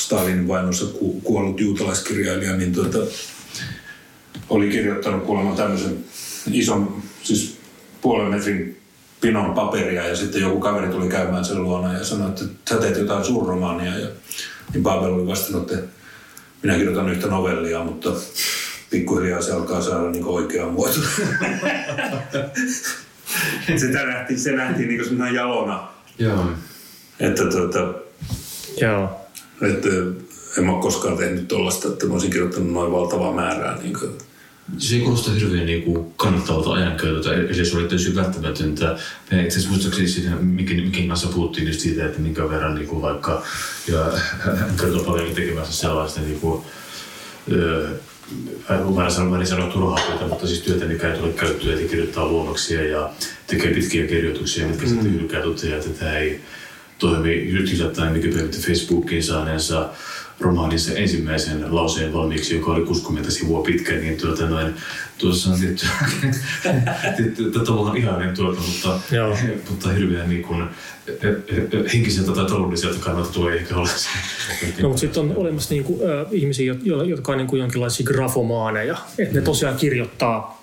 Stalinin 0.00 0.48
vainossa 0.48 0.86
ku, 0.86 1.20
kuollut 1.20 1.60
juutalaiskirjailija, 1.60 2.56
niin 2.56 2.72
tuota, 2.72 2.98
oli 4.48 4.68
kirjoittanut 4.68 5.24
kuulemma 5.24 5.56
tämmöisen 5.56 6.04
ison, 6.52 7.02
siis 7.22 7.58
puolen 8.00 8.30
metrin 8.30 8.80
pinon 9.20 9.54
paperia 9.54 10.06
ja 10.06 10.16
sitten 10.16 10.40
joku 10.40 10.60
kaveri 10.60 10.88
tuli 10.88 11.08
käymään 11.08 11.44
sen 11.44 11.62
luona 11.62 11.92
ja 11.92 12.04
sanoi, 12.04 12.28
että 12.28 12.44
sä 12.70 12.76
teet 12.76 12.96
jotain 12.96 13.24
suurromaania. 13.24 13.98
Ja, 13.98 14.08
niin 14.72 14.82
Babel 14.82 15.14
oli 15.14 15.26
vastannut, 15.26 15.72
että 15.72 15.86
minä 16.62 16.74
kirjoitan 16.74 17.08
yhtä 17.08 17.26
novellia, 17.26 17.84
mutta 17.84 18.10
pikkuhiljaa 18.90 19.42
se 19.42 19.52
alkaa 19.52 19.82
saada 19.82 20.10
niin 20.10 20.24
oikea 20.24 20.66
muoto. 20.66 21.00
Sitä 23.80 24.06
nähtiin, 24.06 24.40
se 24.40 24.52
nähtiin 24.52 24.88
niin 24.88 25.08
kuin 25.08 25.34
jalona. 25.34 25.88
Joo. 26.18 26.46
Että, 27.20 27.44
tuota, 27.44 27.94
Joo. 28.80 29.19
Että 29.60 29.88
en 30.58 30.64
mä 30.64 30.72
ole 30.72 30.82
koskaan 30.82 31.16
tehnyt 31.16 31.48
tuollaista, 31.48 31.88
että 31.88 32.06
mä 32.06 32.12
olisin 32.12 32.30
kirjoittanut 32.30 32.72
noin 32.72 32.92
valtavaa 32.92 33.32
määrää 33.32 33.78
niin 33.82 33.98
kuin 33.98 34.10
se 34.78 34.94
ei 34.94 35.00
kuulosta 35.00 35.30
hirveän 35.30 35.66
niin 35.66 35.82
kuin 35.82 36.12
kannattavalta 36.16 36.70
ajankäytöltä, 36.70 37.34
eli 37.34 37.64
se 37.64 37.76
oli 37.76 37.88
täysin 37.88 38.14
välttämätöntä. 38.14 38.98
Me 39.30 39.42
itse 39.42 39.48
asiassa 39.48 39.70
muistaakseni 39.70 40.08
siitä, 40.08 40.30
mikin, 40.30 40.84
mikin 40.84 41.08
kanssa 41.08 41.28
puhuttiin 41.28 41.66
just 41.66 41.80
siitä, 41.80 42.06
että 42.06 42.20
minkä 42.20 42.50
verran 42.50 42.74
niin 42.74 42.88
kuin 42.88 43.02
vaikka, 43.02 43.42
ja 43.88 44.04
hän 44.60 44.76
kertoi 44.80 45.04
paljon 45.04 45.34
tekemässä 45.34 45.72
sellaista 45.72 46.20
niin 46.20 46.40
kuin, 46.40 46.62
öö, 47.52 47.88
mä 48.94 49.10
sanoa, 49.10 49.30
mä 49.30 49.40
en 49.40 49.46
sano 49.46 49.66
turhaa 49.66 50.06
työtä, 50.06 50.26
mutta 50.26 50.46
siis 50.46 50.60
työtä, 50.60 50.84
mikä 50.84 51.12
ei 51.12 51.18
tule 51.18 51.32
käyttöä, 51.32 51.74
että 51.74 51.88
kirjoittaa 51.88 52.26
luonnoksia 52.26 52.88
ja 52.88 53.10
tekee 53.46 53.74
pitkiä 53.74 54.06
kirjoituksia, 54.06 54.66
mitkä 54.66 54.82
mm. 54.82 54.88
sitten 54.88 55.14
hylkää 55.14 55.42
toteaa, 55.42 55.78
että 55.78 55.90
tämä 55.90 56.18
ei 56.18 56.40
toimi. 57.00 57.52
Mikä 58.12 58.28
päivitti 58.34 58.58
Facebookiin 58.58 59.22
saaneensa 59.22 59.88
romaaninsa 60.40 60.92
ensimmäisen 60.94 61.74
lauseen 61.74 62.12
valmiiksi, 62.12 62.54
joka 62.54 62.70
oli 62.70 62.84
60 62.84 63.30
sivua 63.30 63.62
pitkä, 63.62 63.92
niin 63.92 64.16
tuota 64.16 64.46
noin, 64.46 64.74
tuossa 65.18 65.50
on 65.50 65.60
tietty, 65.60 65.86
tietty 67.16 67.50
tavallaan 67.50 67.96
ihainen 67.96 68.36
tuota, 68.36 68.60
mutta, 68.60 69.00
Joo. 69.16 69.36
mutta 69.70 69.88
hirveän 69.88 70.28
niin 70.28 70.42
kuin, 70.42 70.68
henkiseltä 71.92 72.32
tai 72.32 72.44
taloudelliselta 72.44 72.98
kannalta 73.00 73.32
tuo 73.32 73.50
ei 73.50 73.58
ehkä 73.58 73.76
ole 73.76 73.88
se. 73.88 74.08
No, 74.82 74.88
mutta 74.88 75.00
sitten 75.00 75.22
on 75.22 75.36
olemassa 75.36 75.74
niin 75.74 75.84
kuin, 75.84 76.00
äh, 76.10 76.26
ihmisiä, 76.30 76.74
jotka 77.06 77.32
on 77.32 77.38
niin 77.38 77.48
kuin 77.48 77.60
jonkinlaisia 77.60 78.06
grafomaaneja, 78.06 78.96
että 79.18 79.34
ne 79.34 79.40
tosiaan 79.40 79.76
kirjoittaa 79.76 80.59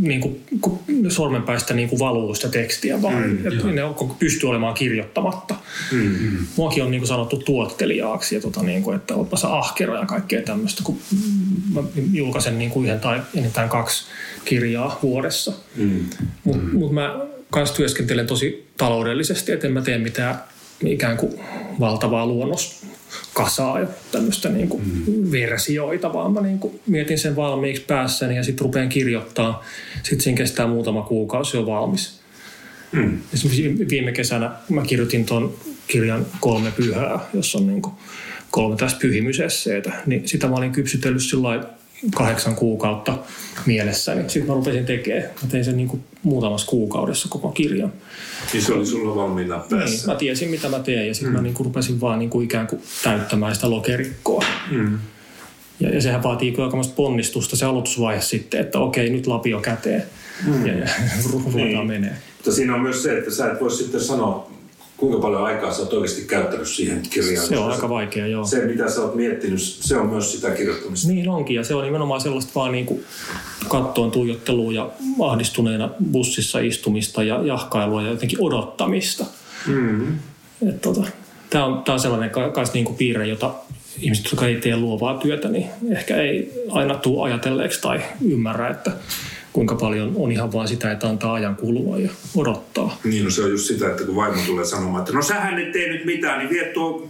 niin 0.00 0.20
kuin, 0.20 0.40
sormenpäistä 1.08 1.74
niin 1.74 1.88
kuin 1.88 1.98
valuu 1.98 2.34
sitä 2.34 2.48
tekstiä, 2.48 3.02
vaan 3.02 3.22
mm, 3.22 3.46
että 3.46 3.66
ne 3.66 3.82
pystyy 4.18 4.50
olemaan 4.50 4.74
kirjoittamatta. 4.74 5.54
Mm, 5.92 6.36
Muakin 6.56 6.82
on 6.82 6.90
niin 6.90 7.00
kuin 7.00 7.08
sanottu 7.08 7.36
tuottelijaaksi, 7.36 8.34
ja 8.34 8.40
tota, 8.40 8.62
niin 8.62 8.82
kuin, 8.82 8.96
että 8.96 9.14
oletpa 9.14 9.36
sä 9.36 9.54
ahkera 9.54 9.98
ja 9.98 10.06
kaikkea 10.06 10.42
tämmöistä, 10.42 10.82
kun 10.84 10.98
mä 11.74 11.82
julkaisen 12.12 12.58
niin 12.58 12.70
kuin 12.70 12.86
yhden 12.86 13.00
tai 13.00 13.22
enintään 13.34 13.68
kaksi 13.68 14.04
kirjaa 14.44 14.98
vuodessa. 15.02 15.52
Mm, 15.76 16.04
Mutta 16.44 16.62
mm. 16.62 16.78
mut 16.78 16.92
mä 16.92 17.20
kanssa 17.50 17.76
työskentelen 17.76 18.26
tosi 18.26 18.66
taloudellisesti, 18.76 19.52
että 19.52 19.66
en 19.66 19.72
mä 19.72 19.82
tee 19.82 19.98
mitään 19.98 20.34
ikään 20.84 21.16
kuin 21.16 21.40
valtavaa 21.80 22.26
luonnos 22.26 22.82
kasaa 23.34 23.80
ja 23.80 23.86
tämmöistä 24.12 24.48
niin 24.48 24.68
kuin 24.68 24.82
mm. 25.06 25.32
versioita, 25.32 26.12
vaan 26.12 26.32
mä 26.32 26.40
niin 26.40 26.58
kuin 26.58 26.80
mietin 26.86 27.18
sen 27.18 27.36
valmiiksi 27.36 27.84
päässäni 27.86 28.36
ja 28.36 28.44
sitten 28.44 28.64
rupean 28.64 28.88
kirjoittaa. 28.88 29.64
Sitten 30.02 30.20
siinä 30.20 30.36
kestää 30.36 30.66
muutama 30.66 31.02
kuukausi 31.02 31.56
jo 31.56 31.66
valmis. 31.66 32.20
Mm. 32.92 33.18
viime 33.90 34.12
kesänä 34.12 34.50
mä 34.68 34.82
kirjoitin 34.82 35.26
tuon 35.26 35.54
kirjan 35.86 36.26
kolme 36.40 36.70
pyhää, 36.70 37.20
jossa 37.34 37.58
on 37.58 37.66
niin 37.66 37.82
kuin 37.82 37.94
kolme 38.50 38.76
tästä 38.76 39.00
pyhimysesseitä. 39.00 39.92
Niin 40.06 40.28
sitä 40.28 40.48
mä 40.48 40.56
olin 40.56 40.72
kypsytellyt 40.72 41.22
sillä 41.22 41.64
kahdeksan 42.14 42.56
kuukautta 42.56 43.18
mielessäni. 43.66 44.22
Sitten 44.30 44.46
mä 44.46 44.54
rupesin 44.54 44.86
tekemään. 44.86 45.30
Mä 45.42 45.48
tein 45.50 45.64
sen 45.64 45.76
niin 45.76 45.88
kuin 45.88 46.02
muutamassa 46.22 46.66
kuukaudessa 46.66 47.28
koko 47.28 47.48
kirjan. 47.48 47.92
Niin 48.52 48.62
se 48.62 48.72
oli 48.72 48.86
sulla 48.86 49.14
valmiina 49.16 49.58
päässä? 49.58 49.96
Niin, 49.96 50.06
mä 50.06 50.14
tiesin 50.14 50.50
mitä 50.50 50.68
mä 50.68 50.78
teen 50.78 51.08
ja 51.08 51.14
sitten 51.14 51.32
mm. 51.32 51.36
mä 51.36 51.42
niin 51.42 51.54
kuin 51.54 51.64
rupesin 51.64 52.00
vaan 52.00 52.18
niin 52.18 52.30
kuin 52.30 52.44
ikään 52.44 52.66
kuin 52.66 52.82
täyttämään 53.02 53.54
sitä 53.54 53.70
lokerikkoa. 53.70 54.44
Mm. 54.70 54.98
Ja, 55.80 55.94
ja 55.94 56.02
sehän 56.02 56.22
vaatii 56.22 56.52
kyllä 56.52 56.64
aikamoista 56.64 56.94
ponnistusta 56.94 57.56
se 57.56 57.64
aloitusvaihe 57.64 58.20
sitten, 58.20 58.60
että 58.60 58.78
okei, 58.78 59.10
nyt 59.10 59.26
lapio 59.26 59.60
käteen 59.60 60.02
mm. 60.46 60.66
ja, 60.66 60.78
ja 60.78 60.88
ruvetaan 61.32 61.64
niin. 61.64 61.86
menee. 61.86 62.16
Mutta 62.36 62.52
siinä 62.52 62.74
on 62.74 62.80
myös 62.80 63.02
se, 63.02 63.18
että 63.18 63.30
sä 63.30 63.52
et 63.52 63.60
voi 63.60 63.70
sitten 63.70 64.00
sanoa 64.00 64.49
kuinka 65.00 65.18
paljon 65.18 65.44
aikaa 65.44 65.72
sä 65.72 65.82
oot 65.82 65.92
oikeasti 65.92 66.22
käyttänyt 66.22 66.68
siihen 66.68 67.02
kirjaan. 67.10 67.46
Se 67.46 67.58
on 67.58 67.72
aika 67.72 67.88
vaikea, 67.88 68.26
joo. 68.26 68.44
Se, 68.44 68.64
mitä 68.64 68.90
sä 68.90 69.00
oot 69.00 69.14
miettinyt, 69.14 69.60
se 69.60 69.96
on 69.96 70.06
myös 70.06 70.32
sitä 70.32 70.50
kirjoittamista. 70.50 71.08
Niin 71.08 71.28
onkin, 71.28 71.56
ja 71.56 71.64
se 71.64 71.74
on 71.74 71.84
nimenomaan 71.84 72.20
sellaista 72.20 72.52
vaan 72.54 72.72
niin 72.72 72.86
kuin 72.86 73.04
kattoon 73.68 74.10
tuijottelua 74.10 74.72
ja 74.72 74.90
ahdistuneena 75.20 75.90
bussissa 76.12 76.58
istumista 76.58 77.22
ja 77.22 77.40
jahkailua 77.42 78.02
ja 78.02 78.10
jotenkin 78.10 78.38
odottamista. 78.42 79.24
Mm-hmm. 79.66 80.18
tota, 80.80 81.04
Tämä 81.50 81.64
on, 81.64 81.82
tää 81.82 81.94
on 81.94 82.00
sellainen 82.00 82.30
kans 82.52 82.72
niin 82.72 82.84
kuin 82.84 82.96
piirre, 82.96 83.26
jota 83.26 83.54
ihmiset, 84.00 84.24
jotka 84.24 84.46
ei 84.46 84.56
tee 84.56 84.76
luovaa 84.76 85.18
työtä, 85.18 85.48
niin 85.48 85.66
ehkä 85.90 86.16
ei 86.16 86.64
aina 86.70 86.94
tule 86.94 87.22
ajatelleeksi 87.22 87.80
tai 87.80 88.00
ymmärrä, 88.24 88.68
että 88.68 88.92
kuinka 89.52 89.74
paljon 89.74 90.12
on 90.16 90.32
ihan 90.32 90.52
vaan 90.52 90.68
sitä, 90.68 90.92
että 90.92 91.08
antaa 91.08 91.34
ajan 91.34 91.56
kulua 91.56 91.98
ja 91.98 92.10
odottaa. 92.36 92.98
Niin, 93.04 93.24
no 93.24 93.30
se 93.30 93.42
on 93.42 93.50
just 93.50 93.66
sitä, 93.66 93.90
että 93.90 94.04
kun 94.04 94.16
vaimo 94.16 94.42
tulee 94.46 94.64
sanomaan, 94.64 95.00
että 95.00 95.12
no 95.12 95.22
sähän 95.22 95.58
et 95.58 95.72
tee 95.72 95.92
nyt 95.92 96.04
mitään, 96.04 96.38
niin 96.38 96.50
vie 96.50 96.64
tuo 96.64 97.08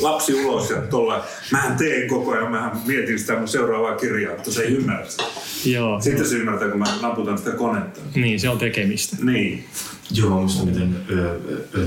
lapsi 0.00 0.34
ulos 0.34 0.70
ja 0.70 0.76
tuolla, 0.76 1.24
mähän 1.50 1.76
teen 1.76 2.08
koko 2.08 2.32
ajan, 2.32 2.50
mähän 2.50 2.80
mietin 2.86 3.18
sitä 3.18 3.38
mun 3.38 3.48
seuraavaa 3.48 3.96
kirjaa, 3.96 4.34
mutta 4.34 4.52
se 4.52 4.62
ei 4.62 4.72
ymmärrä 4.72 5.06
sitä. 5.08 5.24
Joo. 5.64 6.00
Sitten 6.00 6.28
se 6.28 6.36
ymmärtää, 6.36 6.68
kun 6.68 6.78
mä 6.78 6.98
naputan 7.02 7.38
sitä 7.38 7.50
konetta. 7.50 8.00
Niin, 8.14 8.40
se 8.40 8.48
on 8.48 8.58
tekemistä. 8.58 9.16
Niin. 9.22 9.64
Joo, 10.10 10.40
muista 10.40 10.64
miten 10.64 10.96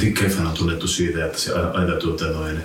Dick 0.02 0.22
on 0.40 0.52
tunnettu 0.58 0.88
siitä, 0.88 1.26
että 1.26 1.40
se 1.40 1.54
aina 1.54 1.96
tuota 1.96 2.26
noin 2.26 2.58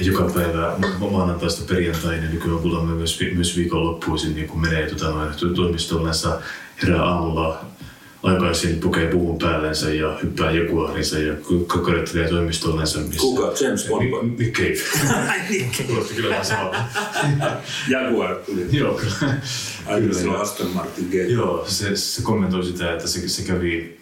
joka 0.00 0.30
päivä 0.34 0.76
maanantaista 1.10 1.74
perjantaihin 1.74 2.24
ja 2.24 2.30
nykyään 2.30 2.58
kuulemme 2.58 2.94
myös, 2.94 3.20
myös 3.34 3.56
viikonloppuisin, 3.56 4.34
niin 4.34 4.48
kun 4.48 4.60
menee 4.60 4.86
tuota 4.86 5.10
noin, 5.10 5.54
toimistollensa 5.56 6.40
herää 6.82 7.04
aamulla 7.04 7.64
aikaisin 8.22 8.80
pukee 8.80 9.06
puhun 9.06 9.38
päällensä 9.38 9.94
ja 9.94 10.18
hyppää 10.22 10.50
jaguarinsa 10.50 11.18
ja 11.18 11.34
kakorettelee 11.66 12.28
toimistollensa. 12.28 12.98
Missä... 12.98 13.20
Kuka? 13.20 13.52
James 13.60 13.86
Bond? 13.88 14.38
Nick 14.38 14.56
Cave. 14.56 14.78
Nick 15.50 15.72
Cave. 15.72 15.86
Kuulosti 15.86 16.14
kyllä 16.14 16.30
vähän 16.30 16.44
samaa. 16.44 16.88
Jaguar 17.88 18.36
tuli. 18.36 18.66
Joo, 18.72 18.94
kyllä. 18.94 19.34
On 20.30 20.36
Aston 20.36 20.70
Martin 20.70 21.08
G. 21.10 21.14
Joo, 21.14 21.64
se, 21.68 21.96
se 21.96 22.22
kommentoi 22.22 22.64
sitä, 22.64 22.92
että 22.92 23.08
se, 23.08 23.28
se 23.28 23.42
kävi, 23.42 23.98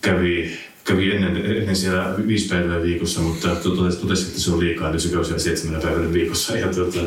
kävi 0.00 0.58
kävi 0.84 1.10
ennen, 1.10 1.36
ennen 1.36 1.76
siellä 1.76 2.14
viisi 2.26 2.48
päivää 2.48 2.82
viikossa, 2.82 3.20
mutta 3.20 3.48
totesi, 3.48 3.98
totesi 3.98 4.26
että 4.26 4.40
se 4.40 4.50
on 4.50 4.60
liikaa, 4.60 4.90
niin 4.90 5.00
se 5.00 5.08
käy 5.08 5.24
siellä 5.24 5.38
seitsemänä 5.38 5.80
päivänä 5.82 6.12
viikossa. 6.12 6.56
Ja, 6.56 6.68
tuota, 6.68 6.98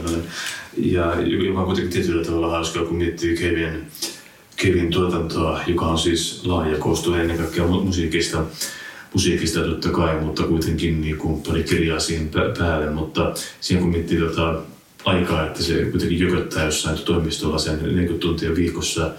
ja 0.78 1.22
joka 1.22 1.60
on 1.60 1.66
kuitenkin 1.66 1.94
tietyllä 1.94 2.26
tavalla 2.26 2.50
hauskaa, 2.50 2.86
kun 2.86 2.98
miettii 2.98 3.38
Kevin, 3.38 3.88
Kevin 4.56 4.92
tuotantoa, 4.92 5.60
joka 5.68 5.86
on 5.86 6.00
siis 6.00 6.46
laaja, 6.46 6.78
koostuu 6.78 7.14
ennen 7.14 7.38
kaikkea 7.38 7.68
musiikista, 7.68 8.44
musiikista 9.14 9.60
totta 9.60 9.90
kai, 9.90 10.20
mutta 10.22 10.44
kuitenkin 10.44 11.02
niin 11.02 11.18
kuin 11.18 11.42
pari 11.42 11.64
kirjaa 11.64 12.00
siihen 12.00 12.30
päälle. 12.58 12.90
Mutta 12.90 13.34
siihen 13.62 13.84
kun 13.84 13.92
miettii 13.92 14.20
tota 14.20 14.56
aikaa, 15.06 15.48
että 15.48 15.64
se 15.64 15.86
kuitenkin 15.86 16.20
jököttää 16.20 16.66
jossain 16.66 16.98
toimistolla 16.98 17.58
sen 17.58 17.80
40 17.84 18.22
tuntia 18.22 18.56
viikossa, 18.56 19.12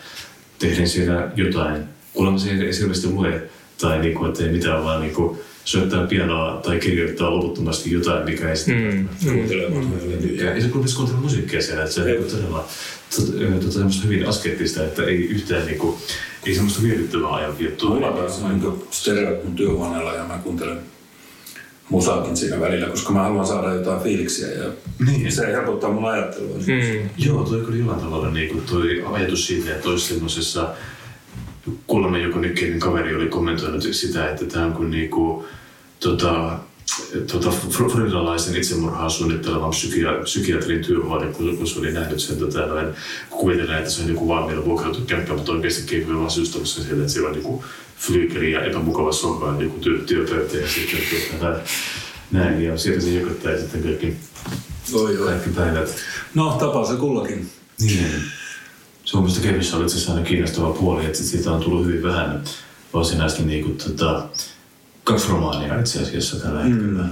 tehden 0.59 0.89
siellä 0.89 1.31
jotain. 1.37 1.85
Kuulemma 2.13 2.39
se 2.39 2.51
ei 2.51 2.73
selvästi 2.73 3.09
lue 3.09 3.51
tai 3.81 3.99
niin 3.99 4.15
kuin, 4.15 4.29
että 4.29 4.45
ei 4.45 4.53
mitään 4.53 4.85
vaan 4.85 5.01
niin 5.01 5.15
kuin, 5.15 5.39
soittaa 5.67 6.07
pianoa 6.07 6.61
tai 6.65 6.79
kirjoittaa 6.79 7.31
loputtomasti 7.31 7.93
jotain, 7.93 8.25
mikä 8.25 8.51
ei 8.51 8.57
sitten 8.57 9.09
mm. 9.23 9.33
kuuntele. 9.33 9.69
Mm. 9.69 9.93
Ei 10.55 10.63
se 10.63 10.69
kuuntele 10.69 10.97
kuuntele 10.97 11.21
musiikkia 11.21 11.63
siellä, 11.63 11.83
että 11.83 11.95
se 11.95 12.01
on 12.01 12.07
niin 12.07 12.25
todella 12.25 12.69
tota, 13.61 13.73
semmoista 13.73 14.05
hyvin 14.05 14.29
askeettista, 14.29 14.85
että 14.85 15.03
ei 15.03 15.17
yhtään 15.17 15.67
niin 15.67 15.79
kuin, 15.79 15.97
ei 16.47 16.55
semmoista 16.55 16.83
miellyttävää 16.83 17.35
ajanviettoa. 17.35 17.91
Mulla 17.91 18.09
on 18.09 18.61
niin 18.61 18.73
stereo 18.91 19.37
työhuoneella 19.57 20.15
ja 20.15 20.25
mä 20.25 20.39
kuuntelen 20.39 20.79
musaakin 21.89 22.37
siinä 22.37 22.61
välillä, 22.61 22.87
koska 22.87 23.13
mä 23.13 23.23
haluan 23.23 23.47
saada 23.47 23.75
jotain 23.75 24.01
fiiliksiä 24.01 24.49
ja 24.49 24.65
niin. 25.07 25.33
se 25.33 25.47
helpottaa 25.47 25.93
mun 25.93 26.11
ajattelua. 26.11 26.57
Mm. 26.57 27.11
Joo, 27.19 27.45
toi 27.45 27.61
kyllä 27.61 27.79
jollain 27.79 28.01
tavalla 28.01 28.31
niin 28.31 28.49
kuin 28.49 28.65
toi 28.65 29.05
ajatus 29.13 29.47
siitä, 29.47 29.71
että 29.71 29.89
olisi 29.89 30.15
semmoisessa 30.15 30.75
kuulemma 31.87 32.19
joku 32.19 32.39
nykyinen 32.39 32.81
kaveri 32.81 33.17
oli 33.17 33.27
kommentoinut 33.27 33.83
sitä, 33.83 34.31
että 34.31 34.45
tämä 34.45 34.67
on 34.67 34.73
kuin 34.73 34.91
niinku, 34.91 35.47
tota, 36.01 36.59
tota, 37.33 37.51
floridalaisen 37.51 38.57
itsemurhaa 38.57 39.09
suunnittelevan 39.09 39.71
psykia, 39.71 40.13
psykiatrin 40.23 40.85
työhuone, 40.85 41.27
kun, 41.27 41.57
kun 41.57 41.67
se 41.67 41.79
oli 41.79 41.93
nähnyt 41.93 42.21
sen, 42.21 42.37
tota, 42.37 42.67
noin, 42.67 42.87
kuvitellaan, 43.31 43.79
että 43.79 43.91
se 43.91 44.03
on 44.03 44.09
joku 44.09 44.29
vaan 44.29 44.49
vielä 44.49 44.65
vuokrautu 44.65 45.01
kämppä, 45.01 45.35
mutta 45.35 45.53
oikeasti 45.53 45.91
kehityy 45.91 46.19
vaan 46.19 46.31
syystamassa 46.31 46.83
sieltä, 46.83 47.01
että 47.01 47.13
siellä 47.13 47.29
on 47.29 47.35
niinku 47.35 47.65
flyykeri 47.99 48.53
ja 48.53 48.65
epämukava 48.65 49.13
sohva 49.13 49.47
ja 49.47 49.53
niinku 49.53 49.79
työ, 49.79 49.99
työpöytä 49.99 50.57
ja 50.57 50.69
sitten 50.69 51.01
tuota, 51.31 51.57
näin, 52.31 52.63
ja 52.63 52.79
sieltä 52.79 53.01
se 53.01 53.11
jököttää 53.11 53.59
sitten 53.59 53.83
kaikki, 53.83 54.17
Oi, 54.93 55.17
kaikki 55.17 55.51
päivät. 55.51 55.97
No, 56.35 56.57
tapaa 56.61 56.87
se 56.87 56.97
kullakin. 56.97 57.51
Niin. 57.81 58.23
Suomesta 59.07 59.41
kevissä 59.41 59.77
oli 59.77 59.85
itse 59.85 59.97
asiassa 59.97 60.13
aina 60.13 60.27
kiinnostava 60.27 60.73
puoli, 60.73 61.07
että 61.07 61.19
siitä 61.19 61.51
on 61.51 61.63
tullut 61.63 61.87
hyvin 61.87 62.03
vähän 62.03 62.45
varsinaisesti 62.95 63.43
niin 63.43 63.65
kuin, 63.65 63.77
tota, 63.77 64.29
kaksi 65.05 65.29
romaania 65.29 65.81
itse 65.81 66.03
asiassa 66.03 66.37
tällä 66.37 66.63
mm. 66.63 66.71
hetkellä. 66.71 67.05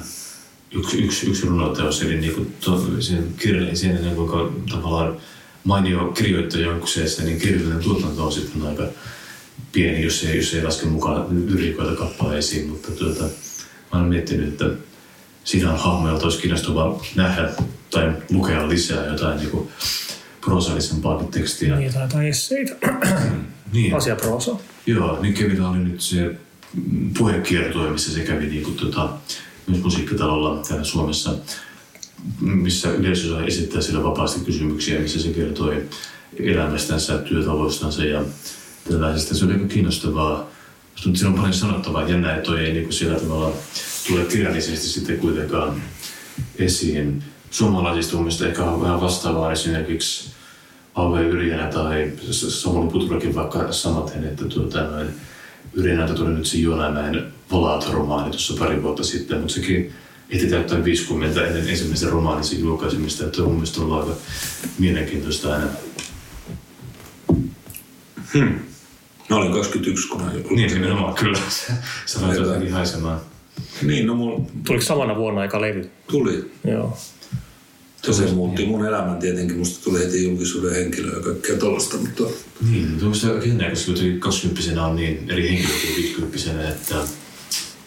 Yksi, 0.73 1.05
yksi, 1.05 1.27
yksi 1.27 1.47
runoteos, 1.47 2.03
eli 2.03 2.17
niin 2.17 2.35
kuin, 2.35 2.55
to, 2.61 2.87
sen 3.01 3.35
kirjallinen, 3.39 3.77
siinä 3.77 4.01
niin 4.01 4.17
kuin, 4.17 4.65
tavallaan 4.71 5.17
mainio 5.65 6.05
kirjoittaja 6.07 6.71
on 6.71 6.81
kyseessä, 6.81 7.23
niin 7.23 7.41
kirjallinen 7.41 7.85
tuotanto 7.85 8.27
on 8.27 8.33
sitten 8.33 8.67
aika 8.67 8.87
pieni, 9.73 10.03
jos 10.03 10.25
ei, 10.25 10.37
jos 10.37 10.55
ei 10.55 10.63
laske 10.63 10.87
mukaan 10.87 11.27
lyrikoita 11.47 11.97
kappaleisiin, 11.97 12.69
mutta 12.69 12.93
tuota, 12.93 13.25
mä 13.25 13.99
olen 13.99 14.09
miettinyt, 14.09 14.49
että 14.49 14.71
siinä 15.45 15.73
on 15.73 15.79
hahmoja, 15.79 16.15
olisi 16.15 16.39
kiinnostavaa 16.39 17.01
nähdä 17.15 17.49
tai 17.91 18.13
lukea 18.31 18.69
lisää 18.69 19.07
jotain 19.07 19.39
niin 19.39 19.51
kuin, 19.51 19.69
prosaalisempaakin 20.45 21.29
tekstiä. 21.29 21.77
Niin, 21.77 21.93
tai 21.93 22.03
jotain 22.03 22.29
esseitä, 22.29 22.77
Niin. 23.73 23.95
asiaproosaa. 23.95 24.59
Joo, 24.87 25.23
niin 25.23 25.35
Kevillä 25.35 25.71
oli 25.71 25.79
nyt 25.79 26.01
se 26.01 26.35
puhekiertue, 27.19 27.91
missä 27.91 28.13
se 28.13 28.21
kävi 28.21 28.47
niin 28.47 28.63
kuin, 28.63 28.77
tota, 28.77 29.09
myös 29.67 29.83
musiikkitalolla 29.83 30.63
täällä 30.69 30.85
Suomessa, 30.85 31.35
missä 32.41 32.91
yleisö 32.91 33.29
sai 33.29 33.47
esittää 33.47 33.81
sille 33.83 34.05
vapaasti 34.05 34.41
kysymyksiä, 34.41 35.01
missä 35.01 35.23
se 35.23 35.29
kertoi 35.29 35.83
elämästänsä, 36.41 37.19
työtavoistansa 37.19 38.05
ja 38.05 38.25
tällaisesta. 38.91 39.35
Se 39.35 39.45
oli 39.45 39.53
aika 39.53 39.67
kiinnostavaa. 39.67 40.51
Musta 40.93 41.09
nyt 41.09 41.19
siinä 41.19 41.29
on 41.31 41.35
paljon 41.37 41.55
sanottavaa. 41.55 42.09
Jännä, 42.09 42.35
että 42.35 42.47
toi 42.47 42.65
ei 42.65 42.73
niin 42.73 42.93
sillä 42.93 43.21
tavalla 43.21 43.53
tule 44.09 44.25
kirjallisesti 44.25 44.87
sitten 44.87 45.19
kuitenkaan 45.19 45.83
esiin. 46.59 47.23
Suomalaisista 47.51 48.15
mun 48.15 48.25
mielestä 48.25 48.49
ehkä 48.49 48.65
on 48.65 48.83
vähän 48.83 49.01
vastaavaa 49.01 49.53
esimerkiksi 49.53 50.34
Auve 50.95 51.23
Yrjänä 51.23 51.67
tai 51.67 52.13
S- 52.31 52.63
Samuli 52.63 52.91
Puturakin 52.91 53.35
vaikka 53.35 53.73
samaten, 53.73 54.25
että 54.25 54.45
tuota, 54.45 54.83
noin, 54.83 55.09
Yrjänältä 55.75 56.15
tuli 56.15 56.31
nyt 56.31 56.47
se 56.47 56.57
Juonamäen 56.59 57.33
Valaat-romaani 57.53 58.31
tuossa 58.31 58.55
pari 58.59 58.83
vuotta 58.83 59.05
sitten, 59.05 59.39
mutta 59.39 59.55
sekin 59.55 59.93
ehti 60.31 60.47
täyttää 60.47 60.85
50 60.85 61.47
ennen 61.47 61.69
ensimmäisen 61.69 62.09
romaanin 62.11 62.61
julkaisemista, 62.61 63.25
että 63.25 63.43
mun 63.43 63.53
mielestä 63.53 63.81
on 63.81 63.87
ollut 63.93 64.01
aika 64.09 64.21
mielenkiintoista 64.79 65.53
aina. 65.55 65.67
Mä 69.31 69.37
olin 69.37 69.53
21, 69.53 70.09
kun 70.09 70.23
mä 70.23 70.33
julkaisin. 70.33 70.57
Niin, 70.57 70.75
nimenomaan, 70.75 71.15
kyllä. 71.15 71.39
Sä 72.07 72.23
laitat 72.23 72.47
jotenkin 72.47 72.73
haisemaan. 72.73 73.21
Niin, 73.83 74.07
no 74.07 74.15
mulla 74.15 74.41
Tuliko 74.67 74.85
samana 74.85 75.17
vuonna 75.17 75.41
aika 75.41 75.61
levy? 75.61 75.91
tuli. 76.11 76.51
Joo. 76.65 76.97
Se 78.13 78.27
muutti 78.27 78.67
mun 78.67 78.87
elämän 78.87 79.19
tietenkin. 79.19 79.59
Musta 79.59 79.85
tuli 79.85 79.99
heti 79.99 80.25
julkisuuden 80.25 80.75
henkilö 80.75 81.17
ja 81.17 81.23
kaikkea 81.23 81.57
tollasta, 81.57 81.97
mutta 81.97 82.25
Niin, 82.71 82.99
tuossa 83.01 83.29
aika 83.29 83.47
jännää, 83.47 83.71
koska 83.71 83.91
jotenkin 83.91 84.21
20 84.21 84.83
on 84.83 84.97
niin 84.97 85.31
eri 85.31 85.49
henkilö 85.49 85.75
kuin 85.81 86.33
50 86.33 86.69
että 86.69 86.95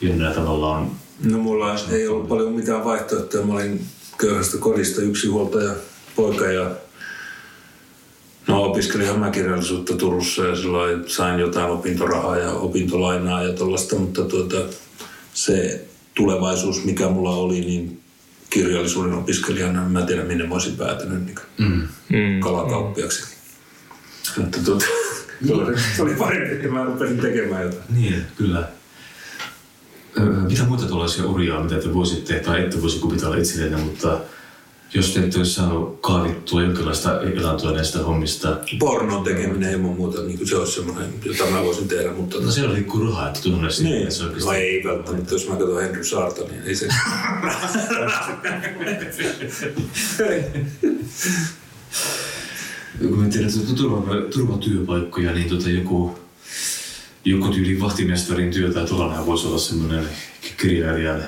jännää 0.02 0.34
tavallaan 0.34 0.92
No 1.24 1.38
mulla 1.38 1.76
ei 1.92 2.08
ollut 2.08 2.30
paljon 2.30 2.54
mitään 2.54 2.86
vaihtoehtoja. 2.86 3.46
Mä 3.46 3.54
olin 3.54 3.86
köyhästä 4.18 4.58
kodista 4.58 5.02
yksinhuoltaja 5.02 5.74
poika 6.16 6.46
ja 6.46 6.72
no 8.48 8.64
opiskelinhan 8.64 9.20
mä 9.20 9.32
kirjallisuutta 9.32 9.98
Turussa 9.98 10.46
ja 10.46 10.56
silloin 10.56 11.10
sain 11.10 11.40
jotain 11.40 11.72
opintorahaa 11.72 12.38
ja 12.38 12.52
opintolainaa 12.52 13.44
ja 13.44 13.54
tollasta, 13.54 13.96
mutta 13.96 14.26
tuota, 14.26 14.58
se 15.34 15.86
tulevaisuus, 16.16 16.86
mikä 16.86 17.10
mulla 17.10 17.36
oli, 17.36 17.60
niin 17.60 18.00
kirjallisuuden 18.50 19.14
opiskelijana, 19.14 19.90
mä 19.90 20.00
en 20.00 20.06
tiedä 20.06 20.24
minne 20.24 20.48
mä 20.48 20.54
olisin 20.54 20.78
päätynyt 20.78 21.26
niin 21.26 21.40
mm. 21.58 21.88
Mm. 22.10 22.40
kalakauppiaksi. 22.40 23.38
Mutta 24.38 24.58
tuota, 24.66 24.86
se 25.96 26.02
oli 26.02 26.16
parempi, 26.16 26.56
että 26.56 26.68
mä 26.68 26.84
rupesin 26.84 27.20
tekemään 27.20 27.64
jotain. 27.64 27.84
Niin, 27.90 28.24
kyllä. 28.38 28.68
Öö, 30.20 30.26
mitä 30.26 30.64
muita 30.64 30.86
tuollaisia 30.86 31.26
uria 31.26 31.60
mitä 31.60 31.80
te 31.80 31.94
voisitte, 31.94 32.40
tai 32.40 32.64
ette 32.64 32.82
voisi 32.82 33.00
kuvitella 33.00 33.36
itsellenne, 33.36 33.78
mutta 33.78 34.20
jos 34.94 35.10
te 35.14 35.20
ette 35.20 35.38
olisi 35.38 35.54
saanut 35.54 36.02
kaavittua 36.02 36.62
jonkinlaista 36.62 37.22
elantoa 37.22 37.72
näistä 37.72 38.00
hommista, 38.00 38.58
Pornon 38.80 39.24
tekeminen 39.24 39.72
ilman 39.72 39.96
muuta, 39.96 40.22
niin 40.22 40.38
kuin 40.38 40.48
se 40.48 40.56
olisi 40.56 40.72
semmoinen, 40.72 41.14
jota 41.26 41.46
mä 41.46 41.64
voisin 41.64 41.88
tehdä, 41.88 42.12
mutta... 42.12 42.38
no 42.40 42.52
siellä 42.52 42.74
liikkuu 42.74 43.04
rahaa, 43.04 43.28
että 43.28 43.42
tunne 43.42 43.72
siitä, 43.72 43.92
Niin, 43.92 44.12
se 44.12 44.24
oikeasti... 44.24 44.46
no 44.46 44.54
ei 44.54 44.84
välttämättä, 44.84 45.36
jos 45.36 45.50
mä 45.50 45.56
katson 45.56 45.82
Henry 45.82 46.04
Saarta, 46.04 46.42
niin 46.42 46.62
ei 46.66 46.76
se... 46.76 46.88
kun 53.00 53.20
mä 53.20 53.30
tiedän, 53.30 53.50
että 53.50 53.76
turva, 53.76 54.16
turvatyöpaikkoja, 54.34 55.32
niin 55.34 55.50
tota 55.50 55.70
joku, 55.70 56.20
joku 57.26 57.48
tyyli 57.48 57.80
vahtimestarin 57.80 58.52
työ 58.52 58.74
tai 58.74 58.86
tuollainen 58.86 59.26
voisi 59.26 59.48
olla 59.48 59.58
semmoinen 59.58 60.10
kirjailijan 60.58 61.24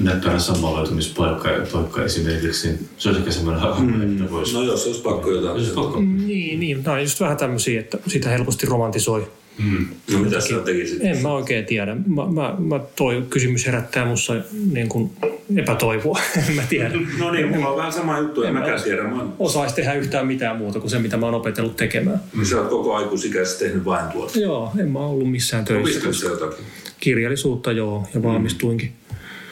näppärän 0.00 0.40
samanlaitumispaikka 0.40 1.48
paikka 1.72 2.04
esimerkiksi. 2.04 2.68
Se 2.98 3.08
olisi 3.08 3.20
ehkä 3.20 3.32
semmoinen 3.32 3.62
hahmo, 3.62 4.02
että 4.04 4.30
voisi... 4.30 4.54
No 4.54 4.62
jos 4.62 4.86
olisi 4.86 5.02
pakko 5.02 5.30
jotain. 5.30 5.64
Jos 5.64 5.72
pakko. 5.72 6.00
Niin, 6.00 6.60
niin. 6.60 6.82
Nämä 6.82 6.94
on 6.94 7.02
just 7.02 7.20
vähän 7.20 7.36
tämmöisiä, 7.36 7.80
että 7.80 7.98
sitä 8.06 8.28
helposti 8.28 8.66
romantisoi. 8.66 9.28
Mm. 9.58 9.86
No 10.12 10.18
mitä 10.18 10.40
sä 10.40 10.58
tekisit? 10.64 10.98
En 11.02 11.22
mä 11.22 11.32
oikein 11.32 11.64
tiedä. 11.64 11.94
Mä, 11.94 12.26
mä, 12.26 12.54
mä 12.58 12.80
toi 12.96 13.22
kysymys 13.30 13.66
herättää 13.66 14.04
mussa 14.06 14.34
niin 14.72 14.88
kuin 14.88 15.10
epätoivoa. 15.56 16.20
en 16.48 16.54
mä 16.56 16.62
tiedä. 16.68 16.90
No 17.18 17.30
niin, 17.30 17.48
mulla 17.48 17.68
on 17.68 17.76
vähän 17.76 17.92
sama 17.92 18.18
juttu, 18.18 18.42
en 18.42 18.48
En 18.48 18.54
mä 18.54 18.60
mäkään 18.60 18.74
ois- 18.74 18.84
tiedä. 18.84 19.02
Mä 19.02 19.24
Osaisi 19.38 19.74
tehdä 19.74 19.94
yhtään 19.94 20.26
mitään 20.26 20.56
muuta 20.56 20.80
kuin 20.80 20.90
se, 20.90 20.98
mitä 20.98 21.16
mä 21.16 21.26
oon 21.26 21.34
opetellut 21.34 21.76
tekemään. 21.76 22.20
sä 22.42 22.60
oot 22.60 22.68
koko 22.70 22.94
aikuisikäisesti 22.94 23.64
tehnyt 23.64 23.84
vain 23.84 24.12
tuota. 24.12 24.38
Joo, 24.38 24.72
en 24.78 24.90
mä 24.90 24.98
ollut 24.98 25.30
missään 25.30 25.64
töissä. 25.64 25.98
Opiskelit 26.08 26.40
jotakin? 26.40 26.64
Kirjallisuutta 27.00 27.72
joo, 27.72 28.06
ja 28.14 28.22
valmistuinkin. 28.22 28.92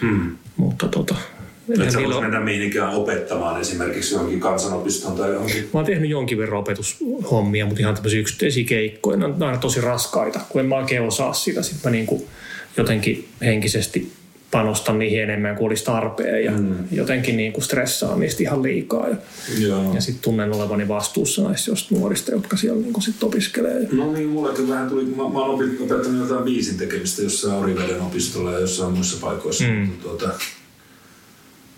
Hmm. 0.01 0.37
Mutta 0.57 0.89
tota, 0.89 1.15
Et 1.85 1.91
sä 1.91 1.99
ole- 1.99 2.21
mennä 2.21 2.41
mihinkään 2.41 2.95
opettamaan 2.95 3.61
esimerkiksi 3.61 4.15
johonkin 4.15 4.41
kansanopistoon 4.41 5.17
tai 5.17 5.31
johonkin. 5.33 5.63
Mä 5.63 5.79
oon 5.79 5.85
tehnyt 5.87 6.11
jonkin 6.11 6.39
verran 6.39 6.61
opetushommia, 6.61 7.67
mutta 7.67 7.81
ihan 7.81 7.95
tämmöisiä 7.95 8.21
yksittäisiä 8.21 8.65
keikkoja. 8.65 9.17
Ne 9.17 9.25
on 9.25 9.43
aina 9.43 9.59
tosi 9.59 9.81
raskaita, 9.81 10.41
kun 10.49 10.61
en 10.61 10.67
mä 10.67 10.77
oikein 10.77 11.03
osaa 11.03 11.33
sitä. 11.33 11.63
Sitten 11.63 11.91
mä 11.91 11.91
niin 11.91 12.07
kuin 12.07 12.23
jotenkin 12.77 13.29
henkisesti 13.41 14.13
panostan 14.51 14.99
niihin 14.99 15.21
enemmän 15.21 15.57
kuin 15.57 15.67
olisi 15.67 15.85
tarpeen 15.85 16.45
ja 16.45 16.51
mm. 16.51 16.75
jotenkin 16.91 17.37
niin 17.37 17.53
kuin 17.53 17.65
stressaan 17.65 18.21
niistä 18.21 18.43
ihan 18.43 18.63
liikaa. 18.63 19.09
Ja, 19.09 19.17
Joo. 19.59 19.95
ja 19.95 20.01
sitten 20.01 20.23
tunnen 20.23 20.53
olevani 20.53 20.89
vastuussa 20.89 21.43
näistä 21.43 21.71
just 21.71 21.91
nuorista, 21.91 22.31
jotka 22.31 22.57
siellä 22.57 22.83
niin 22.83 22.93
kuin 22.93 23.03
sit 23.03 23.23
opiskelee. 23.23 23.89
No 23.93 24.13
niin, 24.13 24.29
mullekin 24.29 24.69
vähän 24.69 24.89
tuli, 24.89 25.05
mä, 25.05 25.23
mä 25.23 25.41
opit- 25.41 25.83
opettanut 25.83 26.29
jotain 26.29 26.45
biisin 26.45 26.79
tekemistä 26.79 27.23
jossain 27.23 27.55
Oriveden 27.55 28.01
opistolla 28.01 28.53
ja 28.53 28.59
jossain 28.59 28.93
muissa 28.93 29.17
paikoissa. 29.21 29.65
Mm. 29.65 29.89
Tuota, 30.03 30.29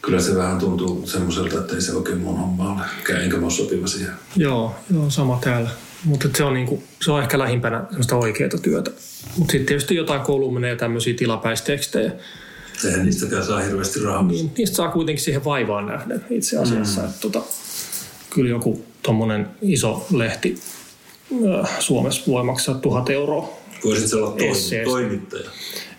kyllä 0.03 0.21
se 0.21 0.37
vähän 0.37 0.59
tuntuu 0.59 1.07
semmoiselta, 1.07 1.59
että 1.59 1.75
ei 1.75 1.81
se 1.81 1.93
oikein 1.93 2.19
mun 2.19 2.39
homma 2.39 2.73
ole. 2.73 3.23
Enkä 3.23 3.37
mä 3.37 3.43
ole 3.43 3.51
sopiva 3.51 3.87
siihen. 3.87 4.13
Joo, 4.37 4.75
joo 4.95 5.11
sama 5.11 5.39
täällä. 5.45 5.71
Mutta 6.05 6.29
se 6.37 6.45
on, 6.45 6.55
niinku, 6.55 6.83
se 7.03 7.13
on 7.13 7.23
ehkä 7.23 7.39
lähimpänä 7.39 7.85
sellaista 7.89 8.17
oikeaa 8.17 8.51
työtä. 8.63 8.91
Mutta 9.37 9.53
sitten 9.53 9.67
tietysti 9.67 9.95
jotain 9.95 10.21
kolumneja 10.21 10.73
ja 10.73 10.79
tämmöisiä 10.79 11.15
tilapäistekstejä. 11.15 12.13
Eihän 12.85 13.05
niistäkään 13.05 13.45
saa 13.45 13.61
hirveästi 13.61 14.01
rahaa. 14.01 14.23
Niin, 14.23 14.51
niistä 14.59 14.77
saa 14.77 14.89
kuitenkin 14.89 15.25
siihen 15.25 15.45
vaivaan 15.45 15.87
nähden 15.87 16.25
itse 16.31 16.59
asiassa. 16.59 17.01
Mm. 17.01 17.07
Että 17.07 17.21
tota, 17.21 17.43
kyllä 18.31 18.51
joku 18.51 18.85
tommonen 19.03 19.47
iso 19.63 20.07
lehti 20.13 20.59
äh, 21.61 21.81
Suomessa 21.81 22.23
voi 22.27 22.45
maksaa 22.45 22.75
tuhat 22.75 23.11
euroa. 23.11 23.59
Voisit 23.85 24.09
sä 24.09 24.17
olla 24.17 24.31
toi, 24.31 24.49
Esseestä. 24.49 24.91
toimittaja. 24.91 25.51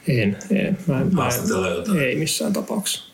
En, 0.08 0.38
en. 0.52 0.78
Mä, 0.88 1.02
en- 1.02 1.16
mä, 1.16 1.30
jotain. 1.76 2.00
Ei 2.00 2.16
missään 2.16 2.54
tapauksessa. 2.54 3.14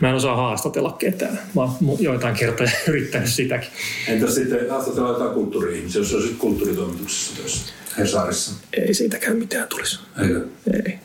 Mä 0.00 0.08
en 0.08 0.14
osaa 0.14 0.36
haastatella 0.36 0.92
ketään. 0.92 1.40
Mä 1.54 1.62
oon 1.62 1.96
joitain 1.98 2.34
kertoja 2.34 2.70
yrittänyt 2.88 3.28
sitäkin. 3.28 3.68
Entäs 4.08 4.34
sitten 4.34 4.70
haastatella 4.70 5.08
jotain 5.08 5.30
kulttuuri-ihmisiä, 5.30 6.00
jos 6.00 6.14
olisit 6.14 6.36
kulttuuritoimituksessa 6.38 7.36
töissä? 7.36 7.72
Hesarissa. 7.98 8.52
Ei 8.72 8.94
siitäkään 8.94 9.36
mitään 9.36 9.68
tulisi. 9.68 9.98
Eikö? 10.22 10.46
Ei. 10.72 10.98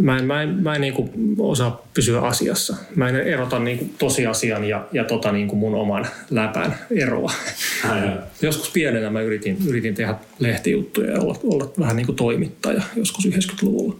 Mä 0.00 0.18
en, 0.18 0.24
mä 0.24 0.42
en, 0.42 0.48
mä 0.48 0.74
en 0.74 0.80
niinku 0.80 1.10
osaa 1.38 1.86
pysyä 1.94 2.20
asiassa. 2.20 2.76
Mä 2.96 3.08
en 3.08 3.16
erota 3.16 3.58
niinku 3.58 3.90
tosiasian 3.98 4.64
ja, 4.64 4.86
ja 4.92 5.04
tota 5.04 5.32
niinku 5.32 5.56
mun 5.56 5.74
oman 5.74 6.06
läpän 6.30 6.74
eroa. 6.90 7.32
Joskus 8.42 8.70
pienenä 8.70 9.10
mä 9.10 9.20
yritin, 9.20 9.58
yritin 9.66 9.94
tehdä 9.94 10.14
lehtijuttuja 10.38 11.10
ja 11.10 11.20
olla, 11.20 11.38
olla 11.44 11.72
vähän 11.78 11.96
niin 11.96 12.06
kuin 12.06 12.16
toimittaja 12.16 12.82
joskus 12.96 13.28
90-luvulla. 13.28 13.96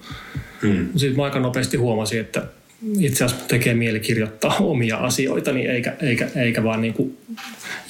Hmm. 0.62 0.88
Sitten 0.96 1.16
mä 1.16 1.24
aika 1.24 1.40
nopeasti 1.40 1.76
huomasin, 1.76 2.20
että 2.20 2.42
itse 3.00 3.24
asiassa 3.24 3.48
tekee 3.48 3.74
mieli 3.74 4.00
kirjoittaa 4.00 4.56
omia 4.60 4.96
asioitani 4.96 5.66
eikä, 5.66 5.96
eikä, 6.02 6.28
eikä 6.36 6.64
vaan 6.64 6.80
niin 6.80 6.94
kuin 6.94 7.18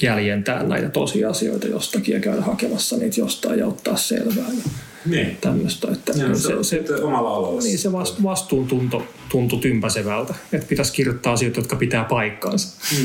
jäljentää 0.01 0.63
näitä 0.63 0.89
tosiasioita 0.89 1.67
jostakin 1.67 2.13
ja 2.13 2.19
käydä 2.19 2.41
hakemassa 2.41 2.97
niitä 2.97 3.19
jostain 3.19 3.59
ja 3.59 3.67
ottaa 3.67 3.97
selvää 3.97 4.47
ja 4.47 4.71
Niin. 5.05 5.37
tämmöistä. 5.41 5.87
Että 5.91 6.11
Ja 6.11 6.35
se, 6.35 6.63
se, 6.63 6.87
se, 6.87 6.95
omalla 6.95 7.29
alalla. 7.35 7.61
niin 7.61 7.77
se 7.79 7.89
vast- 7.91 8.23
vastuuntunto 8.23 9.03
tuntui 9.29 9.59
tympäsevältä, 9.59 10.33
että 10.53 10.67
pitäisi 10.67 10.93
kirjoittaa 10.93 11.33
asioita, 11.33 11.59
jotka 11.59 11.75
pitää 11.75 12.03
paikkaansa. 12.03 12.77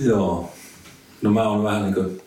Joo. 0.00 0.52
No 1.22 1.30
mä 1.30 1.48
oon 1.48 1.64
vähän 1.64 1.82
niin 1.82 1.94
kuin, 1.94 2.20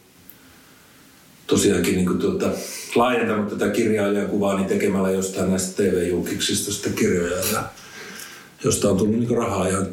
tosiaankin 1.48 1.96
niin 1.96 2.06
kuin 2.06 2.20
tuota, 2.20 2.50
laajentanut 2.96 3.50
tätä 3.50 3.70
kirjailijakuvaani 3.70 4.66
tekemällä 4.66 5.12
jostain 5.12 5.50
näistä 5.50 5.84
TV-julkiksista 5.84 6.72
sitten 6.72 6.94
kirjoja, 6.94 7.38
ja, 7.54 7.64
josta 8.64 8.90
on 8.90 8.98
tullut 8.98 9.20
niin 9.20 9.38
rahaa 9.38 9.68
ihan 9.68 9.88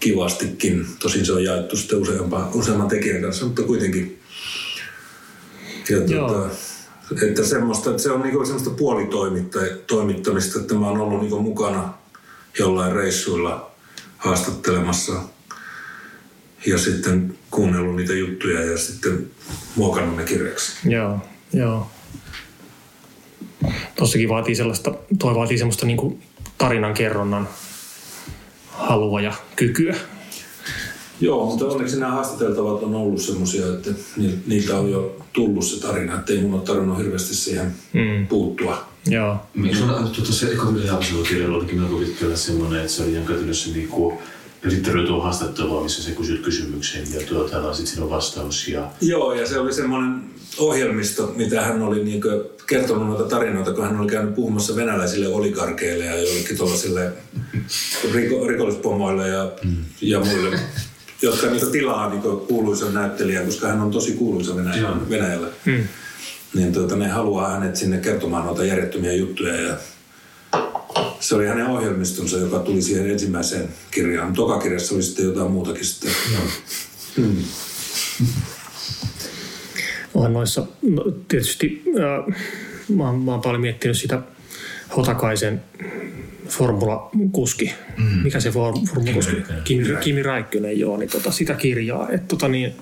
kivastikin. 0.00 0.86
Tosin 0.98 1.26
se 1.26 1.32
on 1.32 1.44
jaettu 1.44 1.76
sitten 1.76 1.98
useamman, 1.98 2.48
useamman 2.54 2.88
tekijän 2.88 3.22
kanssa, 3.22 3.44
mutta 3.46 3.62
kuitenkin. 3.62 4.20
Ja 5.90 5.96
Joo. 5.96 6.50
Että, 7.22 7.44
semmoista, 7.44 7.90
että 7.90 8.02
se 8.02 8.10
on 8.10 8.22
niin 8.22 8.46
semmoista 8.46 8.70
puolitoimittamista, 8.70 10.60
että 10.60 10.74
mä 10.74 10.88
oon 10.88 11.00
ollut 11.00 11.20
niin 11.20 11.42
mukana 11.42 11.94
jollain 12.58 12.92
reissuilla 12.92 13.70
haastattelemassa 14.18 15.12
ja 16.66 16.78
sitten 16.78 17.38
kuunnellut 17.50 17.96
niitä 17.96 18.12
juttuja 18.12 18.64
ja 18.64 18.78
sitten 18.78 19.30
muokannut 19.76 20.16
ne 20.16 20.24
kirjaksi. 20.24 20.88
Joo, 20.88 21.18
joo. 21.52 21.90
Tossakin 23.96 24.28
vaatii 24.28 24.54
sellaista, 24.54 24.94
toi 25.18 25.34
vaatii 25.34 25.58
semmoista 25.58 25.86
niin 25.86 26.22
tarinan 26.58 26.94
kerronnan 26.94 27.48
halua 28.68 29.20
ja 29.20 29.32
kykyä. 29.56 29.96
Joo, 31.20 31.46
mutta 31.46 31.66
onneksi 31.66 32.00
nämä 32.00 32.12
haastateltavat 32.12 32.82
on 32.82 32.94
ollut 32.94 33.20
semmoisia, 33.20 33.66
että 33.66 33.90
niitä 34.46 34.78
on 34.78 34.90
jo 34.90 35.16
tullut 35.32 35.64
se 35.64 35.80
tarina, 35.80 36.14
että 36.14 36.32
ei 36.32 36.40
mun 36.40 36.54
ole 36.54 36.62
tarvinnut 36.62 36.98
hirveästi 36.98 37.34
siihen 37.34 37.74
mm. 37.92 38.26
puuttua. 38.26 38.86
Joo. 39.06 39.36
Miksi 39.54 39.82
on 39.82 40.10
tuota, 40.10 40.32
se 40.32 40.52
ekonominen 40.52 40.96
kirjalla 41.28 41.56
olikin 41.56 41.80
melko 41.80 41.96
pitkällä 41.96 42.36
semmoinen, 42.36 42.80
että 42.80 42.92
se 42.92 43.02
oli 43.02 43.12
ihan 43.12 43.26
käytännössä 43.26 43.70
niinku 43.70 44.18
Riittänyt 44.62 45.06
tuo 45.06 45.20
haastattelua, 45.20 45.82
missä 45.82 46.02
se 46.02 46.10
kysyt 46.10 46.44
kysymyksen 46.44 47.02
ja 47.14 47.20
tuota, 47.26 47.74
sitten 47.74 47.86
siinä 47.86 48.04
on 48.04 48.10
vastaus. 48.10 48.68
Ja... 48.68 48.90
Joo, 49.00 49.34
ja 49.34 49.46
se 49.46 49.58
oli 49.58 49.72
semmoinen 49.72 50.20
ohjelmisto, 50.58 51.32
mitä 51.36 51.62
hän 51.62 51.82
oli 51.82 52.04
niin 52.04 52.20
kertonut 52.66 53.06
noita 53.06 53.24
tarinoita, 53.24 53.72
kun 53.72 53.84
hän 53.84 54.00
oli 54.00 54.10
käynyt 54.10 54.34
puhumassa 54.34 54.76
venäläisille 54.76 55.28
oligarkeille 55.28 56.04
ja 56.04 56.20
joillekin 56.20 56.56
tuollaisille 56.56 57.12
riko, 58.14 58.46
rikollispomoille 58.46 59.28
ja, 59.28 59.52
mm. 59.64 59.76
ja 60.00 60.20
muille, 60.20 60.60
jotka 61.22 61.46
niin 61.46 61.72
tilaa 61.72 62.10
niin 62.10 62.22
kuuluisan 62.22 62.94
näyttelijän, 62.94 63.46
koska 63.46 63.68
hän 63.68 63.80
on 63.80 63.90
tosi 63.90 64.12
kuuluisa 64.12 64.56
Venäjällä. 64.56 65.10
Venäjällä. 65.10 65.48
Mm. 65.64 65.88
Niin 66.54 66.72
tuota, 66.72 66.96
ne 66.96 67.08
haluaa 67.08 67.50
hänet 67.50 67.76
sinne 67.76 67.98
kertomaan 67.98 68.46
noita 68.46 68.64
järjettömiä 68.64 69.12
juttuja 69.12 69.60
ja 69.60 69.76
se 71.20 71.34
oli 71.34 71.46
hänen 71.46 71.66
ohjelmistonsa, 71.66 72.36
joka 72.36 72.58
tuli 72.58 72.82
siihen 72.82 73.10
ensimmäiseen 73.10 73.68
kirjaan. 73.90 74.32
Toka 74.32 74.58
kirjassa 74.58 74.94
oli 74.94 75.02
sitten 75.02 75.24
jotain 75.24 75.50
muutakin 75.50 75.84
sitten. 75.84 76.10
Hmm. 77.16 77.36
Onhan 80.14 80.32
noissa, 80.32 80.66
no, 80.82 81.04
tietysti 81.28 81.82
äh, 81.88 82.36
mä, 82.88 83.06
oon, 83.06 83.20
mä 83.20 83.30
oon 83.30 83.40
paljon 83.40 83.60
miettinyt 83.60 83.98
sitä 83.98 84.22
Hotakaisen 84.96 85.62
formulakuski. 86.48 87.72
Mm. 87.96 88.22
Mikä 88.22 88.40
se 88.40 88.50
for, 88.50 88.74
formulakuski? 88.88 89.36
Kimi, 89.64 89.84
Kimi 90.00 90.22
Räikkönen, 90.22 90.78
joo, 90.78 90.96
niin 90.96 91.10
tota, 91.10 91.30
sitä 91.30 91.54
kirjaa. 91.54 92.08
Et, 92.10 92.28
tota, 92.28 92.48
niin, 92.48 92.72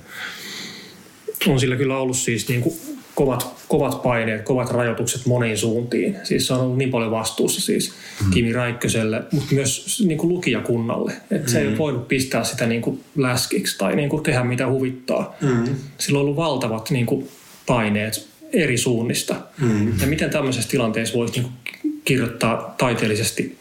on 1.46 1.60
sillä 1.60 1.76
kyllä 1.76 1.98
ollut 1.98 2.16
siis 2.16 2.48
niin 2.48 2.60
kuin 2.60 2.74
kovat, 3.14 3.64
kovat 3.68 4.02
paineet, 4.02 4.42
kovat 4.42 4.70
rajoitukset 4.70 5.26
moniin 5.26 5.58
suuntiin. 5.58 6.16
Siis 6.24 6.46
se 6.46 6.54
on 6.54 6.60
ollut 6.60 6.78
niin 6.78 6.90
paljon 6.90 7.10
vastuussa 7.10 7.60
siis 7.60 7.92
mm. 8.24 8.30
Kimi 8.30 8.52
Räikköselle, 8.52 9.22
mutta 9.32 9.54
myös 9.54 10.02
niin 10.06 10.18
kuin 10.18 10.28
lukijakunnalle. 10.28 11.12
Että 11.30 11.48
mm. 11.48 11.52
se 11.52 11.58
ei 11.58 11.66
ole 11.66 11.74
mm. 11.74 11.78
voinut 11.78 12.08
pistää 12.08 12.44
sitä 12.44 12.66
niin 12.66 12.82
kuin 12.82 13.04
läskiksi 13.16 13.78
tai 13.78 13.96
niin 13.96 14.08
kuin 14.08 14.22
tehdä 14.22 14.44
mitä 14.44 14.68
huvittaa. 14.68 15.36
Mm. 15.40 15.64
Sillä 15.98 16.18
on 16.18 16.22
ollut 16.22 16.36
valtavat 16.36 16.90
niin 16.90 17.06
kuin 17.06 17.28
paineet 17.66 18.28
eri 18.52 18.78
suunnista. 18.78 19.34
Mm. 19.60 20.00
Ja 20.00 20.06
miten 20.06 20.30
tämmöisessä 20.30 20.70
tilanteessa 20.70 21.18
voisi 21.18 21.34
niin 21.34 21.42
kuin 21.42 21.87
kirjoittaa 22.08 22.74
taiteellisesti 22.78 23.58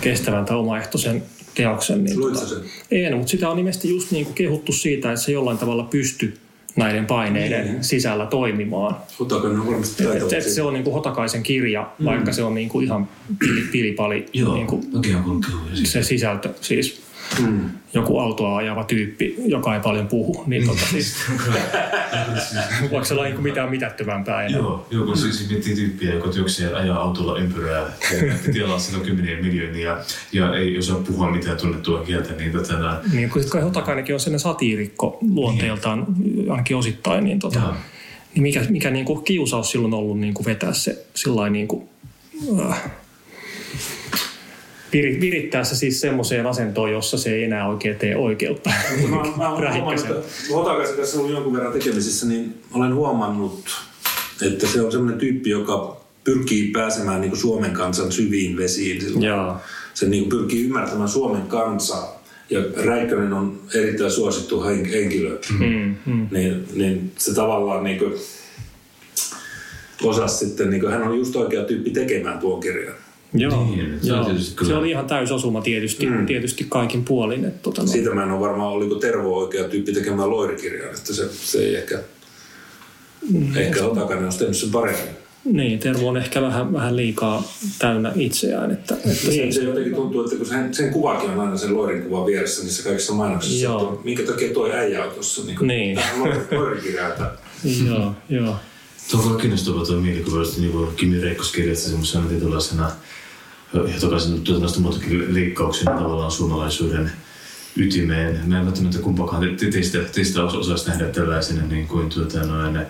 kestävän 0.00 0.44
tai 0.44 0.56
omaehtoisen 0.56 1.22
teoksen. 1.54 2.04
Niin 2.04 2.20
Luitko 2.20 2.40
tota, 2.40 2.54
sen? 2.54 2.64
En, 2.90 3.16
mutta 3.16 3.30
sitä 3.30 3.50
on 3.50 3.56
nimesti 3.56 3.88
just 3.88 4.10
niin 4.10 4.24
kuin 4.24 4.34
kehuttu 4.34 4.72
siitä, 4.72 5.12
että 5.12 5.24
se 5.24 5.32
jollain 5.32 5.58
tavalla 5.58 5.84
pystyy 5.84 6.38
näiden 6.76 7.06
paineiden 7.06 7.64
niin. 7.64 7.84
sisällä 7.84 8.26
toimimaan. 8.26 8.96
Hotakainen 9.20 9.60
on 9.60 9.66
varmasti 9.66 10.04
et, 10.04 10.32
et 10.32 10.44
se 10.44 10.62
on 10.62 10.72
niin 10.72 10.84
kuin 10.84 10.94
Hotakaisen 10.94 11.42
kirja, 11.42 11.90
mm. 11.98 12.04
vaikka 12.04 12.32
se 12.32 12.42
on 12.42 12.54
niin 12.54 12.68
kuin 12.68 12.84
ihan 12.84 13.08
pilipali. 13.72 14.26
Joo, 14.32 14.54
niin 14.54 14.66
kuin, 14.66 14.82
se 15.84 16.02
sisältö. 16.02 16.48
Siis 16.60 17.03
mm. 17.40 17.70
joku 17.94 18.18
autoa 18.18 18.56
ajava 18.56 18.84
tyyppi, 18.84 19.34
joka 19.46 19.74
ei 19.74 19.80
paljon 19.80 20.08
puhu, 20.08 20.44
niin 20.46 20.66
tota 20.66 20.86
siis, 20.90 21.16
voiko 22.90 23.04
se 23.04 23.14
olla 23.14 23.24
niin 23.24 23.42
mitään 23.42 23.70
mitättömämpää 23.70 24.42
enää? 24.42 24.58
Joo, 24.58 24.86
joo 24.90 25.06
kun 25.06 25.16
siis 25.16 25.50
miettii 25.50 25.74
tyyppiä, 25.74 26.14
joka 26.14 26.28
työkseen 26.28 26.74
ajaa 26.74 26.98
autolla 26.98 27.38
ympyrää, 27.38 27.92
ja 28.12 28.52
tilaa 28.52 28.78
sitä 28.78 29.04
kymmeniä 29.04 29.36
miljoonia, 29.36 29.98
ja 30.32 30.56
ei 30.56 30.78
osaa 30.78 30.98
puhua 30.98 31.30
mitään 31.30 31.56
tunnettua 31.56 32.02
kieltä, 32.02 32.32
niin 32.32 32.52
tota 32.52 32.78
nää... 32.78 33.00
Niin, 33.12 33.30
kun 33.30 33.42
sitten 33.42 33.62
Hotakainenkin 33.62 34.14
on 34.14 34.20
sellainen 34.20 34.40
satiirikko 34.40 35.18
luonteeltaan, 35.20 36.06
niin. 36.18 36.50
ainakin 36.50 36.76
osittain, 36.76 37.24
niin 37.24 37.38
tota, 37.38 37.74
niin 38.34 38.42
mikä, 38.42 38.60
mikä 38.68 38.90
niin 38.90 39.04
kuin 39.04 39.24
kiusaus 39.24 39.70
silloin 39.70 39.94
ollut 39.94 40.20
niin 40.20 40.34
kuin 40.34 40.46
vetää 40.46 40.72
se 40.72 41.06
sillä 41.14 41.50
niin 41.50 41.68
kuin, 41.68 41.88
äh, 42.60 42.82
virittää 45.02 45.64
se 45.64 45.76
siis 45.76 46.00
semmoiseen 46.00 46.46
asentoon, 46.46 46.92
jossa 46.92 47.18
se 47.18 47.34
ei 47.34 47.44
enää 47.44 47.68
oikein 47.68 47.96
tee 47.96 48.16
oikeutta. 48.16 48.70
Mä, 49.10 49.16
mä 49.36 49.50
huomannut, 49.74 50.00
että 50.00 50.14
Hotakaisen 50.54 50.96
kanssa 50.96 51.18
ollut 51.18 51.32
jonkun 51.32 51.52
verran 51.52 51.72
tekemisissä, 51.72 52.26
niin 52.26 52.54
olen 52.72 52.94
huomannut, 52.94 53.64
että 54.46 54.66
se 54.66 54.82
on 54.82 54.92
semmoinen 54.92 55.20
tyyppi, 55.20 55.50
joka 55.50 56.04
pyrkii 56.24 56.70
pääsemään 56.70 57.20
niin 57.20 57.30
kuin 57.30 57.40
Suomen 57.40 57.70
kansan 57.70 58.12
syviin 58.12 58.56
vesiin. 58.56 59.00
Silloin. 59.00 59.54
Se 59.94 60.06
niin 60.06 60.28
kuin 60.28 60.38
pyrkii 60.38 60.64
ymmärtämään 60.64 61.08
Suomen 61.08 61.42
kansaa. 61.42 62.24
Ja 62.50 62.60
Räikkönen 62.84 63.32
on 63.32 63.60
erittäin 63.74 64.10
suosittu 64.10 64.62
henkilö. 64.64 65.40
Mm, 65.58 65.94
mm. 66.06 66.28
Niin, 66.30 66.68
niin 66.74 67.12
se 67.18 67.34
tavallaan 67.34 67.84
niin 67.84 67.98
kuin 67.98 68.14
osasi 70.02 70.46
sitten, 70.46 70.70
niin 70.70 70.80
kuin, 70.80 70.92
hän 70.92 71.02
on 71.02 71.18
just 71.18 71.36
oikea 71.36 71.64
tyyppi 71.64 71.90
tekemään 71.90 72.38
tuon 72.38 72.60
kirjan. 72.60 72.94
Joo, 73.34 73.64
niin, 73.64 73.98
se, 74.02 74.08
joo. 74.08 74.24
Kyllä... 74.56 74.72
se 74.72 74.76
oli 74.76 74.90
ihan 74.90 75.06
täysosuma 75.06 75.60
tietysti, 75.60 76.06
mm. 76.06 76.26
tietysti 76.26 76.66
kaikin 76.68 77.04
puolin. 77.04 77.44
Että, 77.44 77.62
tota, 77.62 77.82
no. 77.82 77.88
Siitä 77.88 78.14
mä 78.14 78.22
en 78.22 78.30
ole 78.30 78.40
varmaan, 78.40 78.72
oliko 78.72 78.94
Tervo 78.94 79.38
oikea 79.38 79.68
tyyppi 79.68 79.92
tekemään 79.92 80.30
loirikirjaa, 80.30 80.90
että 80.90 81.14
se, 81.14 81.28
se 81.32 81.58
ei 81.58 81.76
ehkä, 81.76 81.98
mm, 83.32 83.56
ehkä 83.56 83.78
se... 83.78 83.84
Otakainen 83.84 84.24
olisi 84.24 84.38
tehnyt 84.38 84.56
sen 84.56 84.70
paremmin. 84.70 85.14
Niin, 85.44 85.78
Tervo 85.78 86.08
on 86.08 86.16
ehkä 86.16 86.42
vähän, 86.42 86.72
vähän 86.72 86.96
liikaa 86.96 87.52
täynnä 87.78 88.12
itseään. 88.16 88.70
Että, 88.70 88.94
että 88.94 89.28
niin, 89.28 89.52
se, 89.52 89.60
se 89.60 89.66
jotenkin 89.66 89.94
tuntuu, 89.94 90.24
että 90.24 90.36
kun 90.36 90.46
sen, 90.46 90.74
sen 90.74 90.90
kuvakin 90.90 91.30
on 91.30 91.40
aina 91.40 91.56
sen 91.56 91.76
Loirin 91.76 92.02
kuvan 92.02 92.26
vieressä 92.26 92.62
niissä 92.62 92.84
kaikissa 92.84 93.12
mainoksissa, 93.12 93.64
Joo. 93.64 93.92
että 93.92 94.04
minkä 94.04 94.22
takia 94.22 94.54
tuo 94.54 94.70
äijä 94.72 95.04
on 95.04 95.10
tuossa 95.10 95.42
niin, 95.46 95.58
niin. 95.62 96.00
loirikirjaa. 96.50 97.08
Että... 97.08 97.30
joo, 97.88 98.12
joo. 98.28 98.56
Tuo 99.10 99.20
on 99.20 99.40
kiinnostavaa 99.40 99.84
tuo 99.84 100.00
mielikuva, 100.00 100.42
että 100.42 100.60
niin 100.60 100.72
Kimi 100.96 101.20
Reikkos 101.20 101.52
kirjoitti 101.52 101.84
semmoisena 101.84 102.26
tietynlaisena 102.26 102.90
ja 103.74 104.00
takaisin 104.00 104.40
tuotannosta 104.40 104.80
muutakin 104.80 105.34
leikkauksia 105.34 105.92
tavallaan 105.92 106.30
suomalaisuuden 106.30 107.12
ytimeen. 107.76 108.40
Mä 108.46 108.58
en 108.58 108.64
välttämättä 108.64 108.98
kumpakaan 108.98 109.56
te, 109.56 109.70
teistä, 109.70 109.98
teistä 109.98 110.44
osaisi 110.44 110.88
nähdä 110.88 111.04
tällaisena 111.04 111.66
niin 111.66 111.88
kuin 111.88 112.08
tuota, 112.08 112.38
noin, 112.38 112.86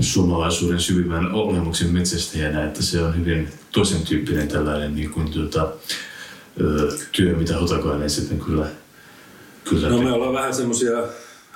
suomalaisuuden 0.00 0.80
syvimmän 0.80 1.32
olemuksen 1.32 1.92
metsästäjänä, 1.92 2.64
että 2.64 2.82
se 2.82 3.02
on 3.02 3.16
hyvin 3.16 3.48
toisen 3.72 4.02
tyyppinen 4.02 4.48
tällainen 4.48 4.94
niin 4.94 5.10
kuin, 5.10 5.32
tuota, 5.32 5.72
työ, 7.12 7.36
mitä 7.36 7.58
Hotakainen 7.58 8.10
sitten 8.10 8.40
kyllä, 8.40 8.66
kyllä 9.64 9.88
No 9.88 10.02
me 10.02 10.12
ollaan 10.12 10.32
vähän 10.32 10.54
semmoisia 10.54 10.98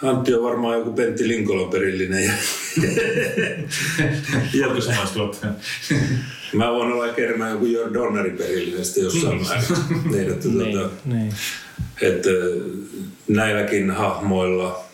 Antti 0.03 0.35
on 0.35 0.43
varmaan 0.43 0.79
joku 0.79 0.93
Pentti 0.93 1.29
Linkolan 1.29 1.71
perillinen. 1.71 2.25
Ja... 2.25 2.33
Samaistua 4.81 5.35
Mä 6.53 6.73
voin 6.73 6.93
olla 6.93 7.07
ehkä 7.07 7.25
enemmän 7.25 7.51
joku 7.51 7.67
Jörn 7.67 7.95
Donnerin 7.95 8.37
perillinen 8.37 8.85
sitten 8.85 9.05
jossain 9.05 9.43
määrin. 9.43 9.65
niin, 10.13 10.31
että, 10.33 10.49
niin, 10.49 10.73
tuota, 10.73 10.91
niin. 11.05 11.35
että 12.03 12.31
näilläkin 13.29 13.91
hahmoilla 13.91 14.85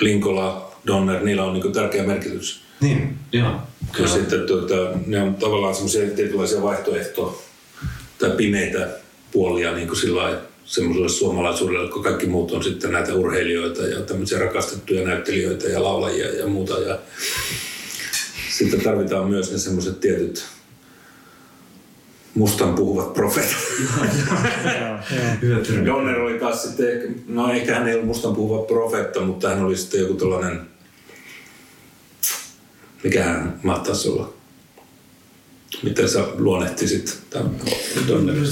Linkola, 0.00 0.72
Donner, 0.86 1.24
niillä 1.24 1.44
on 1.44 1.52
niin 1.52 1.72
tärkeä 1.72 2.02
merkitys. 2.02 2.62
Niin, 2.80 3.18
joo. 3.32 3.52
Ja 3.98 4.08
sitten 4.08 4.46
tuota, 4.46 4.74
ne 5.06 5.22
on 5.22 5.34
tavallaan 5.34 5.74
semmoisia 5.74 6.10
tietynlaisia 6.10 6.62
vaihtoehtoja 6.62 7.32
tai 8.18 8.30
pimeitä 8.30 8.88
puolia 9.32 9.72
niin 9.72 9.88
kuin 9.88 10.00
sillä 10.00 10.22
lailla, 10.22 10.40
semmoiselle 10.72 11.08
suomalaisuudelle, 11.08 11.90
kun 11.90 12.02
kaikki 12.02 12.26
muut 12.26 12.52
on 12.52 12.64
sitten 12.64 12.92
näitä 12.92 13.14
urheilijoita 13.14 13.82
ja 13.82 14.00
tämmöisiä 14.00 14.38
rakastettuja 14.38 15.06
näyttelijöitä 15.06 15.68
ja 15.68 15.82
laulajia 15.82 16.34
ja 16.34 16.46
muuta. 16.46 16.80
Ja 16.80 16.98
sitten 18.50 18.80
tarvitaan 18.80 19.30
myös 19.30 19.52
ne 19.52 19.58
semmoiset 19.58 20.00
tietyt 20.00 20.44
mustan 22.34 22.74
puhuvat 22.74 23.14
profeetat. 23.14 23.56
Donner 25.86 26.20
oli 26.20 26.38
taas 26.38 26.62
sitten, 26.62 27.24
no 27.28 27.52
ehkä 27.52 27.74
hän 27.74 27.88
ei 27.88 27.94
ollut 27.94 28.06
mustan 28.06 28.34
puhuva 28.34 28.66
profeetta, 28.66 29.20
mutta 29.20 29.48
hän 29.48 29.64
oli 29.64 29.76
sitten 29.76 30.00
joku 30.00 30.14
tällainen, 30.14 30.60
mikä 33.04 33.24
hän 33.24 33.60
mahtaisi 33.62 34.08
olla? 34.08 34.31
Miten 35.82 36.08
sä 36.08 36.24
luonnehtisit 36.38 37.18
tämän 37.30 37.50
Donnerin? 38.08 38.42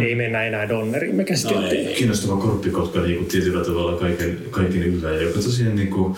Ei 0.00 0.14
mennä 0.14 0.44
enää 0.44 0.68
Donneriin, 0.68 1.14
me 1.14 1.24
käsiteltiin. 1.24 1.86
No, 1.86 1.92
kiinnostava 1.96 2.36
korppikotka 2.36 3.00
niin 3.00 3.26
tietyllä 3.26 3.64
tavalla 3.64 3.98
kaiken, 3.98 4.38
kaiken 4.50 4.82
yllä, 4.82 5.10
joka 5.10 5.40
tosiaan 5.40 5.76
niin 5.76 5.90
kuin, 5.90 6.16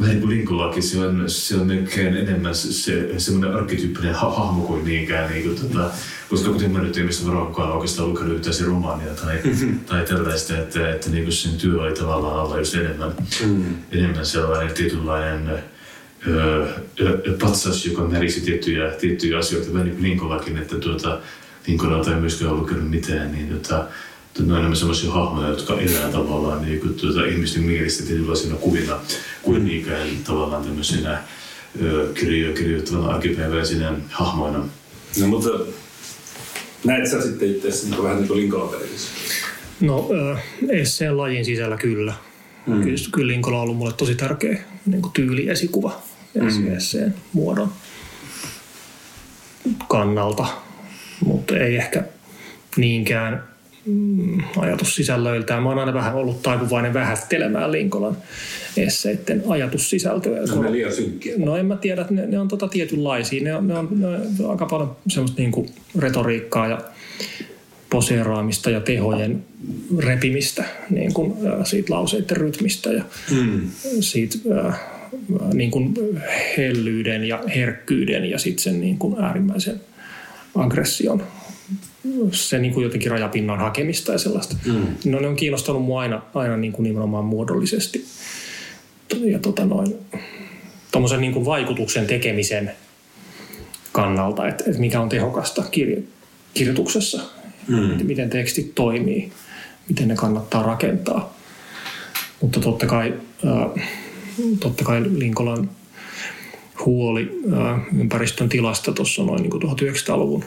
vähän 0.00 0.10
niin 0.10 0.20
kuin 0.20 0.30
Linkolakin, 0.30 0.82
se 0.82 0.98
on, 0.98 1.24
se 1.26 1.56
on 1.56 1.66
melkein 1.66 2.16
enemmän 2.16 2.54
se, 2.54 2.72
se, 2.72 3.18
semmoinen 3.18 3.56
arkkityyppinen 3.56 4.14
ha- 4.14 4.30
hahmo 4.30 4.62
kuin 4.64 4.84
niinkään. 4.84 5.32
Niin 5.32 5.44
kuin, 5.44 5.56
tota, 5.56 5.90
koska 6.28 6.50
kuten 6.50 6.70
mä 6.70 6.82
nyt 6.82 6.96
ei 6.96 7.04
mistä 7.04 7.26
varoinkaan 7.26 7.72
oikeastaan 7.72 8.08
lukenut 8.08 8.36
yhtään 8.36 8.54
se 8.54 8.64
romaania 8.64 9.14
tai, 9.14 9.38
tai 9.86 10.04
tällaista, 10.04 10.58
että, 10.58 10.90
että 10.90 11.10
niin 11.10 11.24
kuin 11.24 11.32
sen 11.32 11.56
työ 11.56 11.82
oli 11.82 11.92
tavallaan 11.92 12.40
alla 12.40 12.58
just 12.58 12.74
enemmän, 12.74 13.12
mm. 13.46 13.64
enemmän 13.92 14.26
sellainen 14.26 14.74
tietynlainen 14.74 15.62
patsas, 17.40 17.86
joka 17.86 18.02
märisi 18.02 18.40
tiettyjä, 18.40 18.90
tiettyjä 18.90 19.38
asioita, 19.38 19.72
vähän 19.72 19.96
niin 20.00 20.18
kuin 20.18 20.58
että 20.62 20.76
tuota, 20.76 21.20
Linkolalta 21.66 22.14
ei 22.14 22.20
myöskään 22.20 22.50
ollut 22.50 22.62
lukenut 22.62 22.90
mitään, 22.90 23.32
niin 23.32 23.48
tota, 23.48 23.86
ne 24.38 24.52
on 24.52 24.58
enemmän 24.58 24.76
sellaisia 24.76 25.12
hahmoja, 25.12 25.48
jotka 25.48 25.80
elää 25.80 26.08
tavallaan 26.12 26.62
niin 26.62 26.80
kuin, 26.80 26.94
tuota, 26.94 27.26
ihmisten 27.26 27.62
mielestä 27.62 28.06
tietynlaisina 28.06 28.56
kuvina 28.56 28.98
kuin 29.42 29.64
niinkään 29.64 30.08
tavallaan 30.24 30.64
tämmöisenä 30.64 31.22
kirjoja 32.14 32.56
kirjoittavana 32.56 33.10
arkipäiväisinä 33.10 33.92
hahmoina. 34.10 34.58
No 35.20 35.26
mutta 35.26 35.48
näet 36.84 37.10
sä 37.10 37.22
sitten 37.22 37.50
itse 37.50 37.68
niin 37.68 38.02
vähän 38.02 38.16
niin 38.16 38.28
kuin 38.28 38.40
Linkolan 38.40 38.74
No 39.80 40.08
esseen 40.68 41.16
lajin 41.16 41.44
sisällä 41.44 41.76
kyllä. 41.76 42.14
Mm. 42.66 42.82
Kyllä, 42.82 42.98
kyllä 43.12 43.32
Linkola 43.32 43.56
on 43.56 43.62
ollut 43.62 43.76
mulle 43.76 43.92
tosi 43.92 44.14
tärkeä 44.14 44.62
niin 44.86 45.02
kuin 45.02 45.12
tyyliesikuva 45.12 46.02
mm. 46.34 46.76
esseen 46.76 47.14
muodon 47.32 47.72
kannalta, 49.88 50.46
mutta 51.24 51.58
ei 51.58 51.76
ehkä 51.76 52.04
niinkään 52.76 53.42
mm, 53.86 54.38
ajatussisällöiltään. 54.56 55.62
Mä 55.62 55.68
oon 55.68 55.78
aina 55.78 55.94
vähän 55.94 56.14
ollut 56.14 56.42
taipuvainen 56.42 56.94
vähättelemään 56.94 57.72
Linkolan 57.72 58.16
esseiden 58.76 59.42
ajatussisältöä. 59.48 60.40
No 60.40 60.62
ne 60.62 60.72
liian 60.72 60.92
synkkiä. 60.92 61.34
No 61.38 61.56
en 61.56 61.66
mä 61.66 61.76
tiedä, 61.76 62.06
ne, 62.10 62.26
ne 62.26 62.38
on 62.38 62.48
tota 62.48 62.68
tietynlaisia. 62.68 63.44
Ne 63.44 63.54
on, 63.54 63.68
ne 63.68 63.78
on, 63.78 63.88
ne 64.00 64.06
on 64.06 64.50
aika 64.50 64.66
paljon 64.66 64.96
semmoista 65.08 65.42
niinku 65.42 65.66
retoriikkaa 65.98 66.68
ja 66.68 66.80
poseeraamista 67.90 68.70
ja 68.70 68.80
tehojen 68.80 69.44
repimistä 69.98 70.64
niin 70.90 71.14
kuin, 71.14 71.34
siitä 71.64 71.94
lauseiden 71.94 72.36
rytmistä 72.36 72.90
ja 72.90 73.04
mm. 73.30 73.60
siitä 74.00 74.38
äh, 74.66 74.80
niin 75.52 75.70
kuin 75.70 75.94
hellyyden 76.56 77.24
ja 77.24 77.42
herkkyyden 77.54 78.24
ja 78.24 78.38
sitten 78.38 78.62
sen 78.62 78.80
niin 78.80 78.98
kuin 78.98 79.22
äärimmäisen 79.22 79.80
aggression 80.54 81.22
se 82.32 82.58
niin 82.58 82.74
kuin 82.74 82.84
jotenkin 82.84 83.10
rajapinnan 83.10 83.58
hakemista 83.58 84.12
ja 84.12 84.18
sellaista. 84.18 84.56
Mm. 84.66 84.86
No 85.04 85.20
ne 85.20 85.28
on 85.28 85.36
kiinnostanut 85.36 85.82
mua 85.82 86.00
aina, 86.00 86.22
aina 86.34 86.56
niin 86.56 86.72
kuin 86.72 86.84
nimenomaan 86.84 87.24
muodollisesti. 87.24 88.04
Ja 89.20 89.38
tota 89.38 89.64
noin, 89.64 89.96
tommosen 90.92 91.20
niin 91.20 91.32
kuin 91.32 91.44
vaikutuksen 91.44 92.06
tekemisen 92.06 92.70
kannalta, 93.92 94.48
että, 94.48 94.64
että 94.66 94.80
mikä 94.80 95.00
on 95.00 95.08
tehokasta 95.08 95.62
kirjo, 95.70 96.00
kirjoituksessa, 96.54 97.20
mm. 97.68 98.06
miten 98.06 98.30
tekstit 98.30 98.74
toimii, 98.74 99.32
miten 99.88 100.08
ne 100.08 100.14
kannattaa 100.14 100.62
rakentaa. 100.62 101.36
Mutta 102.40 102.60
totta 102.60 102.86
kai, 102.86 103.14
äh, 103.46 103.88
totta 104.60 104.84
kai 104.84 105.02
Linkolan 105.10 105.70
huoli 106.86 107.42
äh, 107.52 107.80
ympäristön 107.98 108.48
tilasta 108.48 108.92
tuossa 108.92 109.22
noin 109.22 109.42
niin 109.42 109.50
kuin 109.50 109.62
1900-luvun 109.62 110.44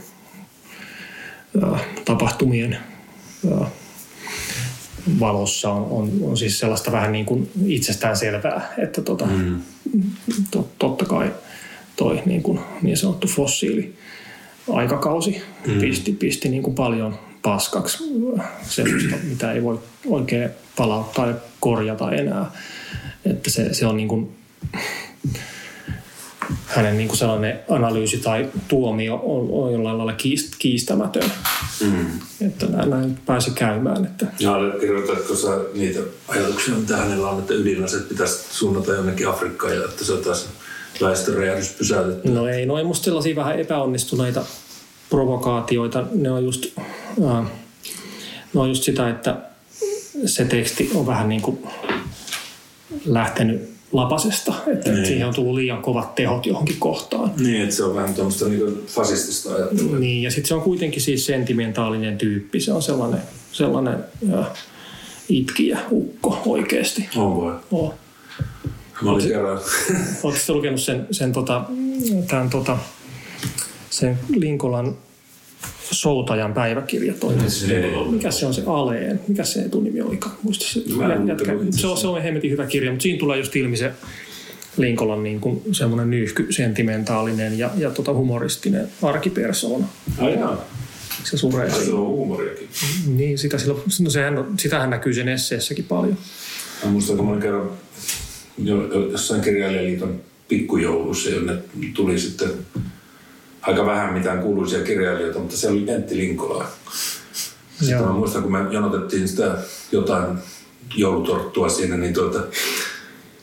tapahtumien 2.06 2.78
valossa 5.20 5.72
on, 5.72 5.88
on, 5.90 6.12
on 6.22 6.38
siis 6.38 6.60
sellaista 6.60 6.92
vähän 6.92 7.12
niin 7.12 7.26
kuin 7.26 7.50
itsestään 7.66 8.18
selvää, 8.18 8.74
että 8.78 9.02
tota, 9.02 9.26
mm. 9.26 9.62
to, 10.52 10.70
totta 10.80 11.06
kai 11.06 11.32
toi 11.96 12.22
niin, 12.26 12.44
kuin 12.44 12.60
niin 12.82 12.98
sanottu 12.98 13.28
fossiili 13.28 13.94
aikakausi 14.72 15.42
mm. 15.68 15.80
pisti, 15.80 16.12
pisti 16.12 16.50
niin 16.50 16.64
kuin 16.64 16.76
paljon 16.76 17.20
paskaksi 17.44 18.04
sellaista, 18.68 19.16
mitä 19.24 19.52
ei 19.52 19.64
voi 19.64 19.80
oikein 20.06 20.50
palauttaa 20.76 21.28
ja 21.28 21.34
korjata 21.60 22.12
enää. 22.12 22.52
Että 23.26 23.50
se, 23.50 23.74
se 23.74 23.86
on 23.86 23.98
niin 23.98 24.08
kuin, 24.08 24.36
hänen 26.66 26.98
niin 26.98 27.08
kuin 27.08 27.18
sellainen 27.18 27.60
analyysi 27.70 28.18
tai 28.18 28.50
tuomio 28.68 29.16
on, 29.16 29.48
on 29.52 29.74
jollain 29.74 29.98
lailla 29.98 30.14
kiist, 30.14 30.54
kiistämätön. 30.60 31.32
Mm. 31.82 32.06
Että 32.48 32.66
näin, 32.66 32.90
näin 32.90 33.20
pääsi 33.26 33.52
käymään. 33.52 34.06
Että. 34.06 34.28
Ja 34.40 34.56
kirjoitatko 34.80 35.36
sä 35.36 35.60
niitä 35.74 36.00
ajatuksia, 36.28 36.76
mitä 36.76 36.98
hänellä 36.98 37.30
on, 37.30 37.40
että 37.40 37.54
ydinaset 37.54 38.10
pitäisi 38.10 38.44
suunnata 38.52 38.94
jonnekin 38.94 39.30
Afrikkaan 39.30 39.76
ja 39.76 39.86
että 39.86 40.06
se 40.06 40.18
taas 40.18 40.50
väestöräjähdys 41.02 41.70
pysäytetty? 41.70 42.30
No 42.30 42.48
ei, 42.48 42.66
no 42.66 42.78
ei 42.78 42.84
musta 42.84 43.06
sellaisia 43.06 43.36
vähän 43.36 43.60
epäonnistuneita 43.60 44.46
provokaatioita. 45.10 46.04
Ne 46.12 46.32
on 46.32 46.44
just, 46.44 46.66
äh, 47.26 47.46
on 48.56 48.70
just 48.70 48.84
sitä, 48.84 49.10
että 49.10 49.38
se 50.26 50.46
teksti 50.46 50.92
on 50.96 51.08
vähän 51.08 51.30
niin 51.30 51.42
kuin 51.42 51.68
lähtenyt 53.06 53.74
lapasesta, 53.92 54.54
että 54.74 54.92
niin. 54.92 55.06
siihen 55.06 55.28
on 55.28 55.34
tullut 55.36 55.56
liian 55.56 55.82
kovat 55.82 56.16
tehot 56.16 56.46
johonkin 56.46 56.76
kohtaan. 56.80 57.32
Niin, 57.38 57.62
että 57.62 57.76
se 57.76 57.84
on 57.84 57.96
vähän 57.96 58.14
tuommoista 58.14 58.48
niin 58.48 58.84
fasistista 58.88 59.56
ajattelua. 59.56 60.00
Niin, 60.00 60.24
ja 60.24 60.32
sitten 60.32 60.48
se 60.48 60.54
on 60.54 60.62
kuitenkin 60.62 61.02
siis 61.02 61.26
sentimentaalinen 61.26 62.18
tyyppi. 62.18 62.60
Se 62.60 62.74
on 62.74 62.82
sellainen, 62.82 63.22
sellainen 63.52 63.98
ja, 64.30 64.52
itkiä 65.30 65.80
ukko 65.92 66.42
oikeasti. 66.46 67.10
On 67.16 67.36
voi. 67.36 67.54
Oh. 67.72 67.94
Mä 69.02 69.12
olin 69.12 69.28
kerran. 69.28 69.60
Oletko 70.24 70.54
lukenut 70.54 70.82
sen, 70.82 71.08
sen, 71.12 71.34
tota, 71.34 71.64
tämän, 72.28 72.50
tota, 72.50 72.78
sen 73.90 74.20
Linkolan 74.36 74.98
soutajan 75.92 76.54
päiväkirja 76.54 77.14
toi. 77.14 77.36
Mikä 78.12 78.32
se 78.32 78.46
on 78.46 78.54
se 78.54 78.64
Aleen? 78.66 79.20
Mikä 79.28 79.44
se 79.44 79.60
etunimi 79.60 80.02
olikaan? 80.02 80.36
Muista 80.44 80.66
se, 80.66 80.80
jätkä. 81.28 81.52
se, 81.72 81.88
on, 81.88 81.98
se 81.98 82.08
on 82.08 82.22
hemmetin 82.22 82.52
hyvä 82.52 82.66
kirja, 82.66 82.92
mutta 82.92 83.04
siinä 83.04 83.20
tulee 83.20 83.38
just 83.38 83.56
ilmi 83.56 83.78
se 83.78 83.92
Linkolan 84.78 85.24
niin 85.24 85.40
kuin 85.40 85.62
semmoinen 85.72 86.10
nyyhky, 86.10 86.48
sentimentaalinen 86.50 87.60
ja, 87.60 87.70
ja 87.78 87.92
tota 87.92 88.14
humoristinen 88.14 88.88
arkipersona. 89.02 89.88
Ai 90.18 90.40
Se 91.24 91.38
suree. 91.38 91.70
Se 91.70 91.94
on 91.94 92.08
huumoriakin. 92.08 92.68
Niin, 93.08 93.38
sitä, 93.38 93.58
sillä, 93.58 93.76
no 94.02 94.10
sehän, 94.10 94.46
sitähän 94.60 94.90
näkyy 94.90 95.14
sen 95.14 95.30
esseessäkin 95.30 95.86
paljon. 95.86 96.18
Mä 96.86 96.92
muistan, 96.92 97.18
kun 97.18 97.30
mä 97.30 97.42
kerran 97.42 97.70
jossain 99.12 99.42
kirjailijaliiton 99.42 100.22
pikkujoulussa, 100.48 101.30
jonne 101.30 101.54
tuli 101.94 102.20
sitten 102.20 102.50
aika 103.68 103.86
vähän 103.86 104.14
mitään 104.14 104.40
kuuluisia 104.40 104.84
kirjailijoita, 104.84 105.40
mutta 105.40 105.58
se 105.58 105.70
oli 105.70 105.80
Pentti 105.80 106.18
Linkola. 106.18 106.68
Sitten 107.80 107.90
Joo. 107.90 108.06
mä 108.06 108.14
muistan, 108.14 108.44
kun 108.44 108.52
me 108.52 108.74
jonotettiin 108.74 109.28
sitä 109.28 109.58
jotain 109.92 110.38
joulutorttua 110.96 111.70
siinä, 111.70 111.98
niin 111.98 112.14
tuota, 112.14 112.40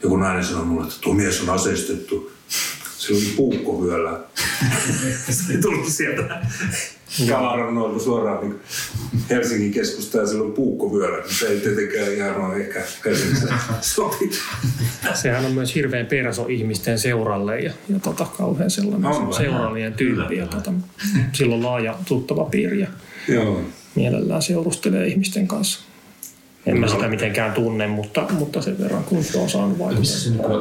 joku 0.02 0.16
nainen 0.16 0.44
sanoi 0.44 0.64
mulle, 0.64 0.86
että 0.86 1.00
tuo 1.00 1.14
mies 1.14 1.40
on 1.42 1.50
aseistettu. 1.50 2.32
Se 3.16 3.16
oli 3.16 3.32
puukkovyöllä. 3.36 4.20
se 5.30 5.58
tullut 5.58 5.88
sieltä 5.88 6.40
kamaran 7.28 7.74
noilta 7.74 8.04
suoraan 8.04 8.40
niin 8.40 8.60
Helsingin 9.30 9.72
keskusta 9.72 10.18
ja 10.18 10.26
silloin 10.26 10.52
puukkovyöllä. 10.52 11.18
Niin 11.18 11.34
se 11.34 11.46
ei 11.46 11.60
tietenkään 11.60 12.14
ihan 12.14 12.40
ole 12.40 12.56
ehkä 12.56 12.82
Helsingissä 13.04 13.54
sopi. 13.80 14.30
Sehän 15.14 15.44
on 15.44 15.52
myös 15.52 15.74
hirveän 15.74 16.06
perso 16.06 16.46
ihmisten 16.46 16.98
seuralle 16.98 17.60
ja, 17.60 17.72
ja 17.88 17.98
tota, 17.98 18.26
kauhean 18.38 18.70
sellainen 18.70 19.10
on 19.10 19.92
tyyppi. 19.92 20.36
Ja 20.36 20.46
tota, 20.46 20.72
silloin 21.32 21.62
laaja 21.62 21.98
tuttava 22.08 22.44
piiri 22.44 22.80
ja 22.80 22.88
Joo. 23.28 23.60
mielellään 23.94 24.42
seurustelee 24.42 25.06
ihmisten 25.06 25.48
kanssa. 25.48 25.89
En 26.66 26.78
mä 26.78 26.88
sitä 26.88 27.08
mitenkään 27.08 27.52
tunne, 27.52 27.86
mutta, 27.86 28.26
mutta 28.30 28.62
sen 28.62 28.78
verran 28.78 29.04
kun 29.04 29.24
se 29.24 29.38
on 29.38 29.50
saanut 29.50 29.78
vaikuttaa. 29.78 30.60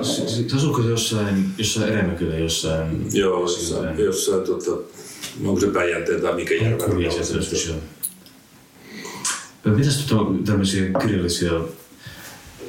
Asuuko 0.56 0.82
se 0.84 0.90
jossain, 0.90 1.46
jossain 1.58 1.90
Eremäkyllä 1.90 2.36
jossain? 2.36 3.08
Joo, 3.12 3.42
jossain, 3.42 4.00
jossain 4.00 4.44
tota, 4.44 4.72
onko 5.46 5.60
se 5.60 5.68
Päijänteen 5.68 6.22
tai 6.22 6.36
mikä 6.36 6.54
järvä? 6.54 6.88
Mitäs 9.66 10.06
tuota, 10.06 10.32
tämmöisiä 10.46 10.86
kirjallisia 11.02 11.52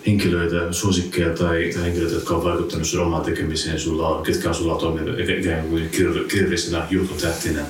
henkilöitä, 0.07 0.73
suosikkeja 0.73 1.31
tai, 1.31 1.71
tai 1.75 1.83
henkilöitä, 1.83 2.15
jotka 2.15 2.37
on 2.37 2.45
vaikuttanut 2.45 2.87
sun 2.87 3.01
omaan 3.01 3.25
tekemiseen, 3.25 3.81
sulla 3.81 4.09
on, 4.09 4.23
ketkä 4.23 4.49
on 4.49 4.55
sulla 4.55 4.77
toiminut 4.77 5.19
ikään 5.19 5.69
kuin 5.69 5.91
kirjallisena 6.29 6.87
julkotähtinä? 6.91 7.65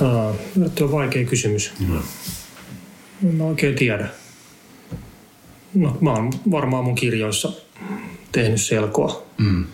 Uh, 0.00 0.36
Tuo 0.74 0.86
on 0.86 0.92
vaikea 0.92 1.24
kysymys. 1.24 1.70
Mm. 1.80 2.02
En 3.24 3.40
oikein 3.40 3.74
tiedä. 3.74 4.08
No, 5.74 5.98
mä 6.00 6.12
oon 6.12 6.32
varmaan 6.50 6.84
mun 6.84 6.94
kirjoissa 6.94 7.52
tehnyt 8.32 8.60
selkoa, 8.60 9.26
mm. 9.38 9.64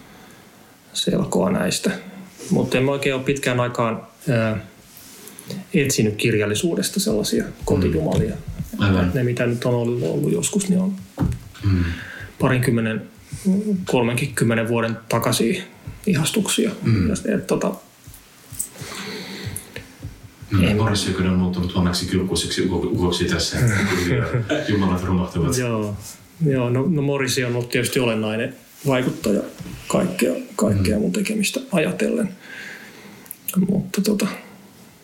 selkoa 0.92 1.50
näistä. 1.50 1.90
Mutta 2.50 2.78
en 2.78 2.84
mä 2.84 2.90
oikein 2.90 3.14
ole 3.14 3.22
pitkään 3.22 3.60
aikaan 3.60 4.02
ää, 4.30 4.66
etsinyt 5.74 6.16
kirjallisuudesta 6.16 7.00
sellaisia 7.00 7.44
kotijumalia. 7.64 8.34
Mm. 8.78 9.10
Ne, 9.14 9.24
mitä 9.24 9.46
nyt 9.46 9.64
on 9.64 9.74
ollut, 9.74 10.02
ollut 10.02 10.32
joskus, 10.32 10.68
niin 10.68 10.80
on 10.80 10.94
mm. 11.64 11.84
parinkymmenen 12.38 13.02
30 13.84 14.68
vuoden 14.68 14.96
takaisin 15.08 15.62
ihastuksia. 16.06 16.70
Mm. 16.82 17.08
Ja, 17.08 17.14
et, 17.34 17.46
tota, 17.46 17.74
Mm, 20.52 20.76
Boris 20.76 21.06
Jökönen 21.06 21.32
on 21.32 21.38
muuttunut 21.38 21.74
vanhaksi 21.74 22.06
kylkuiseksi 22.06 22.68
ukoksi 22.70 23.24
tässä. 23.24 23.58
Jumalat 24.68 25.02
romahtavat. 25.02 25.58
Joo, 25.58 25.96
joo 26.46 26.70
no, 26.70 26.86
no 26.90 27.02
Morrissey 27.02 27.44
on 27.44 27.52
ollut 27.54 27.68
tietysti 27.68 28.00
olennainen 28.00 28.54
vaikuttaja 28.86 29.42
kaikkea, 29.86 30.32
kaikkea 30.56 30.98
mun 30.98 31.12
tekemistä 31.12 31.60
ajatellen. 31.72 32.28
Mutta 33.68 34.00
tota, 34.00 34.26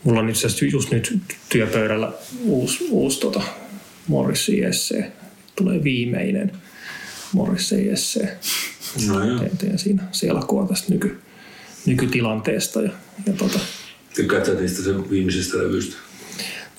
mulla 0.04 0.20
on 0.20 0.28
itse 0.28 0.46
asiassa 0.46 0.64
just 0.64 0.90
nyt 0.90 1.16
työpöydällä 1.48 2.12
uusi, 2.44 2.86
uusi 2.90 3.20
tota 3.20 3.42
Morrissey 4.06 4.64
essee. 4.64 5.12
Tulee 5.56 5.84
viimeinen 5.84 6.52
Morrissey 7.32 7.92
essee. 7.92 8.38
No 9.08 9.24
joo. 9.24 9.38
Teen, 9.38 9.56
teen 9.58 9.78
siinä 9.78 10.02
selkoa 10.12 10.66
tästä 10.66 10.92
nyky, 10.92 11.20
nykytilanteesta. 11.86 12.82
Ja, 12.82 12.90
ja 13.26 13.32
tota, 13.32 13.58
Tykkäätkö 14.18 14.54
niistä 14.60 14.82
sen 14.82 15.10
viimeisestä 15.10 15.58
levystä? 15.58 15.96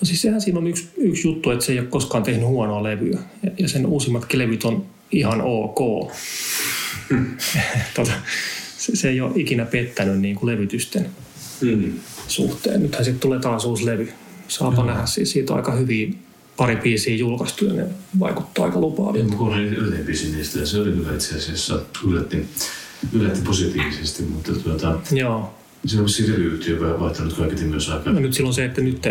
No 0.00 0.04
siis 0.04 0.22
sehän 0.22 0.40
siinä 0.40 0.58
on 0.58 0.66
yksi, 0.66 0.88
yksi 0.96 1.28
juttu, 1.28 1.50
että 1.50 1.64
se 1.64 1.72
ei 1.72 1.78
ole 1.78 1.86
koskaan 1.86 2.22
tehnyt 2.22 2.46
huonoa 2.46 2.82
levyä. 2.82 3.18
Ja, 3.42 3.50
ja 3.58 3.68
sen 3.68 3.86
uusimmatkin 3.86 4.38
levyt 4.38 4.64
on 4.64 4.86
ihan 5.12 5.40
ok. 5.44 5.78
tota, 7.96 8.12
se, 8.78 8.96
se 8.96 9.08
ei 9.08 9.20
ole 9.20 9.32
ikinä 9.34 9.64
pettänyt 9.64 10.20
niin 10.20 10.36
kuin 10.36 10.52
levytysten 10.54 11.06
Mm. 11.60 11.92
suhteen. 12.28 12.82
Nythän 12.82 13.04
sitten 13.04 13.20
tulee 13.20 13.38
taas 13.38 13.64
uusi 13.64 13.86
levy. 13.86 14.08
Saapa 14.48 14.84
nähdä. 14.84 15.06
Siis 15.06 15.30
siitä 15.30 15.52
on 15.52 15.56
aika 15.56 15.72
hyviä 15.72 16.08
pari 16.56 16.76
biisiä 16.76 17.16
julkaistu 17.16 17.64
ja 17.64 17.72
ne 17.72 17.86
vaikuttaa 18.20 18.64
aika 18.64 18.80
lupaavilta. 18.80 19.28
mä 19.28 19.36
kuulin 19.38 19.64
yhden 19.74 20.04
biisin 20.06 20.32
niistä 20.36 20.58
ja 20.58 20.66
se 20.66 20.80
oli 20.80 20.92
kyllä 20.92 21.14
itse 21.14 21.36
asiassa 21.36 21.80
yllätti, 22.08 22.46
yllätti 23.12 23.40
positiivisesti, 23.40 24.22
mutta 24.22 24.52
tuota, 24.52 24.98
Joo. 25.12 25.54
Se 25.86 25.98
on 25.98 26.04
vissiin 26.04 26.32
levyyhtiö 26.32 27.00
vaihtanut 27.00 27.32
kaiketi 27.32 27.64
myös 27.64 27.88
aika. 27.88 28.10
No 28.10 28.20
nyt 28.20 28.34
silloin 28.34 28.54
se, 28.54 28.64
että 28.64 28.80
nyt 28.80 29.02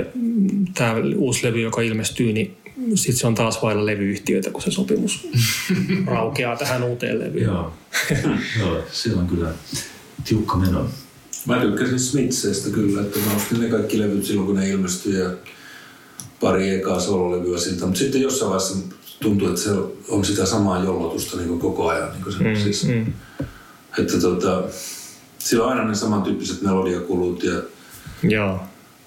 tämä 0.74 0.96
uusi 1.16 1.48
levy, 1.48 1.62
joka 1.62 1.82
ilmestyy, 1.82 2.34
niin 2.34 2.58
sitten 2.96 3.20
se 3.20 3.28
on 3.28 3.36
taas 3.36 3.62
vailla 3.62 3.86
levyyhtiöitä, 3.86 4.52
kun 4.52 4.62
se 4.62 4.72
sopimus 4.72 5.28
raukeaa 6.06 6.56
tähän 6.56 6.84
uuteen 6.84 7.20
levyyn. 7.20 7.44
Joo, 7.44 7.74
Joo 8.60 8.84
siellä 8.92 9.22
on 9.22 9.28
kyllä 9.28 9.50
tiukka 10.24 10.58
meno. 10.58 10.90
Mä 11.46 11.62
tykkäsin 11.62 12.00
Smithseistä 12.00 12.70
kyllä, 12.70 13.02
että 13.02 13.20
mä 13.20 13.36
ostin 13.36 13.60
ne 13.60 13.70
kaikki 13.70 14.00
levyt 14.00 14.26
silloin, 14.26 14.48
kun 14.48 14.56
ne 14.56 14.70
ilmestyi 14.70 15.20
ja 15.20 15.30
pari 16.40 16.70
ekaa 16.70 17.00
sololevyä 17.00 17.60
siltä. 17.60 17.86
Mutta 17.86 18.00
sitten 18.00 18.22
jossain 18.22 18.52
vaiheessa 18.52 18.78
tuntuu, 19.22 19.48
että 19.48 19.62
se 19.62 19.70
on 20.10 20.26
sitä 20.26 20.46
samaa 20.46 20.84
jollotusta 20.84 21.38
niin 21.38 21.60
koko 21.60 21.88
ajan. 21.88 22.12
Niin 22.12 22.24
kuin 22.24 22.34
se, 22.34 22.44
mm, 22.44 22.56
siis, 22.56 22.88
mm. 22.88 23.14
Että 23.98 24.20
tota, 24.20 24.64
sillä 25.40 25.64
on 25.64 25.70
aina 25.70 25.88
ne 25.88 25.96
samantyyppiset 25.96 26.62
melodiakulut 26.62 27.44
ja, 27.44 27.62
Joo. 28.24 28.60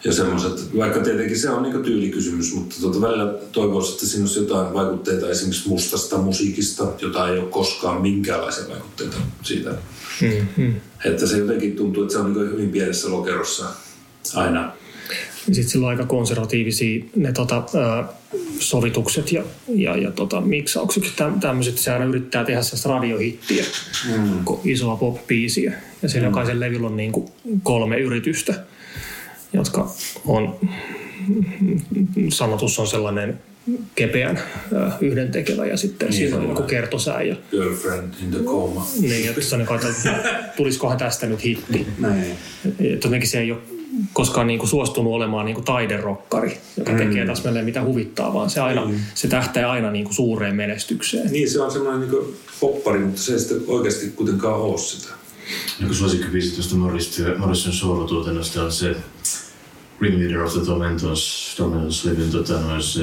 ja 0.05 0.13
semmoiset, 0.13 0.77
vaikka 0.77 1.01
tietenkin 1.01 1.39
se 1.39 1.51
on 1.51 1.63
niin 1.63 1.83
tyylikysymys, 1.83 2.55
mutta 2.55 2.77
tota, 2.81 3.01
välillä 3.01 3.35
toivoisin, 3.53 3.93
että 3.93 4.07
siinä 4.07 4.23
olisi 4.25 4.39
jotain 4.39 4.75
vaikutteita 4.75 5.29
esimerkiksi 5.29 5.69
mustasta 5.69 6.19
musiikista, 6.19 6.87
jota 7.03 7.29
ei 7.29 7.39
ole 7.39 7.49
koskaan 7.49 8.03
minkäänlaisia 8.03 8.69
vaikutteita 8.69 9.17
siitä. 9.43 9.71
Mm, 10.21 10.47
mm. 10.57 10.75
Että 11.05 11.27
se 11.27 11.39
jotenkin 11.39 11.77
tuntuu, 11.77 12.03
että 12.03 12.13
se 12.13 12.19
on 12.19 12.33
niin 12.33 12.51
hyvin 12.51 12.71
pienessä 12.71 13.11
lokerossa 13.11 13.65
aina. 14.35 14.73
Sitten 15.45 15.69
sillä 15.69 15.87
on 15.87 15.91
aika 15.91 16.07
konservatiivisia 16.07 17.05
ne 17.17 17.33
tota, 17.33 17.63
sovitukset 18.59 19.33
ja, 19.33 19.43
ja, 19.69 19.97
ja 19.97 20.11
tota, 20.11 20.41
miksaukset. 20.41 21.05
Täm, 21.17 21.41
tämmöiset, 21.41 21.79
se 21.79 21.93
aina 21.93 22.05
yrittää 22.05 22.45
tehdä 22.45 22.63
sellaista 22.63 22.89
radiohittiä, 22.89 23.65
mm. 24.17 24.45
isoa 24.65 24.97
pop-biisiä. 24.97 25.73
Ja 26.03 26.09
siellä 26.09 26.29
mm. 26.29 26.33
jokaisen 26.33 26.61
levyllä 26.61 26.87
on 26.87 26.97
niin 26.97 27.13
kuin 27.13 27.29
kolme 27.63 27.99
yritystä, 27.99 28.55
jotka 29.53 29.91
on, 30.27 30.59
sanotus 32.29 32.79
on 32.79 32.87
sellainen 32.87 33.41
kepeän 33.95 34.41
ää, 34.75 34.99
yhdentekevä 35.01 35.67
ja 35.67 35.77
sitten 35.77 36.09
niin, 36.09 36.17
siinä 36.17 36.37
on 36.37 36.49
joku 36.49 36.63
kertosää. 36.63 37.23
Ja, 37.23 37.37
Girlfriend 37.51 38.15
in 38.23 38.31
the 38.31 38.39
coma. 38.39 38.87
niin, 39.01 39.27
ja 39.27 39.35
sitten 39.35 39.69
on 39.69 40.17
tulisikohan 40.57 40.99
tästä 40.99 41.27
nyt 41.27 41.45
hitti. 41.45 41.87
Näin. 41.99 42.37
Jotenkin 43.03 43.29
se 43.29 43.41
ei 43.41 43.53
ole 43.53 43.61
koskaan 44.13 44.47
niinku 44.47 44.67
suostunut 44.67 45.13
olemaan 45.13 45.47
niinku 45.47 45.63
taiderokkari, 45.63 46.59
joka 46.77 46.93
tekee 46.93 47.27
täsmälleen 47.27 47.65
mitä 47.65 47.85
huvittaa, 47.85 48.35
vaan 48.35 48.51
se, 48.51 48.61
aina, 48.61 48.91
se 49.15 49.29
tähtää 49.29 49.71
aina 49.71 49.91
niinku 49.91 50.13
suureen 50.13 50.57
menestykseen. 50.57 51.33
Niin, 51.33 51.51
se 51.51 51.63
on 51.63 51.71
semmoinen 51.71 52.11
niin 52.11 52.35
poppari, 52.61 52.99
mutta 52.99 53.23
se 53.23 53.33
ei 53.33 53.39
sitten 53.39 53.63
oikeasti 53.67 54.09
kuitenkaan 54.09 54.61
ole 54.61 54.79
sitä. 54.79 55.09
Joku 55.81 55.95
suosikkibiisi 55.95 56.55
tuosta 56.55 56.75
Morris- 56.75 57.39
Morrison 57.39 57.73
soolotuotannosta 57.73 58.63
on 58.63 58.73
se 58.73 58.97
Ringleader 60.01 60.43
of 60.43 60.53
the 60.53 60.61
Tormentors, 60.61 61.55
Tormentors-levyn 61.57 62.31
tota, 62.31 62.61
noin 62.61 62.83
se, 62.83 63.03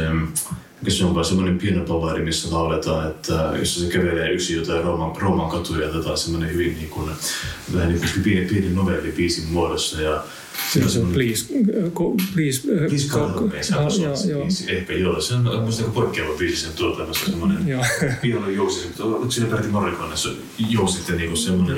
mikä 0.81 0.91
se 0.91 1.05
on 1.05 1.13
vaan 1.15 1.25
semmoinen 1.25 1.57
pieni 1.57 1.81
balladi, 1.81 2.21
missä 2.21 2.51
lauletaan, 2.55 3.07
että 3.07 3.53
jos 3.59 3.79
se 3.79 3.87
kävelee 3.91 4.31
yksin 4.31 4.55
jotain 4.57 4.83
Rooman, 4.83 5.21
Rooman 5.21 5.49
katuja, 5.49 5.89
otetaan 5.89 6.17
semmoinen 6.17 6.53
hyvin 6.53 6.73
niin 6.77 6.89
kuin, 6.89 7.11
vähän 7.73 7.89
niin 7.89 7.99
kuin 7.99 8.23
pieni, 8.23 8.45
pieni 8.45 8.69
novelli 8.69 9.11
biisin 9.11 9.43
muodossa 9.51 10.01
ja 10.01 10.23
Se 10.73 10.83
on 10.83 10.89
se 10.89 10.99
please, 11.13 11.45
äh, 11.53 11.91
go, 11.93 12.15
please, 12.33 12.61
äh, 12.73 12.87
Please 12.89 13.07
come 13.07 13.51
me, 13.53 13.63
se 13.63 13.75
Ah, 13.75 13.85
on 13.85 14.01
joo, 14.29 14.45
se. 14.49 14.71
Ehkä 14.71 14.93
joo, 14.93 15.21
se 15.21 15.33
on 15.33 15.63
musta 15.65 15.81
aika 15.83 15.93
poikkeava 15.93 16.33
biisi 16.37 16.61
sen 16.61 16.73
tuotannossa, 16.75 17.25
semmoinen 17.25 17.67
Joo. 17.67 17.83
piano 18.21 18.49
jousi, 18.49 18.87
mutta 18.87 19.03
oliko 19.03 19.31
siinä 19.31 19.49
Berti 19.49 19.67
Morrikonessa 19.67 20.29
jousi 20.69 20.97
sitten 20.97 21.17
niinku 21.17 21.35
semmoinen, 21.35 21.77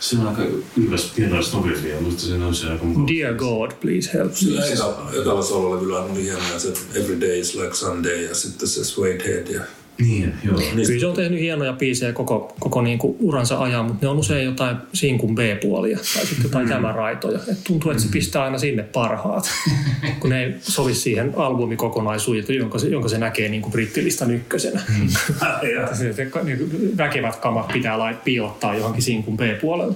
se 0.00 0.16
on 0.18 0.26
aika 0.28 0.42
ylväs 0.76 1.12
pienoista 1.16 1.56
novellia, 1.56 1.94
ja 1.94 2.00
musta 2.00 2.22
se 2.22 2.34
on 2.34 2.54
se 2.54 2.66
aika 2.66 2.84
mukava. 2.84 3.06
Dear 3.08 3.34
God, 3.34 3.70
please 3.80 4.10
help 4.14 4.32
me. 4.32 4.72
eka, 4.72 5.10
ekalla 5.20 5.42
sololevyllä 5.42 5.98
oli 5.98 6.22
hienoja 6.22 6.58
se 6.58 6.72
Every 6.94 7.20
Day 7.20 7.38
is 7.40 7.54
like 7.54 7.74
Sunday 7.86 8.22
ja 8.22 8.34
sitten 8.34 8.68
se 8.68 8.84
Suede 8.84 9.24
Head. 9.24 9.46
Ja... 9.46 9.60
Niin, 9.98 10.34
joo. 10.44 10.56
Kyllä 10.86 11.00
se 11.00 11.06
on 11.06 11.16
tehnyt 11.16 11.40
hienoja 11.40 11.72
biisejä 11.72 12.12
koko, 12.12 12.54
koko 12.60 12.82
niin 12.82 12.98
kuin 12.98 13.16
uransa 13.20 13.58
ajan, 13.58 13.84
mutta 13.84 14.06
ne 14.06 14.10
on 14.10 14.16
usein 14.16 14.44
jotain 14.44 14.76
sinkun 14.92 15.34
B-puolia 15.34 15.96
tai 15.96 16.26
sitten 16.26 16.44
jotain 16.44 16.68
tämän 16.68 16.94
raitoja. 16.94 17.38
Et 17.48 17.64
tuntuu, 17.64 17.90
että 17.90 18.02
se 18.02 18.08
pistää 18.08 18.44
aina 18.44 18.58
sinne 18.58 18.82
parhaat, 18.82 19.50
kun 20.20 20.30
ne 20.30 20.44
ei 20.44 20.54
sovi 20.60 20.94
siihen 20.94 21.32
albumikokonaisuuteen, 21.36 22.58
jonka 22.58 22.78
se, 22.78 22.88
jonka 22.88 23.08
se 23.08 23.18
näkee 23.18 23.48
niin 23.48 23.62
kuin 23.62 23.72
brittilistan 23.72 24.30
ykkösenä. 24.30 24.80
ja. 25.76 25.96
Se, 25.96 26.12
se, 26.12 26.30
niin 26.42 26.96
väkevät 26.96 27.36
kamat 27.36 27.68
pitää 27.68 27.98
lait, 27.98 28.24
piilottaa 28.24 28.76
johonkin 28.76 29.02
sinkun 29.02 29.36
B-puolelle. 29.36 29.94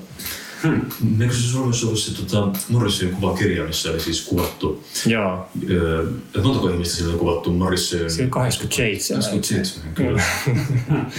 Eikö 1.21 1.35
se 1.35 1.41
Suomessa 1.41 1.87
ollut 1.87 2.01
se 2.01 2.15
tota, 2.17 2.49
Morrison 2.69 3.11
kuvakirja, 3.11 3.65
missä 3.65 3.91
oli 3.91 4.01
siis 4.01 4.23
kuvattu, 4.23 4.85
Joo, 5.07 5.47
öö, 5.71 6.09
että 6.27 6.43
montako 6.43 6.69
ihmistä 6.69 6.95
siellä 6.95 7.11
oli 7.11 7.19
kuvattu 7.19 7.53
Morrison? 7.53 8.11
se 8.11 8.23
on 8.23 8.31
87. 8.31 9.23
87, 9.23 9.95
kyllä. 9.95 10.23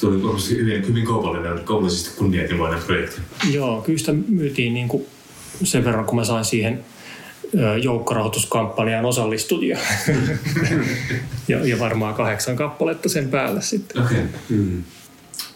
Tuo 0.00 0.10
oli 0.10 0.22
varmasti 0.22 0.56
hyvin, 0.56 0.86
hyvin 0.86 1.06
kaupallinen, 1.06 1.64
kaupallisesti 1.64 2.16
kunnianhimoinen 2.16 2.82
projekti. 2.82 3.20
Joo, 3.52 3.82
kyllä 3.82 3.98
sitä 3.98 4.12
myytiin 4.28 4.74
niin 4.74 4.88
kuin 4.88 5.06
sen 5.64 5.84
verran, 5.84 6.04
kun 6.04 6.16
mä 6.16 6.24
sain 6.24 6.44
siihen 6.44 6.84
joukkorahoituskampanjaan 7.82 9.04
osallistuja. 9.04 9.78
ja, 11.48 11.66
ja 11.66 11.78
varmaan 11.78 12.14
kahdeksan 12.14 12.56
kappaletta 12.56 13.08
sen 13.08 13.28
päälle 13.28 13.62
sitten. 13.62 14.02
Okei. 14.02 14.18
Okay. 14.18 14.66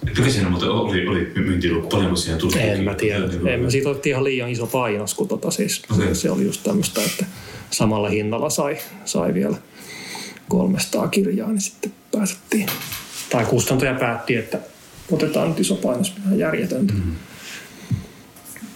Mikä 0.04 0.30
siinä 0.30 0.48
muuten 0.48 0.68
oli, 0.68 1.06
oli 1.06 1.32
myyntiluku? 1.34 1.88
Paljonko 1.88 2.16
siihen 2.16 2.38
tuli? 2.38 2.52
En 2.60 2.84
mä 2.84 2.94
tiedä. 2.94 3.24
En 3.46 3.60
mä 3.60 3.70
siitä 3.70 3.88
otettiin 3.88 4.10
ihan 4.10 4.24
liian 4.24 4.50
iso 4.50 4.66
painos, 4.66 5.14
kun 5.14 5.28
tota 5.28 5.50
siis, 5.50 5.82
Okei. 5.92 6.14
se, 6.14 6.30
oli 6.30 6.44
just 6.44 6.62
tämmöistä, 6.62 7.00
että 7.02 7.26
samalla 7.70 8.08
hinnalla 8.08 8.50
sai, 8.50 8.78
sai 9.04 9.34
vielä 9.34 9.56
300 10.48 11.08
kirjaa, 11.08 11.48
niin 11.48 11.60
sitten 11.60 11.92
pääsettiin. 12.12 12.66
Tai 13.30 13.44
kustantaja 13.44 13.94
päätti, 13.94 14.36
että 14.36 14.58
otetaan 15.10 15.48
nyt 15.48 15.60
iso 15.60 15.74
painos, 15.74 16.14
ihan 16.24 16.38
järjetöntä. 16.38 16.94
Mm. 16.94 17.14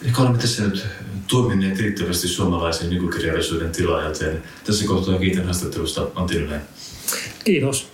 Ehkä 0.07 0.23
olemme 0.23 0.39
tässä 0.39 0.63
nyt 0.63 0.87
tuomineet 1.27 1.79
riittävästi 1.79 2.29
suomalaisen 2.29 2.91
nykykirjallisuuden 2.91 3.71
tilaa, 3.71 4.03
joten 4.03 4.43
tässä 4.67 4.87
kohtaa 4.87 5.19
kiitän 5.19 5.45
haastattelusta 5.45 6.07
Antti. 6.15 6.47
Kiitos. 7.45 7.89